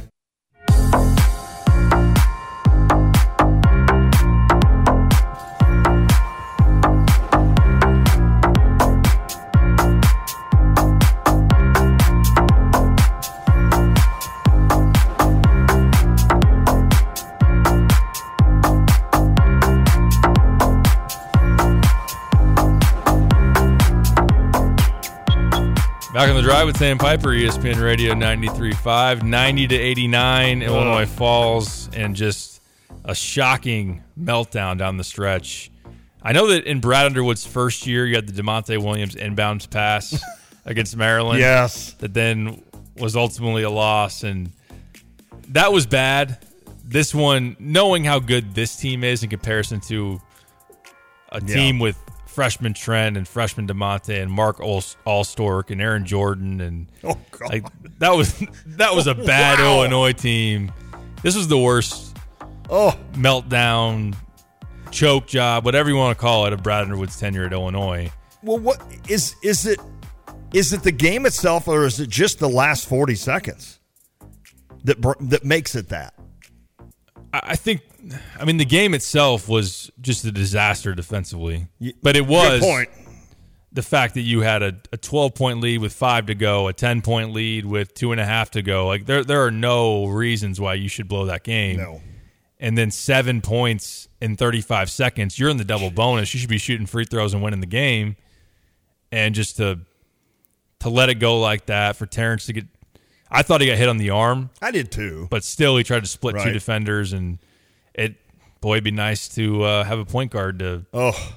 Back 26.14 26.28
on 26.30 26.36
the 26.36 26.42
drive 26.42 26.66
with 26.68 26.76
Sam 26.78 26.98
Piper, 26.98 27.30
ESPN 27.30 27.82
Radio 27.82 28.14
93.5, 28.14 29.24
90 29.24 29.68
to 29.68 29.76
89, 29.76 30.62
Illinois 30.62 31.06
Falls, 31.06 31.90
and 31.94 32.16
just 32.18 32.62
a 33.06 33.16
shocking 33.16 34.04
meltdown 34.20 34.78
down 34.78 34.98
the 34.98 35.06
stretch. 35.06 35.72
I 36.22 36.34
know 36.34 36.48
that 36.48 36.66
in 36.66 36.82
Brad 36.82 37.06
Underwood's 37.06 37.46
first 37.48 37.88
year, 37.88 38.06
you 38.06 38.16
had 38.16 38.28
the 38.28 38.42
Da'Monte 38.42 38.78
Williams 38.84 39.16
inbounds 39.16 39.70
pass 39.70 40.22
against 40.66 40.98
Maryland. 40.98 41.40
Yes. 41.40 41.94
That 41.94 42.14
then 42.14 42.62
was 42.98 43.16
ultimately 43.16 43.64
a 43.64 43.70
loss, 43.72 44.24
and 44.24 44.52
that 45.48 45.72
was 45.72 45.86
bad. 45.86 46.40
This 46.84 47.16
one, 47.16 47.56
knowing 47.58 48.04
how 48.04 48.20
good 48.20 48.54
this 48.54 48.76
team 48.76 49.06
is 49.06 49.24
in 49.24 49.30
comparison 49.30 49.80
to 49.82 50.22
a 51.30 51.40
Yeah. 51.42 51.56
team 51.56 51.80
with 51.80 51.98
freshman 52.32 52.74
Trent 52.74 53.18
and 53.18 53.28
freshman 53.28 53.68
Da'Monte 53.68 54.22
and 54.22 54.32
Mark 54.32 54.58
Alstork 54.60 55.70
and 55.70 55.82
Aaron 55.82 56.06
Jordan 56.06 56.62
and 56.62 56.88
Oh, 57.04 57.18
God. 57.32 57.50
like 57.50 57.66
that 58.00 58.16
was 58.16 58.44
that 58.66 58.96
was 58.96 59.08
a 59.08 59.14
bad 59.34 59.60
Wow. 59.60 59.80
Illinois 59.82 60.14
team. 60.14 60.72
This 61.22 61.36
was 61.36 61.48
the 61.48 61.58
worst 61.58 62.18
Oh, 62.70 62.98
meltdown, 63.14 64.16
choke 64.92 65.28
job, 65.28 65.66
whatever 65.66 65.90
you 65.90 65.96
want 65.98 66.18
to 66.18 66.22
call 66.22 66.46
it, 66.46 66.54
of 66.54 66.64
Brad 66.64 66.84
Underwood's 66.84 67.20
tenure 67.20 67.46
at 67.46 67.52
Illinois. 67.54 68.10
well, 68.44 68.58
what 68.60 68.82
is 69.10 69.36
is 69.44 69.66
it? 69.66 69.80
Is 70.54 70.72
it 70.74 70.84
the 70.84 70.92
game 70.92 71.26
itself, 71.26 71.68
or 71.68 71.86
is 71.86 72.00
it 72.00 72.10
just 72.10 72.40
the 72.40 72.48
last 72.50 72.88
forty 72.88 73.16
seconds 73.16 73.80
that 74.86 75.02
that 75.20 75.44
makes 75.44 75.76
it 75.76 75.90
that? 75.90 76.14
I 77.34 77.56
think, 77.56 77.82
I 78.40 78.46
mean, 78.46 78.58
the 78.58 78.66
game 78.66 78.94
itself 78.94 79.48
was 79.48 79.92
just 80.02 80.26
a 80.26 80.32
disaster 80.32 80.94
defensively, 80.96 81.68
but 82.02 82.16
it 82.16 82.26
was 82.26 82.62
the 83.74 83.82
fact 83.84 84.16
that 84.16 84.22
you 84.22 84.42
had 84.42 84.64
a, 84.64 84.76
a 84.92 84.98
12 84.98 85.34
point 85.36 85.62
lead 85.62 85.80
with 85.80 85.94
five 85.94 86.26
to 86.26 86.36
go, 86.36 86.68
a 86.68 86.74
10 86.74 87.02
point 87.02 87.32
lead 87.34 87.66
with 87.66 87.94
two 87.94 88.12
and 88.12 88.20
a 88.20 88.26
half 88.26 88.52
to 88.52 88.62
go. 88.62 88.88
Like 88.88 89.06
there, 89.06 89.24
there 89.24 89.46
are 89.46 89.52
no 89.52 90.06
reasons 90.08 90.60
why 90.60 90.74
you 90.74 90.90
should 90.90 91.08
blow 91.08 91.26
that 91.26 91.44
game. 91.44 91.78
No. 91.78 92.02
And 92.60 92.78
then 92.78 92.92
seven 92.92 93.42
points 93.42 94.08
in 94.22 94.36
35 94.36 94.90
seconds, 94.92 95.40
you're 95.40 95.50
in 95.50 95.58
the 95.58 95.64
double 95.64 95.90
bonus. 95.90 96.34
You 96.34 96.40
should 96.40 96.50
be 96.50 96.58
shooting 96.60 96.86
free 96.86 97.06
throws 97.06 97.34
and 97.34 97.42
winning 97.42 97.60
the 97.60 97.66
game. 97.66 98.16
And 99.12 99.34
just 99.36 99.58
to 99.58 99.80
to 100.80 100.90
let 100.90 101.10
it 101.10 101.16
go 101.16 101.40
like 101.40 101.68
that 101.68 101.96
for 101.96 102.06
Terrence 102.08 102.48
to 102.48 102.54
get, 102.54 102.66
I 103.30 103.44
thought 103.44 103.62
he 103.62 103.68
got 103.68 103.78
hit 103.78 103.88
on 103.88 103.98
the 103.98 104.10
arm, 104.10 104.50
I 104.62 104.72
did 104.72 104.92
too. 104.92 105.28
but 105.30 105.44
still 105.44 105.78
he 105.78 105.84
tried 105.84 106.00
to 106.02 106.08
split 106.10 106.36
two 106.42 106.52
defenders, 106.52 107.14
and 107.14 107.38
it 107.94 108.16
boy, 108.62 108.74
it'd 108.76 108.84
be 108.84 108.92
nice 108.92 109.28
to 109.36 109.64
uh, 109.64 109.84
have 109.84 110.00
a 110.00 110.06
point 110.06 110.32
guard 110.32 110.60
to 110.60 110.86
Oh, 110.94 111.34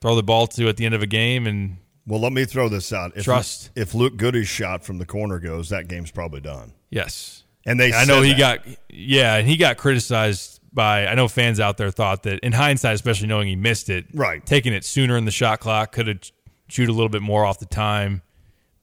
throw 0.00 0.14
the 0.14 0.22
ball 0.22 0.46
to 0.48 0.68
at 0.68 0.76
the 0.76 0.86
end 0.86 0.94
of 0.94 1.02
a 1.02 1.06
game 1.06 1.46
and 1.46 1.78
well, 2.08 2.20
let 2.20 2.32
me 2.32 2.44
throw 2.44 2.68
this 2.68 2.92
out. 2.92 3.16
If, 3.16 3.24
Trust. 3.24 3.70
If 3.74 3.92
Luke 3.92 4.16
Goode's 4.16 4.46
shot 4.46 4.84
from 4.84 4.98
the 4.98 5.06
corner 5.06 5.40
goes, 5.40 5.70
that 5.70 5.88
game's 5.88 6.12
probably 6.12 6.40
done. 6.40 6.72
Yes. 6.88 7.42
And 7.66 7.80
they 7.80 7.92
I 7.92 8.04
know 8.04 8.22
he 8.22 8.30
that. 8.34 8.38
got 8.38 8.60
yeah, 8.88 9.34
and 9.36 9.48
he 9.48 9.56
got 9.56 9.76
criticized 9.76 10.60
by 10.72 11.06
I 11.08 11.14
know 11.16 11.26
fans 11.26 11.58
out 11.58 11.78
there 11.78 11.90
thought 11.90 12.22
that 12.22 12.38
in 12.40 12.52
hindsight, 12.52 12.94
especially 12.94 13.26
knowing 13.26 13.48
he 13.48 13.56
missed 13.56 13.88
it, 13.88 14.06
Right. 14.14 14.44
taking 14.46 14.72
it 14.72 14.84
sooner 14.84 15.16
in 15.16 15.24
the 15.24 15.30
shot 15.32 15.58
clock 15.58 15.90
could 15.90 16.06
have 16.06 16.20
shoot 16.68 16.88
a 16.88 16.92
little 16.92 17.08
bit 17.08 17.22
more 17.22 17.44
off 17.44 17.58
the 17.58 17.66
time, 17.66 18.22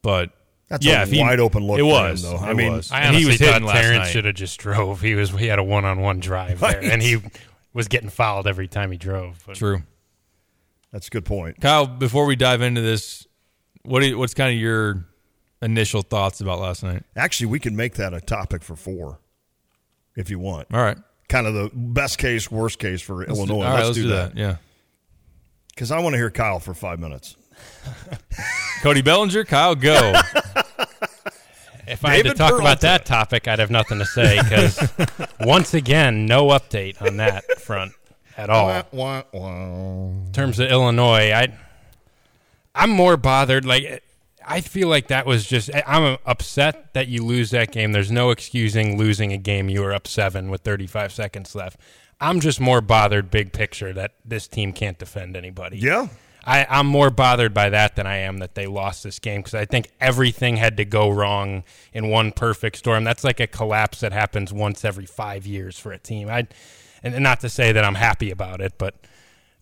but 0.01 0.31
That's 0.70 0.86
yeah, 0.86 1.03
a 1.03 1.05
he- 1.05 1.20
wide 1.20 1.39
open 1.39 1.66
look 1.68 1.78
It 1.78 1.82
for 1.82 1.86
him, 1.86 2.11
was. 2.11 2.24
though. 2.24 2.36
It 2.36 2.41
I 2.41 2.53
mean, 2.53 2.72
was. 2.74 2.91
I 2.91 3.14
he 3.14 3.26
was 3.26 3.38
thought 3.38 3.53
hitting 3.53 3.68
last 3.68 3.82
Terrence 3.82 4.07
should 4.09 4.26
have 4.26 4.36
just 4.36 4.59
drove. 4.59 5.01
He 5.01 5.14
was 5.16 5.30
he 5.32 5.47
had 5.47 5.59
a 5.59 5.64
one 5.64 5.86
on 5.86 5.99
one 5.99 6.20
drive 6.20 6.59
there, 6.61 6.82
and 6.84 7.01
he 7.01 7.22
was 7.74 7.88
getting 7.88 8.09
fouled 8.09 8.47
every 8.47 8.68
time 8.68 8.91
he 8.91 8.97
drove. 8.97 9.43
But 9.45 9.55
True. 9.55 9.84
That's 10.91 11.07
a 11.07 11.09
good 11.09 11.26
point. 11.26 11.59
Kyle, 11.59 11.88
before 11.88 12.26
we 12.26 12.36
dive 12.36 12.61
into 12.61 12.82
this, 12.82 13.28
what 13.84 14.01
do 14.01 14.07
you, 14.07 14.18
what's 14.18 14.34
kind 14.36 14.53
of 14.53 14.59
your 14.59 15.05
initial 15.61 16.01
thoughts 16.03 16.39
about 16.39 16.59
last 16.59 16.84
night? 16.84 17.03
Actually, 17.16 17.47
we 17.47 17.59
can 17.59 17.76
make 17.76 17.95
that 17.95 18.14
a 18.14 18.22
topic 18.22 18.61
for 18.64 18.76
four, 18.76 19.20
if 20.16 20.30
you 20.30 20.38
want. 20.38 20.68
All 20.72 20.80
right. 20.82 20.97
Kind 21.30 21.47
of 21.47 21.55
the 21.55 21.72
best 21.74 22.20
case, 22.20 22.51
worst 22.51 22.78
case 22.78 23.01
for 23.01 23.16
Let's 23.26 23.32
Illinois. 23.32 23.45
do, 23.47 23.53
all 23.55 23.61
right, 23.64 23.74
let's, 23.86 23.86
let's 23.88 23.97
do, 23.97 24.07
that. 24.09 24.38
Yeah. 24.38 24.57
Because 25.70 25.89
I 25.89 25.99
want 25.99 26.14
to 26.14 26.18
hear 26.18 26.30
Kyle 26.30 26.59
for 26.59 26.76
five 26.76 26.99
minutes. 26.99 27.36
Cody 28.82 29.01
Bellinger, 29.01 29.45
Kyle, 29.45 29.76
go. 29.76 30.14
if 31.88 32.03
I 32.03 32.16
had 32.16 32.26
to 32.26 32.34
talk 32.34 32.51
Peralta. 32.51 32.55
about 32.55 32.82
that 32.82 33.05
topic, 33.05 33.47
I'd 33.47 33.59
have 33.59 33.72
nothing 33.72 33.99
to 33.99 34.05
say 34.05 34.41
because 34.41 34.91
once 35.39 35.74
again, 35.74 36.26
no 36.26 36.47
update 36.47 37.01
on 37.01 37.18
that 37.18 37.59
front 37.61 37.93
at 38.38 38.49
all. 38.49 38.68
Wah, 38.68 38.84
wah, 38.91 39.24
wah. 39.32 40.07
in 40.26 40.32
terms 40.34 40.59
of 40.59 40.70
Illinois, 40.70 41.32
I 41.32 41.57
I'm 42.76 42.89
more 42.89 43.18
bothered. 43.18 43.66
Like 43.66 44.03
I 44.45 44.61
feel 44.61 44.88
like 44.88 45.07
that 45.07 45.26
was 45.26 45.45
just. 45.45 45.70
I'm 45.88 46.18
upset 46.26 46.93
that 46.93 47.07
you 47.07 47.24
lose 47.24 47.51
that 47.51 47.72
game. 47.72 47.91
There's 47.91 48.11
no 48.11 48.32
excusing 48.32 48.97
losing 48.97 49.32
a 49.32 49.38
game 49.38 49.70
you 49.70 49.82
were 49.82 49.93
up 49.93 50.07
seven 50.07 50.49
with 50.49 50.61
35 50.61 51.11
seconds 51.11 51.55
left. 51.55 51.80
I'm 52.20 52.39
just 52.39 52.59
more 52.59 52.82
bothered, 52.82 53.30
big 53.30 53.51
picture, 53.51 53.91
that 53.93 54.14
this 54.24 54.47
team 54.47 54.72
can't 54.72 54.97
defend 54.97 55.36
anybody. 55.36 55.78
Yeah. 55.78 56.07
I, 56.45 56.65
I'm 56.69 56.87
more 56.87 57.09
bothered 57.09 57.53
by 57.53 57.69
that 57.69 57.95
than 57.95 58.05
I 58.05 58.17
am 58.17 58.39
that 58.39 58.55
they 58.55 58.67
lost 58.67 59.03
this 59.03 59.19
game 59.19 59.39
because 59.39 59.53
I 59.53 59.65
think 59.65 59.91
everything 59.99 60.57
had 60.57 60.77
to 60.77 60.85
go 60.85 61.09
wrong 61.09 61.63
in 61.93 62.09
one 62.09 62.31
perfect 62.31 62.77
storm. 62.77 63.03
That's 63.03 63.23
like 63.23 63.39
a 63.39 63.47
collapse 63.47 64.01
that 64.01 64.11
happens 64.11 64.51
once 64.51 64.83
every 64.83 65.05
five 65.05 65.45
years 65.47 65.79
for 65.79 65.91
a 65.93 65.99
team. 65.99 66.29
I, 66.29 66.47
and 67.01 67.21
not 67.23 67.39
to 67.41 67.49
say 67.49 67.71
that 67.71 67.85
I'm 67.85 67.95
happy 67.95 68.29
about 68.29 68.59
it, 68.59 68.73
but 68.77 68.95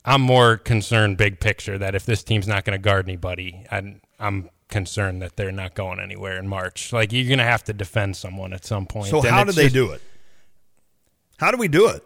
I'm 0.04 0.22
more 0.22 0.58
concerned, 0.58 1.18
big 1.18 1.40
picture, 1.40 1.78
that 1.78 1.94
if 1.94 2.06
this 2.06 2.24
team's 2.24 2.48
not 2.48 2.66
going 2.66 2.78
to 2.78 2.82
guard 2.82 3.08
anybody, 3.08 3.66
I'm, 3.70 4.02
I'm 4.20 4.50
concerned 4.70 5.22
that 5.22 5.36
they're 5.36 5.52
not 5.52 5.76
going 5.76 6.00
anywhere 6.00 6.40
in 6.40 6.48
March. 6.48 6.92
Like 6.92 7.12
you're 7.12 7.28
going 7.28 7.38
to 7.38 7.44
have 7.44 7.64
to 7.66 7.74
defend 7.74 8.16
someone 8.16 8.54
at 8.54 8.66
some 8.66 8.88
point. 8.88 9.10
So 9.10 9.20
And 9.20 9.28
how 9.28 9.44
do 9.44 9.52
they 9.52 9.64
just 9.64 9.76
do 9.76 9.92
it? 9.92 10.02
How 11.38 11.52
do 11.52 11.58
we 11.58 11.68
do 11.68 11.88
it? 11.90 12.04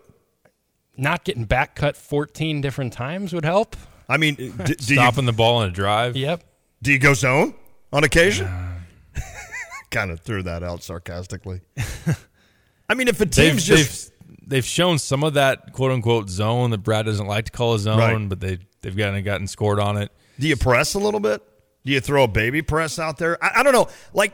Not 0.97 1.23
getting 1.23 1.45
back 1.45 1.75
cut 1.75 1.95
14 1.95 2.61
different 2.61 2.91
times 2.91 3.33
would 3.33 3.45
help. 3.45 3.75
I 4.09 4.17
mean, 4.17 4.35
d- 4.35 4.51
do, 4.51 4.93
you, 4.93 4.99
Stopping 4.99 5.25
the 5.25 5.33
ball 5.33 5.61
in 5.63 5.69
a 5.69 5.71
drive. 5.71 6.15
Yep. 6.15 6.43
do 6.81 6.91
you 6.93 6.99
go 6.99 7.13
zone 7.13 7.53
on 7.93 8.03
occasion? 8.03 8.47
kind 9.91 10.11
of 10.11 10.19
threw 10.21 10.43
that 10.43 10.63
out 10.63 10.83
sarcastically. 10.83 11.61
I 12.89 12.93
mean, 12.93 13.07
if 13.07 13.19
a 13.21 13.25
They've, 13.25 13.51
team's 13.51 13.63
just 13.65 14.11
they've 14.29 14.37
they've 14.49 14.65
shown 14.65 14.99
some 14.99 15.23
of 15.23 15.33
that 15.35 15.73
quote 15.73 15.91
unquote 15.91 16.29
zone 16.29 16.69
that 16.71 16.79
Brad 16.79 17.05
doesn't 17.05 17.25
like 17.27 17.45
to 17.45 17.51
call 17.51 17.73
a 17.73 17.79
zone, 17.79 17.97
Right. 17.97 18.29
but 18.29 18.39
they 18.39 18.59
they've 18.81 18.95
gotten 18.95 19.23
gotten 19.23 19.47
scored 19.47 19.79
on 19.79 19.97
it. 19.97 20.11
Do 20.39 20.47
you 20.47 20.55
press 20.57 20.93
a 20.93 20.99
little 20.99 21.19
bit? 21.19 21.41
Do 21.85 21.91
you 21.91 21.99
throw 21.99 22.23
a 22.23 22.27
baby 22.27 22.61
press 22.61 22.99
out 22.99 23.17
there? 23.17 23.43
I, 23.43 23.59
I 23.59 23.63
don't 23.63 23.73
know. 23.73 23.87
Like, 24.13 24.33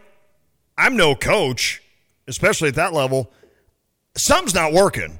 I'm 0.77 0.95
no 0.97 1.15
coach, 1.15 1.81
especially 2.27 2.69
at 2.69 2.75
that 2.75 2.93
level. 2.93 3.31
Something's 4.15 4.55
not 4.55 4.73
working. 4.73 5.19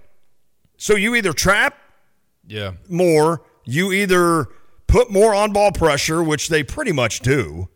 So 0.78 0.96
you 0.96 1.14
either 1.16 1.34
trap 1.34 1.78
Yeah, 2.48 2.72
more, 2.90 3.42
you 3.66 3.92
either 3.92 4.48
put 4.88 5.12
more 5.12 5.34
on 5.34 5.54
ball 5.54 5.72
pressure, 5.72 6.22
which 6.24 6.50
they 6.50 6.64
pretty 6.64 6.92
much 6.92 7.20
do. 7.22 7.70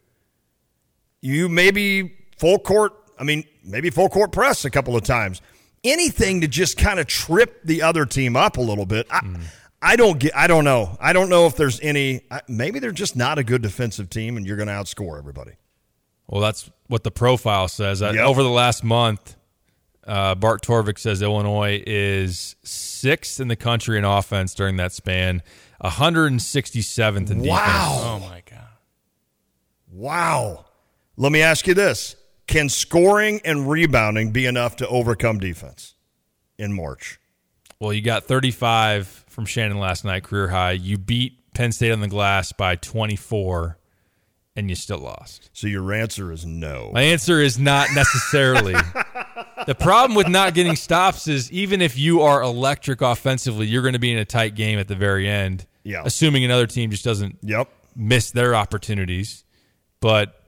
You 1.21 1.49
maybe 1.49 2.15
full 2.37 2.59
court, 2.59 2.93
I 3.19 3.23
mean, 3.23 3.43
maybe 3.63 3.89
full 3.89 4.09
court 4.09 4.31
press 4.31 4.65
a 4.65 4.69
couple 4.69 4.95
of 4.95 5.03
times. 5.03 5.41
Anything 5.83 6.41
to 6.41 6.47
just 6.47 6.77
kind 6.77 6.99
of 6.99 7.07
trip 7.07 7.61
the 7.63 7.81
other 7.81 8.05
team 8.05 8.35
up 8.35 8.57
a 8.57 8.61
little 8.61 8.85
bit. 8.85 9.07
I, 9.09 9.21
I 9.81 9.95
don't 9.95 10.19
get. 10.19 10.35
I 10.35 10.47
don't 10.47 10.63
know. 10.63 10.97
I 10.99 11.13
don't 11.13 11.29
know 11.29 11.45
if 11.45 11.55
there's 11.55 11.79
any. 11.81 12.21
Maybe 12.47 12.79
they're 12.79 12.91
just 12.91 13.15
not 13.15 13.37
a 13.37 13.43
good 13.43 13.61
defensive 13.61 14.09
team, 14.09 14.35
and 14.37 14.45
you're 14.47 14.57
going 14.57 14.67
to 14.67 14.73
outscore 14.73 15.17
everybody. 15.19 15.51
well, 16.27 16.41
that's 16.41 16.71
what 16.87 17.03
the 17.03 17.11
profile 17.11 17.67
says. 17.67 18.01
Uh, 18.01 18.11
Yep. 18.15 18.25
Over 18.25 18.41
the 18.41 18.49
last 18.49 18.83
month, 18.83 19.35
uh, 20.07 20.33
Bart 20.33 20.63
Torvik 20.63 20.97
says 20.97 21.21
Illinois 21.21 21.83
is 21.85 22.55
sixth 22.63 23.39
in 23.39 23.47
the 23.47 23.55
country 23.55 23.97
in 23.99 24.05
offense 24.05 24.55
during 24.55 24.77
that 24.77 24.91
span, 24.91 25.43
167th 25.83 27.17
in 27.17 27.25
defense. 27.25 27.47
Wow. 27.47 28.01
Oh, 28.03 28.29
my 28.29 28.41
God. 28.49 28.67
Wow. 29.91 30.65
Let 31.17 31.31
me 31.31 31.41
ask 31.41 31.67
you 31.67 31.73
this: 31.73 32.15
Can 32.47 32.69
scoring 32.69 33.41
and 33.45 33.69
rebounding 33.69 34.31
be 34.31 34.45
enough 34.45 34.75
to 34.77 34.87
overcome 34.87 35.39
defense 35.39 35.95
in 36.57 36.73
March? 36.73 37.19
Well, 37.79 37.93
you 37.93 38.01
got 38.01 38.23
35 38.25 39.25
from 39.27 39.45
Shannon 39.45 39.79
last 39.79 40.05
night, 40.05 40.23
career 40.23 40.47
high. 40.47 40.71
You 40.71 40.97
beat 40.97 41.53
Penn 41.53 41.71
State 41.71 41.91
on 41.91 41.99
the 42.01 42.07
glass 42.07 42.51
by 42.51 42.75
24, 42.75 43.77
and 44.55 44.69
you 44.69 44.75
still 44.75 44.99
lost. 44.99 45.49
So 45.53 45.67
your 45.67 45.93
answer 45.93 46.31
is 46.31 46.45
no. 46.45 46.91
My 46.93 47.01
answer 47.01 47.41
is 47.41 47.59
not 47.59 47.89
necessarily. 47.93 48.73
the 49.65 49.75
problem 49.75 50.15
with 50.15 50.27
not 50.29 50.53
getting 50.53 50.75
stops 50.75 51.27
is 51.27 51.51
even 51.51 51.81
if 51.81 51.97
you 51.97 52.21
are 52.21 52.41
electric 52.41 53.01
offensively, 53.01 53.67
you're 53.67 53.81
going 53.81 53.93
to 53.93 53.99
be 53.99 54.11
in 54.11 54.17
a 54.17 54.25
tight 54.25 54.55
game 54.55 54.79
at 54.79 54.87
the 54.87 54.95
very 54.95 55.27
end. 55.27 55.65
Yeah. 55.83 56.03
Assuming 56.05 56.45
another 56.45 56.67
team 56.67 56.89
just 56.91 57.03
doesn't 57.03 57.37
Yep. 57.43 57.69
miss 57.95 58.31
their 58.31 58.55
opportunities. 58.55 59.43
But 59.99 60.41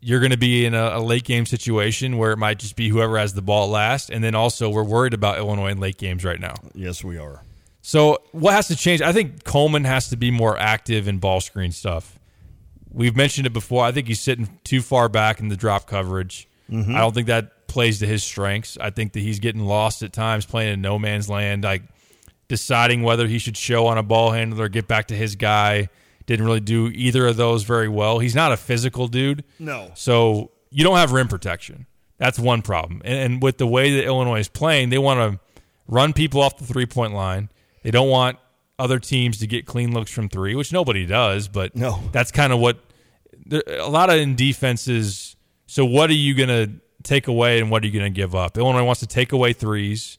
you're 0.00 0.20
going 0.20 0.30
to 0.30 0.36
be 0.38 0.64
in 0.64 0.74
a, 0.74 0.98
a 0.98 1.00
late 1.00 1.24
game 1.24 1.44
situation 1.46 2.18
where 2.18 2.32
it 2.32 2.36
might 2.38 2.58
just 2.58 2.76
be 2.76 2.88
whoever 2.88 3.18
has 3.18 3.34
the 3.34 3.42
ball 3.42 3.68
last. 3.68 4.10
And 4.10 4.22
then 4.22 4.34
also, 4.34 4.68
we're 4.70 4.84
worried 4.84 5.14
about 5.14 5.38
Illinois 5.38 5.70
in 5.70 5.78
late 5.80 5.96
games 5.98 6.24
right 6.24 6.40
now. 6.40 6.54
Yes, 6.74 7.02
we 7.04 7.18
are. 7.18 7.42
So 7.82 8.18
what 8.32 8.52
has 8.54 8.68
to 8.68 8.76
change? 8.76 9.00
I 9.00 9.12
think 9.12 9.44
Coleman 9.44 9.84
has 9.84 10.08
to 10.10 10.16
be 10.16 10.30
more 10.30 10.58
active 10.58 11.08
in 11.08 11.18
ball 11.18 11.40
screen 11.40 11.72
stuff. 11.72 12.17
We've 12.92 13.16
mentioned 13.16 13.46
it 13.46 13.52
before. 13.52 13.84
I 13.84 13.92
think 13.92 14.08
he's 14.08 14.20
sitting 14.20 14.48
too 14.64 14.80
far 14.82 15.08
back 15.08 15.40
in 15.40 15.48
the 15.48 15.56
drop 15.56 15.86
coverage. 15.86 16.48
Mhm. 16.70 16.94
I 16.94 16.98
don't 16.98 17.14
think 17.14 17.26
that 17.28 17.66
plays 17.68 17.98
to 18.00 18.06
his 18.06 18.22
strengths. 18.22 18.76
I 18.80 18.90
think 18.90 19.12
that 19.12 19.20
he's 19.20 19.38
getting 19.40 19.64
lost 19.64 20.02
at 20.02 20.12
times 20.12 20.46
playing 20.46 20.72
in 20.74 20.80
no 20.80 20.98
man's 20.98 21.28
land, 21.28 21.64
like 21.64 21.82
deciding 22.48 23.02
whether 23.02 23.26
he 23.26 23.38
should 23.38 23.56
show 23.56 23.86
on 23.86 23.98
a 23.98 24.02
ball 24.02 24.30
handler 24.32 24.64
or 24.64 24.68
get 24.68 24.88
back 24.88 25.08
to 25.08 25.14
his 25.14 25.36
guy. 25.36 25.88
Didn't 26.26 26.44
really 26.44 26.60
do 26.60 26.88
either 26.94 27.26
of 27.26 27.36
those 27.36 27.64
very 27.64 27.88
well. 27.88 28.18
He's 28.18 28.34
not 28.34 28.52
a 28.52 28.56
physical 28.56 29.08
dude. 29.08 29.44
No. 29.58 29.90
So 29.94 30.50
you 30.70 30.84
don't 30.84 30.96
have 30.96 31.12
rim 31.12 31.28
protection. 31.28 31.86
That's 32.18 32.38
one 32.38 32.62
problem. 32.62 33.00
And, 33.04 33.18
and 33.18 33.42
with 33.42 33.58
the 33.58 33.66
way 33.66 33.94
that 33.96 34.04
Illinois 34.04 34.40
is 34.40 34.48
playing, 34.48 34.90
they 34.90 34.98
want 34.98 35.20
to 35.20 35.40
run 35.86 36.12
people 36.12 36.42
off 36.42 36.58
the 36.58 36.66
three 36.66 36.84
point 36.86 37.14
line. 37.14 37.48
They 37.82 37.90
don't 37.90 38.08
want 38.10 38.38
other 38.78 38.98
teams 38.98 39.38
to 39.38 39.46
get 39.46 39.66
clean 39.66 39.92
looks 39.92 40.10
from 40.10 40.28
three, 40.28 40.54
which 40.54 40.72
nobody 40.72 41.04
does. 41.06 41.48
But 41.48 41.74
No. 41.76 42.00
that's 42.12 42.30
kind 42.30 42.52
of 42.52 42.60
what 42.60 42.78
there, 43.46 43.62
a 43.78 43.88
lot 43.88 44.10
of 44.10 44.16
in 44.16 44.36
defenses. 44.36 45.36
So 45.66 45.84
what 45.84 46.10
are 46.10 46.14
you 46.14 46.34
going 46.34 46.48
to 46.48 46.72
take 47.02 47.28
away 47.28 47.60
and 47.60 47.70
what 47.70 47.82
are 47.82 47.86
you 47.86 47.92
going 47.98 48.12
to 48.12 48.16
give 48.16 48.34
up? 48.34 48.56
Illinois 48.58 48.84
wants 48.84 49.00
to 49.00 49.06
take 49.06 49.32
away 49.32 49.52
threes, 49.52 50.18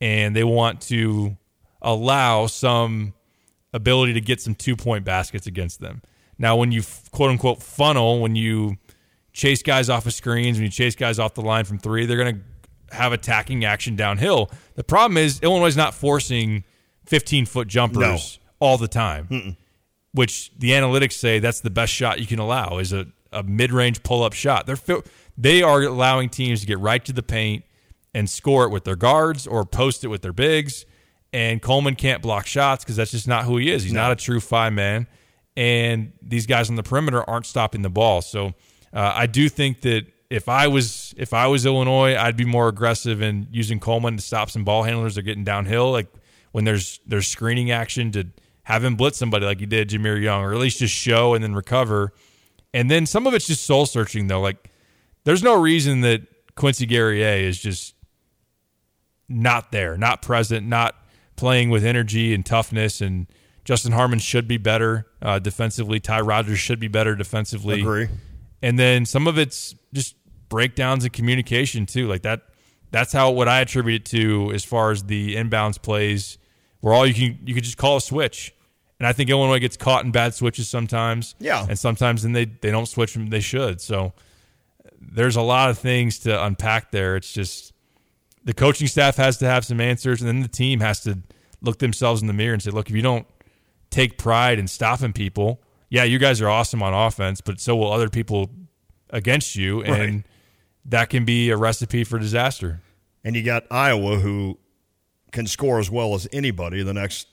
and 0.00 0.34
they 0.36 0.44
want 0.44 0.80
to 0.82 1.36
allow 1.82 2.46
some 2.46 3.12
ability 3.72 4.14
to 4.14 4.20
get 4.20 4.40
some 4.40 4.54
two 4.54 4.76
point 4.76 5.04
baskets 5.04 5.46
against 5.46 5.80
them. 5.80 6.02
Now, 6.38 6.56
when 6.56 6.72
you 6.72 6.82
quote 7.12 7.30
unquote 7.30 7.62
funnel, 7.62 8.20
when 8.20 8.34
you 8.36 8.76
chase 9.32 9.62
guys 9.62 9.88
off 9.90 10.06
of 10.06 10.14
screens, 10.14 10.56
when 10.56 10.64
you 10.64 10.70
chase 10.70 10.94
guys 10.94 11.18
off 11.18 11.34
the 11.34 11.42
line 11.42 11.64
from 11.64 11.78
three, 11.78 12.06
they're 12.06 12.16
going 12.16 12.36
to 12.90 12.96
have 12.96 13.12
attacking 13.12 13.64
action 13.64 13.96
downhill. 13.96 14.50
The 14.74 14.84
problem 14.84 15.16
is 15.18 15.40
Illinois 15.42 15.66
is 15.66 15.76
not 15.76 15.94
forcing 15.94 16.64
15 17.06 17.46
foot 17.46 17.68
jumpers 17.68 18.00
all 18.60 18.78
the 18.78 18.88
time, 18.88 19.56
which 20.12 20.50
the 20.58 20.70
analytics 20.70 21.12
say 21.14 21.38
that's 21.38 21.60
the 21.60 21.70
best 21.70 21.92
shot 21.92 22.20
you 22.20 22.26
can 22.26 22.38
allow 22.38 22.78
is 22.78 22.92
a, 22.92 23.06
a 23.32 23.42
mid 23.42 23.72
range 23.72 24.02
pull 24.02 24.22
up 24.22 24.32
shot. 24.32 24.66
They're 24.66 24.76
fi- 24.76 25.02
they 25.36 25.62
are 25.62 25.82
allowing 25.82 26.28
teams 26.30 26.60
to 26.60 26.66
get 26.66 26.78
right 26.78 27.04
to 27.04 27.12
the 27.12 27.22
paint 27.22 27.64
and 28.14 28.28
score 28.30 28.64
it 28.64 28.70
with 28.70 28.84
their 28.84 28.96
guards 28.96 29.46
or 29.46 29.64
post 29.64 30.04
it 30.04 30.08
with 30.08 30.22
their 30.22 30.32
bigs. 30.32 30.86
And 31.32 31.60
Coleman 31.60 31.96
can't 31.96 32.22
block 32.22 32.46
shots 32.46 32.82
because 32.82 32.96
that's 32.96 33.10
just 33.10 33.28
not 33.28 33.44
who 33.44 33.58
he 33.58 33.70
is. 33.70 33.82
He's 33.82 33.92
not 33.92 34.10
a 34.12 34.16
true 34.16 34.40
five 34.40 34.72
man. 34.72 35.06
And 35.54 36.12
these 36.22 36.46
guys 36.46 36.70
on 36.70 36.76
the 36.76 36.82
perimeter 36.82 37.28
aren't 37.28 37.44
stopping 37.46 37.82
the 37.82 37.90
ball. 37.90 38.22
So 38.22 38.54
uh, 38.92 39.12
I 39.14 39.26
do 39.26 39.48
think 39.50 39.82
that 39.82 40.06
if 40.30 40.48
I 40.48 40.66
was 40.68 41.14
if 41.18 41.34
I 41.34 41.46
was 41.46 41.66
Illinois, 41.66 42.16
I'd 42.16 42.36
be 42.36 42.44
more 42.46 42.68
aggressive 42.68 43.20
in 43.20 43.48
using 43.50 43.80
Coleman 43.80 44.16
to 44.16 44.22
stop 44.22 44.50
some 44.50 44.64
ball 44.64 44.82
handlers 44.84 45.14
that 45.16 45.20
are 45.20 45.22
getting 45.24 45.44
downhill. 45.44 45.92
Like 45.92 46.08
when 46.56 46.64
there's 46.64 47.00
there's 47.06 47.28
screening 47.28 47.70
action 47.70 48.10
to 48.10 48.26
have 48.62 48.82
him 48.82 48.96
blitz 48.96 49.18
somebody 49.18 49.44
like 49.44 49.60
he 49.60 49.66
did 49.66 49.90
Jameer 49.90 50.22
Young, 50.22 50.42
or 50.42 50.54
at 50.54 50.58
least 50.58 50.78
just 50.78 50.94
show 50.94 51.34
and 51.34 51.44
then 51.44 51.54
recover. 51.54 52.14
And 52.72 52.90
then 52.90 53.04
some 53.04 53.26
of 53.26 53.34
it's 53.34 53.46
just 53.46 53.64
soul 53.64 53.84
searching 53.84 54.28
though. 54.28 54.40
Like 54.40 54.70
there's 55.24 55.42
no 55.42 55.60
reason 55.60 56.00
that 56.00 56.22
Quincy 56.54 56.86
Guerrier 56.86 57.46
is 57.46 57.60
just 57.60 57.94
not 59.28 59.70
there, 59.70 59.98
not 59.98 60.22
present, 60.22 60.66
not 60.66 60.94
playing 61.36 61.68
with 61.68 61.84
energy 61.84 62.32
and 62.32 62.46
toughness. 62.46 63.02
And 63.02 63.26
Justin 63.66 63.92
Harmon 63.92 64.18
should 64.18 64.48
be 64.48 64.56
better 64.56 65.06
uh, 65.20 65.38
defensively. 65.38 66.00
Ty 66.00 66.22
Rodgers 66.22 66.58
should 66.58 66.80
be 66.80 66.88
better 66.88 67.14
defensively. 67.14 67.82
Agree. 67.82 68.08
And 68.62 68.78
then 68.78 69.04
some 69.04 69.26
of 69.26 69.36
it's 69.36 69.74
just 69.92 70.16
breakdowns 70.48 71.04
in 71.04 71.10
communication 71.10 71.84
too. 71.84 72.08
Like 72.08 72.22
that. 72.22 72.44
That's 72.92 73.12
how 73.12 73.32
what 73.32 73.46
I 73.46 73.60
attribute 73.60 74.02
it 74.02 74.04
to 74.16 74.52
as 74.54 74.64
far 74.64 74.90
as 74.90 75.02
the 75.02 75.36
inbounds 75.36 75.82
plays, 75.82 76.38
where 76.86 76.94
all 76.94 77.04
you 77.04 77.12
can 77.14 77.36
you 77.44 77.52
could 77.52 77.64
just 77.64 77.76
call 77.78 77.96
a 77.96 78.00
switch. 78.00 78.54
And 79.00 79.08
I 79.08 79.12
think 79.12 79.28
Illinois 79.28 79.58
gets 79.58 79.76
caught 79.76 80.04
in 80.04 80.12
bad 80.12 80.34
switches 80.34 80.68
sometimes. 80.68 81.34
Yeah. 81.40 81.66
And 81.68 81.76
sometimes 81.76 82.22
then 82.22 82.30
they, 82.30 82.44
they 82.44 82.70
don't 82.70 82.86
switch 82.86 83.14
them 83.14 83.28
they 83.28 83.40
should. 83.40 83.80
So 83.80 84.12
there's 85.00 85.34
a 85.34 85.42
lot 85.42 85.68
of 85.68 85.78
things 85.80 86.20
to 86.20 86.44
unpack 86.44 86.92
there. 86.92 87.16
It's 87.16 87.32
just 87.32 87.72
the 88.44 88.54
coaching 88.54 88.86
staff 88.86 89.16
has 89.16 89.36
to 89.38 89.46
have 89.46 89.64
some 89.64 89.80
answers, 89.80 90.20
and 90.22 90.28
then 90.28 90.42
the 90.42 90.48
team 90.48 90.78
has 90.78 91.00
to 91.00 91.18
look 91.60 91.80
themselves 91.80 92.20
in 92.20 92.28
the 92.28 92.32
mirror 92.32 92.52
and 92.52 92.62
say, 92.62 92.70
look, 92.70 92.88
if 92.88 92.94
you 92.94 93.02
don't 93.02 93.26
take 93.90 94.16
pride 94.16 94.60
in 94.60 94.68
stopping 94.68 95.12
people, 95.12 95.60
yeah, 95.90 96.04
you 96.04 96.20
guys 96.20 96.40
are 96.40 96.48
awesome 96.48 96.84
on 96.84 96.94
offense, 96.94 97.40
but 97.40 97.58
so 97.58 97.74
will 97.74 97.90
other 97.92 98.08
people 98.08 98.48
against 99.10 99.56
you. 99.56 99.82
And 99.82 100.14
Right. 100.14 100.26
that 100.84 101.10
can 101.10 101.24
be 101.24 101.50
a 101.50 101.56
recipe 101.56 102.04
for 102.04 102.20
disaster. 102.20 102.80
And 103.24 103.34
you 103.34 103.42
got 103.42 103.64
Iowa 103.72 104.20
who 104.20 104.60
can 105.32 105.46
score 105.46 105.78
as 105.78 105.90
well 105.90 106.14
as 106.14 106.26
anybody 106.32 106.82
the 106.82 106.94
next 106.94 107.26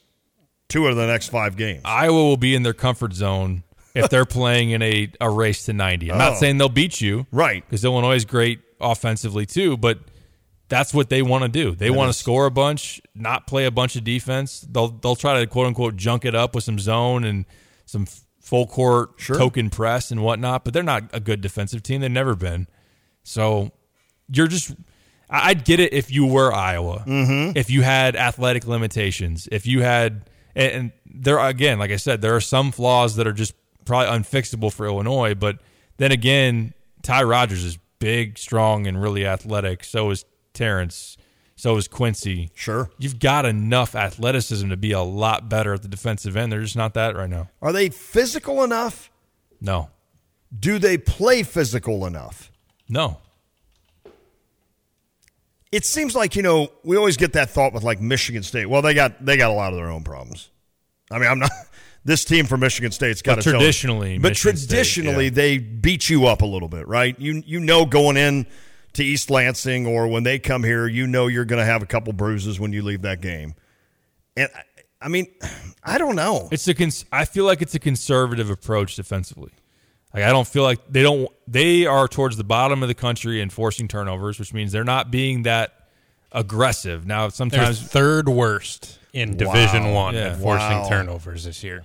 two 0.70 0.88
of 0.88 0.96
the 0.96 1.06
next 1.08 1.30
five 1.30 1.56
games. 1.56 1.82
Iowa 1.86 2.14
will 2.14 2.38
be 2.38 2.56
in 2.56 2.64
their 2.64 2.74
comfort 2.74 3.14
zone 3.14 3.64
if 3.94 4.10
they're 4.10 4.26
playing 4.26 4.72
in 4.72 4.82
a, 4.82 5.12
a 5.22 5.30
race 5.30 5.66
to 5.66 5.74
90. 5.74 6.12
I'm 6.12 6.16
Oh. 6.16 6.18
not 6.30 6.38
saying 6.38 6.58
they'll 6.58 6.70
beat 6.70 7.00
you. 7.02 7.28
Right. 7.32 7.64
Because 7.66 7.86
Illinois 7.86 8.16
is 8.16 8.26
great 8.26 8.60
offensively 8.82 9.46
too, 9.46 9.78
but 9.78 10.00
that's 10.70 10.94
what 10.94 11.10
they 11.10 11.22
want 11.22 11.44
to 11.44 11.50
do. 11.50 11.76
They 11.76 11.92
want 11.92 12.10
to 12.12 12.18
score 12.18 12.46
a 12.48 12.52
bunch, 12.52 13.00
not 13.14 13.46
play 13.46 13.66
a 13.66 13.72
bunch 13.72 13.96
of 13.96 14.04
defense. 14.04 14.62
They'll 14.62 14.88
they'll 14.88 15.16
try 15.16 15.40
to 15.40 15.46
quote 15.48 15.68
unquote 15.68 15.96
junk 15.96 16.26
it 16.26 16.34
up 16.34 16.56
with 16.56 16.64
some 16.64 16.80
zone 16.80 17.24
and 17.24 17.46
some 17.86 18.08
full 18.42 18.66
court 18.66 19.12
Sure. 19.18 19.38
token 19.38 19.70
press 19.70 20.10
and 20.10 20.24
whatnot, 20.24 20.66
but 20.66 20.74
they're 20.74 20.82
not 20.82 21.04
a 21.14 21.20
good 21.20 21.42
defensive 21.42 21.84
team. 21.84 22.02
They've 22.02 22.10
never 22.10 22.36
been. 22.36 22.68
So 23.24 23.72
you're 24.32 24.48
just 24.48 24.74
I'd 25.34 25.66
get 25.66 25.80
it 25.80 25.94
if 25.94 26.12
you 26.12 26.26
were 26.26 26.54
Iowa. 26.54 27.04
Mhm. 27.08 27.58
If 27.58 27.70
you 27.70 27.82
had 27.82 28.16
athletic 28.16 28.68
limitations, 28.68 29.48
if 29.52 29.66
you 29.66 29.82
had 29.82 30.30
and, 30.56 30.72
and 30.72 30.92
there 31.06 31.40
again, 31.40 31.80
like 31.80 31.92
I 31.92 31.96
said, 31.96 32.22
there 32.22 32.36
are 32.36 32.42
some 32.42 32.72
flaws 32.72 33.16
that 33.16 33.26
are 33.28 33.34
just 33.34 33.54
probably 33.86 34.08
unfixable 34.16 34.72
for 34.72 34.86
Illinois, 34.86 35.34
but 35.34 35.58
then 35.98 36.12
again, 36.12 36.74
Ty 37.02 37.24
Rodgers 37.24 37.64
is 37.64 37.78
big, 38.00 38.38
strong, 38.38 38.86
and 38.88 39.02
really 39.02 39.26
athletic. 39.26 39.84
So 39.84 40.12
is 40.12 40.26
Terrence. 40.54 41.18
So 41.56 41.78
is 41.78 41.88
Quincy. 41.88 42.50
Sure. 42.54 42.90
You've 42.98 43.20
got 43.20 43.46
enough 43.46 43.96
athleticism 43.96 44.70
to 44.70 44.78
be 44.78 44.92
a 44.92 45.02
lot 45.02 45.50
better 45.50 45.74
at 45.74 45.82
the 45.82 45.88
defensive 45.88 46.36
end. 46.38 46.52
They're 46.52 46.62
just 46.62 46.76
not 46.76 46.94
that 46.96 47.16
right 47.16 47.30
now. 47.30 47.50
Are 47.62 47.72
they 47.72 47.90
physical 47.90 48.64
enough? 48.64 49.10
No. 49.62 49.90
Do 50.58 50.78
they 50.80 50.98
play 50.98 51.42
physical 51.44 52.06
enough? 52.06 52.52
No. 52.90 53.20
It 55.74 55.86
seems 55.86 56.16
like, 56.16 56.36
you 56.36 56.44
know, 56.44 56.70
we 56.84 56.98
always 56.98 57.18
get 57.18 57.34
that 57.34 57.50
thought 57.50 57.74
with 57.74 57.84
like 57.84 58.00
Michigan 58.00 58.44
State. 58.44 58.68
Well, 58.68 58.82
they 58.82 58.94
got 58.94 59.26
they 59.26 59.38
got 59.38 59.50
a 59.50 59.54
lot 59.54 59.74
of 59.74 59.78
their 59.78 59.90
own 59.90 60.04
problems. 60.04 60.50
I 61.12 61.18
mean, 61.18 61.28
I'm 61.28 61.40
not 61.40 61.52
this 62.06 62.24
team 62.24 62.46
from 62.46 62.60
Michigan 62.60 62.92
State's 62.92 63.22
got 63.22 63.36
to 63.36 63.42
traditionally, 63.42 64.18
but 64.20 64.30
Michigan 64.30 64.58
State, 64.58 64.70
traditionally 64.70 65.26
yeah. 65.26 65.32
they 65.32 65.58
beat 65.58 66.10
you 66.10 66.28
up 66.28 66.42
a 66.42 66.46
little 66.46 66.70
bit, 66.70 66.88
right? 66.88 67.20
You 67.20 67.42
you 67.46 67.60
know 67.60 67.86
going 67.86 68.18
in 68.18 68.46
to 68.94 69.04
East 69.04 69.32
Lansing 69.32 69.88
or 69.88 70.08
when 70.08 70.24
they 70.24 70.38
come 70.38 70.64
here, 70.64 70.88
you 70.88 71.08
know 71.08 71.28
you're 71.28 71.46
going 71.46 71.60
to 71.60 71.66
have 71.66 71.82
a 71.82 71.88
couple 71.88 72.14
bruises 72.14 72.60
when 72.60 72.72
you 72.72 72.84
leave 72.84 73.02
that 73.02 73.22
game. 73.22 73.56
And 74.38 74.50
I- 74.56 74.64
I 75.04 75.10
mean, 75.10 75.28
I 75.84 75.98
don't 75.98 76.16
know. 76.16 76.48
It's 76.52 76.68
a 76.68 76.74
cons- 76.74 77.06
I 77.12 77.26
feel 77.26 77.46
like 77.46 77.62
it's 77.62 77.76
a 77.76 77.80
conservative 77.80 78.50
approach 78.50 78.96
defensively. 78.96 79.52
Like 80.14 80.24
I 80.24 80.30
don't 80.30 80.48
feel 80.48 80.64
like 80.64 80.80
they 80.90 81.02
don't 81.02 81.30
they 81.48 81.86
are 81.86 82.08
towards 82.08 82.38
the 82.38 82.44
bottom 82.44 82.82
of 82.84 82.88
the 82.88 82.94
country 82.96 83.42
in 83.42 83.50
forcing 83.50 83.88
turnovers, 83.88 84.40
which 84.40 84.54
means 84.54 84.72
they're 84.72 84.84
not 84.84 85.10
being 85.12 85.44
that 85.44 85.88
aggressive. 86.32 87.06
Now 87.06 87.24
They're 87.24 87.32
sometimes 87.32 87.82
third 87.82 88.30
worst 88.30 89.00
in 89.14 89.38
Division 89.38 89.86
Wow. 89.86 89.94
One 90.06 90.16
Yeah. 90.16 90.22
at 90.34 90.38
forcing 90.40 90.78
Wow. 90.80 90.90
turnovers 90.90 91.44
this 91.46 91.64
year. 91.64 91.84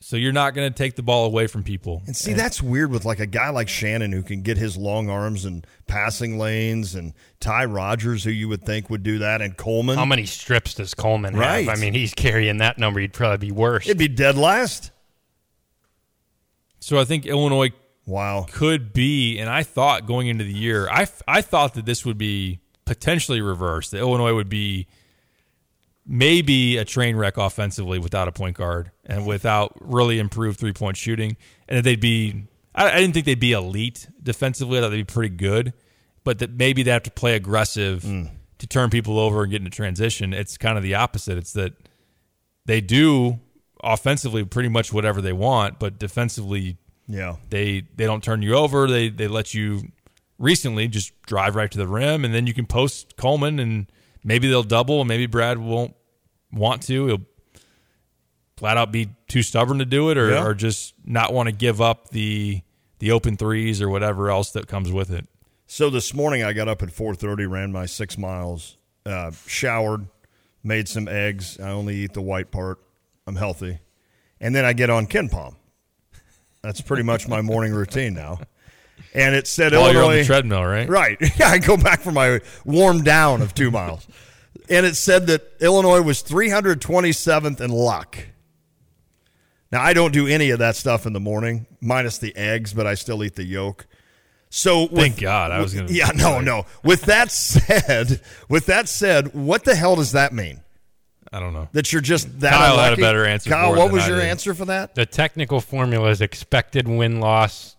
so 0.00 0.16
you're 0.16 0.32
not 0.32 0.54
going 0.54 0.70
to 0.72 0.74
take 0.74 0.96
the 0.96 1.02
ball 1.02 1.26
away 1.26 1.46
from 1.46 1.62
people. 1.62 2.02
And 2.06 2.16
see, 2.16 2.32
that's 2.32 2.62
weird 2.62 2.90
with 2.90 3.04
like 3.04 3.20
a 3.20 3.26
guy 3.26 3.50
like 3.50 3.68
Shannon 3.68 4.10
who 4.12 4.22
can 4.22 4.40
get 4.40 4.56
his 4.56 4.76
long 4.78 5.10
arms 5.10 5.44
and 5.44 5.66
passing 5.86 6.38
lanes, 6.38 6.94
and 6.94 7.12
Ty 7.40 7.66
Rodgers, 7.66 8.24
who 8.24 8.30
you 8.30 8.48
would 8.48 8.62
think 8.64 8.88
would 8.88 9.02
do 9.02 9.18
that, 9.18 9.42
and 9.42 9.54
Coleman. 9.58 9.98
How 9.98 10.06
many 10.06 10.24
strips 10.24 10.72
does 10.72 10.94
Coleman 10.94 11.36
Right. 11.36 11.66
have? 11.68 11.76
I 11.76 11.78
mean, 11.78 11.92
he's 11.92 12.14
carrying 12.14 12.56
that 12.58 12.78
number. 12.78 13.00
He'd 13.00 13.12
probably 13.12 13.48
be 13.48 13.52
worse. 13.52 13.84
It'd 13.84 13.98
be 13.98 14.08
dead 14.08 14.38
last. 14.38 14.92
So 16.80 16.98
I 16.98 17.04
think 17.04 17.26
Illinois 17.26 17.72
wow 18.06 18.46
could 18.50 18.92
be, 18.92 19.38
and 19.38 19.50
I 19.50 19.62
thought 19.62 20.06
going 20.06 20.28
into 20.28 20.44
the 20.44 20.52
year, 20.52 20.88
I 20.88 21.06
I 21.26 21.42
thought 21.42 21.74
that 21.74 21.86
this 21.86 22.04
would 22.04 22.18
be 22.18 22.60
potentially 22.84 23.40
reversed. 23.40 23.90
That 23.90 23.98
Illinois 23.98 24.34
would 24.34 24.48
be 24.48 24.86
maybe 26.06 26.78
a 26.78 26.84
train 26.84 27.16
wreck 27.16 27.36
offensively 27.36 27.98
without 27.98 28.26
a 28.26 28.32
point 28.32 28.56
guard 28.56 28.90
and 29.04 29.26
without 29.26 29.76
really 29.80 30.18
improved 30.18 30.58
three 30.58 30.72
point 30.72 30.96
shooting, 30.96 31.36
and 31.68 31.78
that 31.78 31.82
they'd 31.82 32.00
be. 32.00 32.44
I, 32.74 32.90
I 32.90 33.00
didn't 33.00 33.14
think 33.14 33.26
they'd 33.26 33.38
be 33.38 33.52
elite 33.52 34.08
defensively. 34.22 34.78
I 34.78 34.82
thought 34.82 34.90
they'd 34.90 34.98
be 34.98 35.04
pretty 35.04 35.34
good, 35.34 35.74
but 36.24 36.38
that 36.38 36.52
maybe 36.52 36.82
they 36.82 36.90
have 36.90 37.02
to 37.04 37.10
play 37.10 37.34
aggressive 37.34 38.02
hmm. 38.02 38.24
to 38.58 38.66
turn 38.66 38.90
people 38.90 39.18
over 39.18 39.42
and 39.42 39.50
get 39.50 39.60
into 39.60 39.70
transition. 39.70 40.32
It's 40.32 40.56
kind 40.56 40.76
of 40.76 40.82
the 40.82 40.94
opposite. 40.94 41.38
It's 41.38 41.52
that 41.52 41.74
they 42.64 42.80
do 42.80 43.40
offensively 43.82 44.44
pretty 44.44 44.68
much 44.68 44.92
whatever 44.92 45.20
they 45.20 45.32
want, 45.32 45.78
but 45.78 45.98
defensively, 45.98 46.76
Yeah. 47.06 47.36
they 47.50 47.82
they 47.96 48.04
don't 48.06 48.22
turn 48.22 48.42
you 48.42 48.54
over. 48.54 48.86
They 48.88 49.08
they 49.08 49.28
let 49.28 49.54
you 49.54 49.82
recently 50.38 50.88
just 50.88 51.12
drive 51.22 51.56
right 51.56 51.70
to 51.70 51.78
the 51.78 51.86
rim, 51.88 52.24
and 52.24 52.32
then 52.34 52.46
you 52.46 52.54
can 52.54 52.66
post 52.66 53.16
Coleman, 53.16 53.58
and 53.58 53.86
maybe 54.24 54.48
they'll 54.48 54.62
double, 54.62 55.00
and 55.00 55.08
maybe 55.08 55.26
Brad 55.26 55.58
won't 55.58 55.94
want 56.52 56.82
to. 56.84 57.06
He'll 57.06 57.22
flat 58.56 58.76
out 58.76 58.90
be 58.92 59.08
too 59.28 59.42
stubborn 59.42 59.78
to 59.78 59.84
do 59.84 60.10
it, 60.10 60.18
or, 60.18 60.30
Yeah. 60.30 60.44
or 60.44 60.54
just 60.54 60.94
not 61.04 61.32
want 61.32 61.48
to 61.48 61.52
give 61.54 61.80
up 61.80 62.10
the 62.10 62.62
the 63.00 63.12
open 63.12 63.36
threes 63.36 63.80
or 63.80 63.88
whatever 63.88 64.28
else 64.28 64.50
that 64.50 64.66
comes 64.66 64.90
with 64.90 65.08
it. 65.10 65.24
So 65.68 65.88
this 65.88 66.12
morning 66.12 66.42
I 66.42 66.52
got 66.52 66.66
up 66.66 66.82
at 66.82 66.90
4:30, 66.90 67.46
ran 67.46 67.70
my 67.70 67.86
six 67.86 68.18
miles, 68.18 68.76
uh, 69.06 69.30
showered, 69.46 70.06
made 70.64 70.88
some 70.88 71.06
eggs. 71.06 71.60
I 71.60 71.70
only 71.70 71.94
eat 71.94 72.14
the 72.14 72.20
white 72.22 72.50
part. 72.50 72.78
I'm 73.28 73.36
healthy, 73.36 73.78
and 74.40 74.54
then 74.54 74.64
I 74.64 74.72
get 74.72 74.88
on 74.90 75.06
KenPom. 75.06 75.54
That's 76.62 76.80
pretty 76.80 77.02
much 77.02 77.28
my 77.28 77.42
morning 77.42 77.72
routine 77.72 78.14
now. 78.14 78.38
And 79.14 79.34
it 79.34 79.46
said 79.46 79.72
While 79.72 79.82
Illinois 79.84 79.92
you're 80.00 80.04
on 80.10 80.16
the 80.18 80.24
treadmill, 80.24 80.64
right? 80.64 80.88
Right. 80.88 81.18
Yeah, 81.38 81.48
I 81.48 81.58
go 81.58 81.76
back 81.76 82.00
for 82.00 82.10
my 82.10 82.40
warm 82.64 83.04
down 83.04 83.42
of 83.42 83.54
two 83.54 83.70
miles. 83.70 84.06
And 84.70 84.84
it 84.84 84.96
said 84.96 85.26
that 85.28 85.42
Illinois 85.60 86.00
was 86.02 86.22
327th 86.22 87.60
in 87.60 87.70
luck. 87.70 88.18
Now, 89.70 89.82
I 89.82 89.92
don't 89.92 90.12
do 90.12 90.26
any 90.26 90.50
of 90.50 90.58
that 90.60 90.74
stuff 90.76 91.06
in 91.06 91.12
the 91.12 91.20
morning, 91.20 91.66
minus 91.80 92.18
the 92.18 92.34
eggs, 92.36 92.72
but 92.72 92.86
I 92.86 92.94
still 92.94 93.22
eat 93.22 93.34
the 93.34 93.44
yolk. 93.44 93.86
So, 94.50 94.82
with- 94.84 94.92
Thank 94.94 95.20
God, 95.20 95.50
I 95.50 95.60
was 95.60 95.74
gonna- 95.74 95.90
Yeah, 95.92 96.10
no, 96.14 96.40
no. 96.40 96.64
With 96.82 97.02
that 97.02 97.30
said, 97.30 98.20
with 98.48 98.66
that 98.66 98.88
said, 98.88 99.34
what 99.34 99.64
the 99.64 99.74
hell 99.74 99.96
does 99.96 100.12
that 100.12 100.32
mean? 100.32 100.62
I 101.32 101.40
don't 101.40 101.52
know. 101.52 101.68
That 101.72 101.92
you're 101.92 102.00
just 102.00 102.40
that 102.40 102.52
Kyle 102.52 102.78
had 102.78 102.92
a 102.94 102.96
better 102.96 103.24
answer 103.26 103.50
Kyle, 103.50 103.70
for 103.72 103.76
it 103.76 103.78
what 103.80 103.92
was 103.92 104.04
I 104.04 104.08
your 104.08 104.16
did. 104.18 104.26
answer 104.28 104.54
for 104.54 104.64
that? 104.66 104.94
The 104.94 105.06
technical 105.06 105.60
formula 105.60 106.08
is 106.08 106.20
expected 106.20 106.88
win 106.88 107.20
loss 107.20 107.76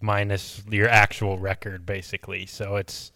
minus 0.00 0.62
your 0.70 0.88
actual 0.88 1.38
record, 1.38 1.84
basically. 1.86 2.46
So 2.46 2.76
it's 2.76 3.10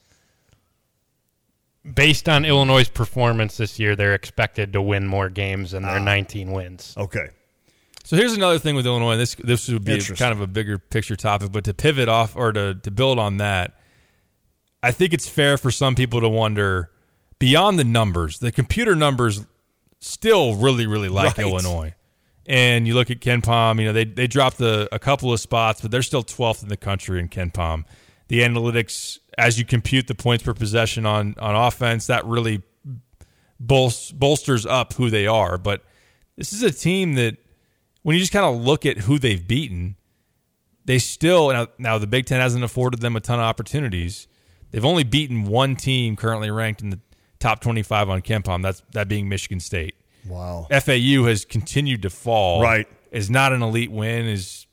based 1.95 2.29
on 2.29 2.45
Illinois' 2.45 2.89
performance 2.89 3.57
this 3.57 3.79
year. 3.79 3.95
They're 3.97 4.15
expected 4.15 4.73
to 4.73 4.83
win 4.83 5.07
more 5.07 5.29
games 5.29 5.71
than 5.73 5.85
Ah. 5.85 5.93
their 5.93 6.01
19 6.01 6.53
wins. 6.53 6.95
Okay. 6.97 7.29
So 8.05 8.17
here's 8.17 8.35
another 8.35 8.59
thing 8.59 8.77
with 8.77 8.87
Illinois. 8.87 9.17
This 9.17 9.35
this 9.35 9.69
would 9.69 9.85
be 9.85 10.01
kind 10.01 10.33
of 10.33 10.41
a 10.41 10.47
bigger 10.47 10.79
picture 10.79 11.17
topic, 11.17 11.51
but 11.53 11.65
to 11.65 11.75
pivot 11.75 12.09
off 12.09 12.37
or 12.37 12.53
to 12.53 12.75
to 12.75 12.91
build 12.91 13.19
on 13.19 13.39
that, 13.39 13.75
I 14.83 14.93
think 14.93 15.13
it's 15.13 15.29
fair 15.29 15.59
for 15.59 15.71
some 15.73 15.95
people 15.97 16.21
to 16.21 16.29
wonder 16.29 16.91
beyond 17.41 17.79
the 17.81 17.85
numbers. 17.85 18.39
The 18.39 18.53
computer 18.53 18.95
numbers 18.95 19.45
still 20.01 20.57
really 20.57 20.87
really 20.87 21.09
like 21.09 21.37
Right. 21.39 21.47
Illinois. 21.47 21.95
And 22.49 22.87
you 22.87 22.95
look 22.95 23.11
at 23.11 23.19
KenPom, 23.21 23.81
you 23.81 23.87
know, 23.87 23.93
they 23.93 24.05
they 24.05 24.27
dropped 24.27 24.61
a, 24.61 24.95
a 24.95 24.99
couple 24.99 25.33
of 25.33 25.41
spots, 25.41 25.81
but 25.81 25.91
they're 25.91 26.03
still 26.03 26.23
12th 26.23 26.63
in 26.63 26.69
the 26.69 26.77
country 26.77 27.19
in 27.19 27.29
KenPom. 27.29 27.85
The 28.29 28.41
analytics 28.41 29.19
as 29.37 29.59
you 29.59 29.65
compute 29.65 30.07
the 30.07 30.15
points 30.15 30.45
per 30.45 30.55
possession 30.55 31.07
on 31.07 31.35
on 31.39 31.55
offense, 31.57 32.07
that 32.07 32.25
really 32.25 32.63
bolst, 33.61 34.19
bolsters 34.19 34.65
up 34.67 34.93
who 34.95 35.11
they 35.11 35.27
are, 35.27 35.59
but 35.59 35.83
this 36.37 36.53
is 36.53 36.63
a 36.63 36.71
team 36.71 37.15
that 37.15 37.37
when 38.03 38.15
you 38.15 38.21
just 38.21 38.33
kind 38.33 38.45
of 38.45 38.63
look 38.63 38.85
at 38.87 38.99
who 38.99 39.19
they've 39.19 39.47
beaten, 39.49 39.97
they 40.85 40.99
still 40.99 41.51
now, 41.51 41.67
now 41.79 41.99
the 41.99 42.07
Big 42.07 42.27
Ten 42.27 42.41
hasn't 42.41 42.63
afforded 42.63 43.01
them 43.01 43.17
a 43.17 43.21
ton 43.21 43.39
of 43.41 43.45
opportunities. 43.45 44.29
They've 44.71 44.85
only 44.85 45.05
beaten 45.05 45.45
one 45.45 45.75
team 45.77 46.15
currently 46.17 46.51
ranked 46.51 46.83
in 46.83 46.91
the 46.91 47.01
top 47.49 47.61
twenty-five 47.61 48.09
on 48.09 48.23
KenPom. 48.23 48.63
That's 48.63 48.83
that 48.93 49.09
being 49.09 49.29
Michigan 49.29 49.61
State. 49.61 49.95
Wow. 50.27 50.67
FAU 50.71 51.25
has 51.27 51.45
continued 51.45 52.03
to 52.03 52.11
fall. 52.11 52.61
Right. 52.63 52.89
is 53.13 53.31
not 53.31 53.53
an 53.53 53.63
elite 53.63 53.91
win. 53.93 54.27
is 54.27 54.67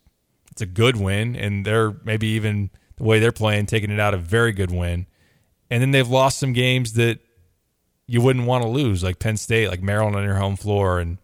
It's 0.52 0.62
a 0.62 0.66
good 0.66 0.98
win, 0.98 1.36
and 1.36 1.66
they're 1.66 1.96
maybe 2.04 2.28
even 2.30 2.70
the 2.98 3.04
way 3.04 3.20
they're 3.20 3.32
playing, 3.32 3.68
taking 3.68 3.92
it 3.92 4.00
out 4.00 4.14
a 4.14 4.18
very 4.18 4.52
good 4.52 4.72
win. 4.72 5.06
And 5.70 5.82
then 5.82 5.92
they've 5.92 6.08
lost 6.08 6.40
some 6.40 6.54
games 6.54 6.94
that 6.94 7.20
you 8.08 8.22
wouldn't 8.22 8.46
want 8.46 8.64
to 8.64 8.68
lose, 8.70 9.04
like 9.04 9.18
Penn 9.20 9.38
State, 9.38 9.70
like 9.70 9.82
Maryland 9.82 10.16
on 10.16 10.24
your 10.24 10.36
home 10.36 10.56
floor. 10.56 11.00
And 11.00 11.18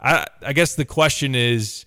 I, 0.00 0.26
I 0.42 0.52
guess 0.52 0.74
the 0.74 0.84
question 0.84 1.34
is, 1.34 1.84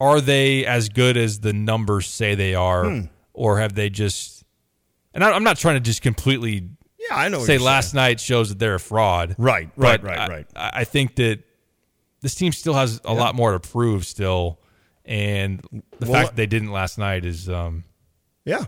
are 0.00 0.20
they 0.20 0.66
as 0.66 0.88
good 0.88 1.16
as 1.16 1.40
the 1.40 1.52
numbers 1.52 2.06
say 2.06 2.34
they 2.34 2.54
are, 2.54 2.84
Hmm. 2.88 3.00
or 3.32 3.58
have 3.60 3.74
they 3.74 3.88
just? 3.90 4.44
And 5.14 5.22
I, 5.22 5.30
I'm 5.30 5.44
not 5.44 5.56
trying 5.58 5.76
to 5.76 5.80
just 5.80 6.02
completely 6.02 6.68
I 7.16 7.28
know. 7.28 7.40
say 7.44 7.58
last 7.58 7.94
night 7.94 8.20
shows 8.20 8.48
that 8.50 8.58
they're 8.58 8.74
a 8.74 8.80
fraud. 8.80 9.34
Right, 9.38 9.70
right, 9.76 10.02
right, 10.02 10.18
I- 10.18 10.28
right. 10.28 10.46
I, 10.54 10.84
think 10.84 11.16
that 11.16 11.40
this 12.20 12.34
team 12.34 12.52
still 12.52 12.74
has 12.74 13.00
a 13.04 13.14
lot 13.14 13.34
more 13.34 13.52
to 13.52 13.60
prove 13.60 14.04
still, 14.06 14.60
and 15.04 15.60
the 15.98 16.06
Well, 16.06 16.12
fact 16.12 16.28
that 16.30 16.36
they 16.36 16.46
didn't 16.46 16.72
last 16.72 16.98
night 16.98 17.24
is 17.24 17.48
um, 17.48 17.84
Yeah. 18.44 18.64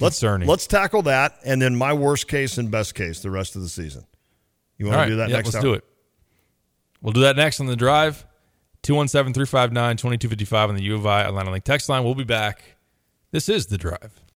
Let's 0.00 0.16
concerning. 0.18 0.48
let's 0.48 0.66
tackle 0.66 1.02
that, 1.02 1.38
and 1.44 1.62
then 1.62 1.76
my 1.76 1.92
worst 1.92 2.26
case 2.26 2.58
and 2.58 2.70
best 2.70 2.94
case 2.94 3.20
the 3.20 3.30
rest 3.30 3.54
of 3.54 3.62
the 3.62 3.68
season. 3.68 4.04
You 4.76 4.86
want 4.86 4.98
All 4.98 5.04
to 5.04 5.10
do 5.10 5.16
that 5.16 5.30
yeah, 5.30 5.36
next? 5.36 5.54
Let's 5.54 5.64
do 5.64 5.74
it. 5.74 5.84
We'll 7.00 7.12
do 7.12 7.20
that 7.20 7.36
next 7.36 7.60
on 7.60 7.66
the 7.66 7.76
drive. 7.76 8.26
217 8.82 9.32
359 9.32 9.96
2255 9.96 10.68
on 10.68 10.76
the 10.76 10.82
U 10.82 10.94
of 10.96 11.06
I 11.06 11.26
Illini 11.26 11.50
Link 11.50 11.64
text 11.64 11.88
line. 11.88 12.04
We'll 12.04 12.14
be 12.14 12.24
back. 12.24 12.76
This 13.30 13.48
is 13.48 13.66
the 13.66 13.78
drive. 13.78 14.12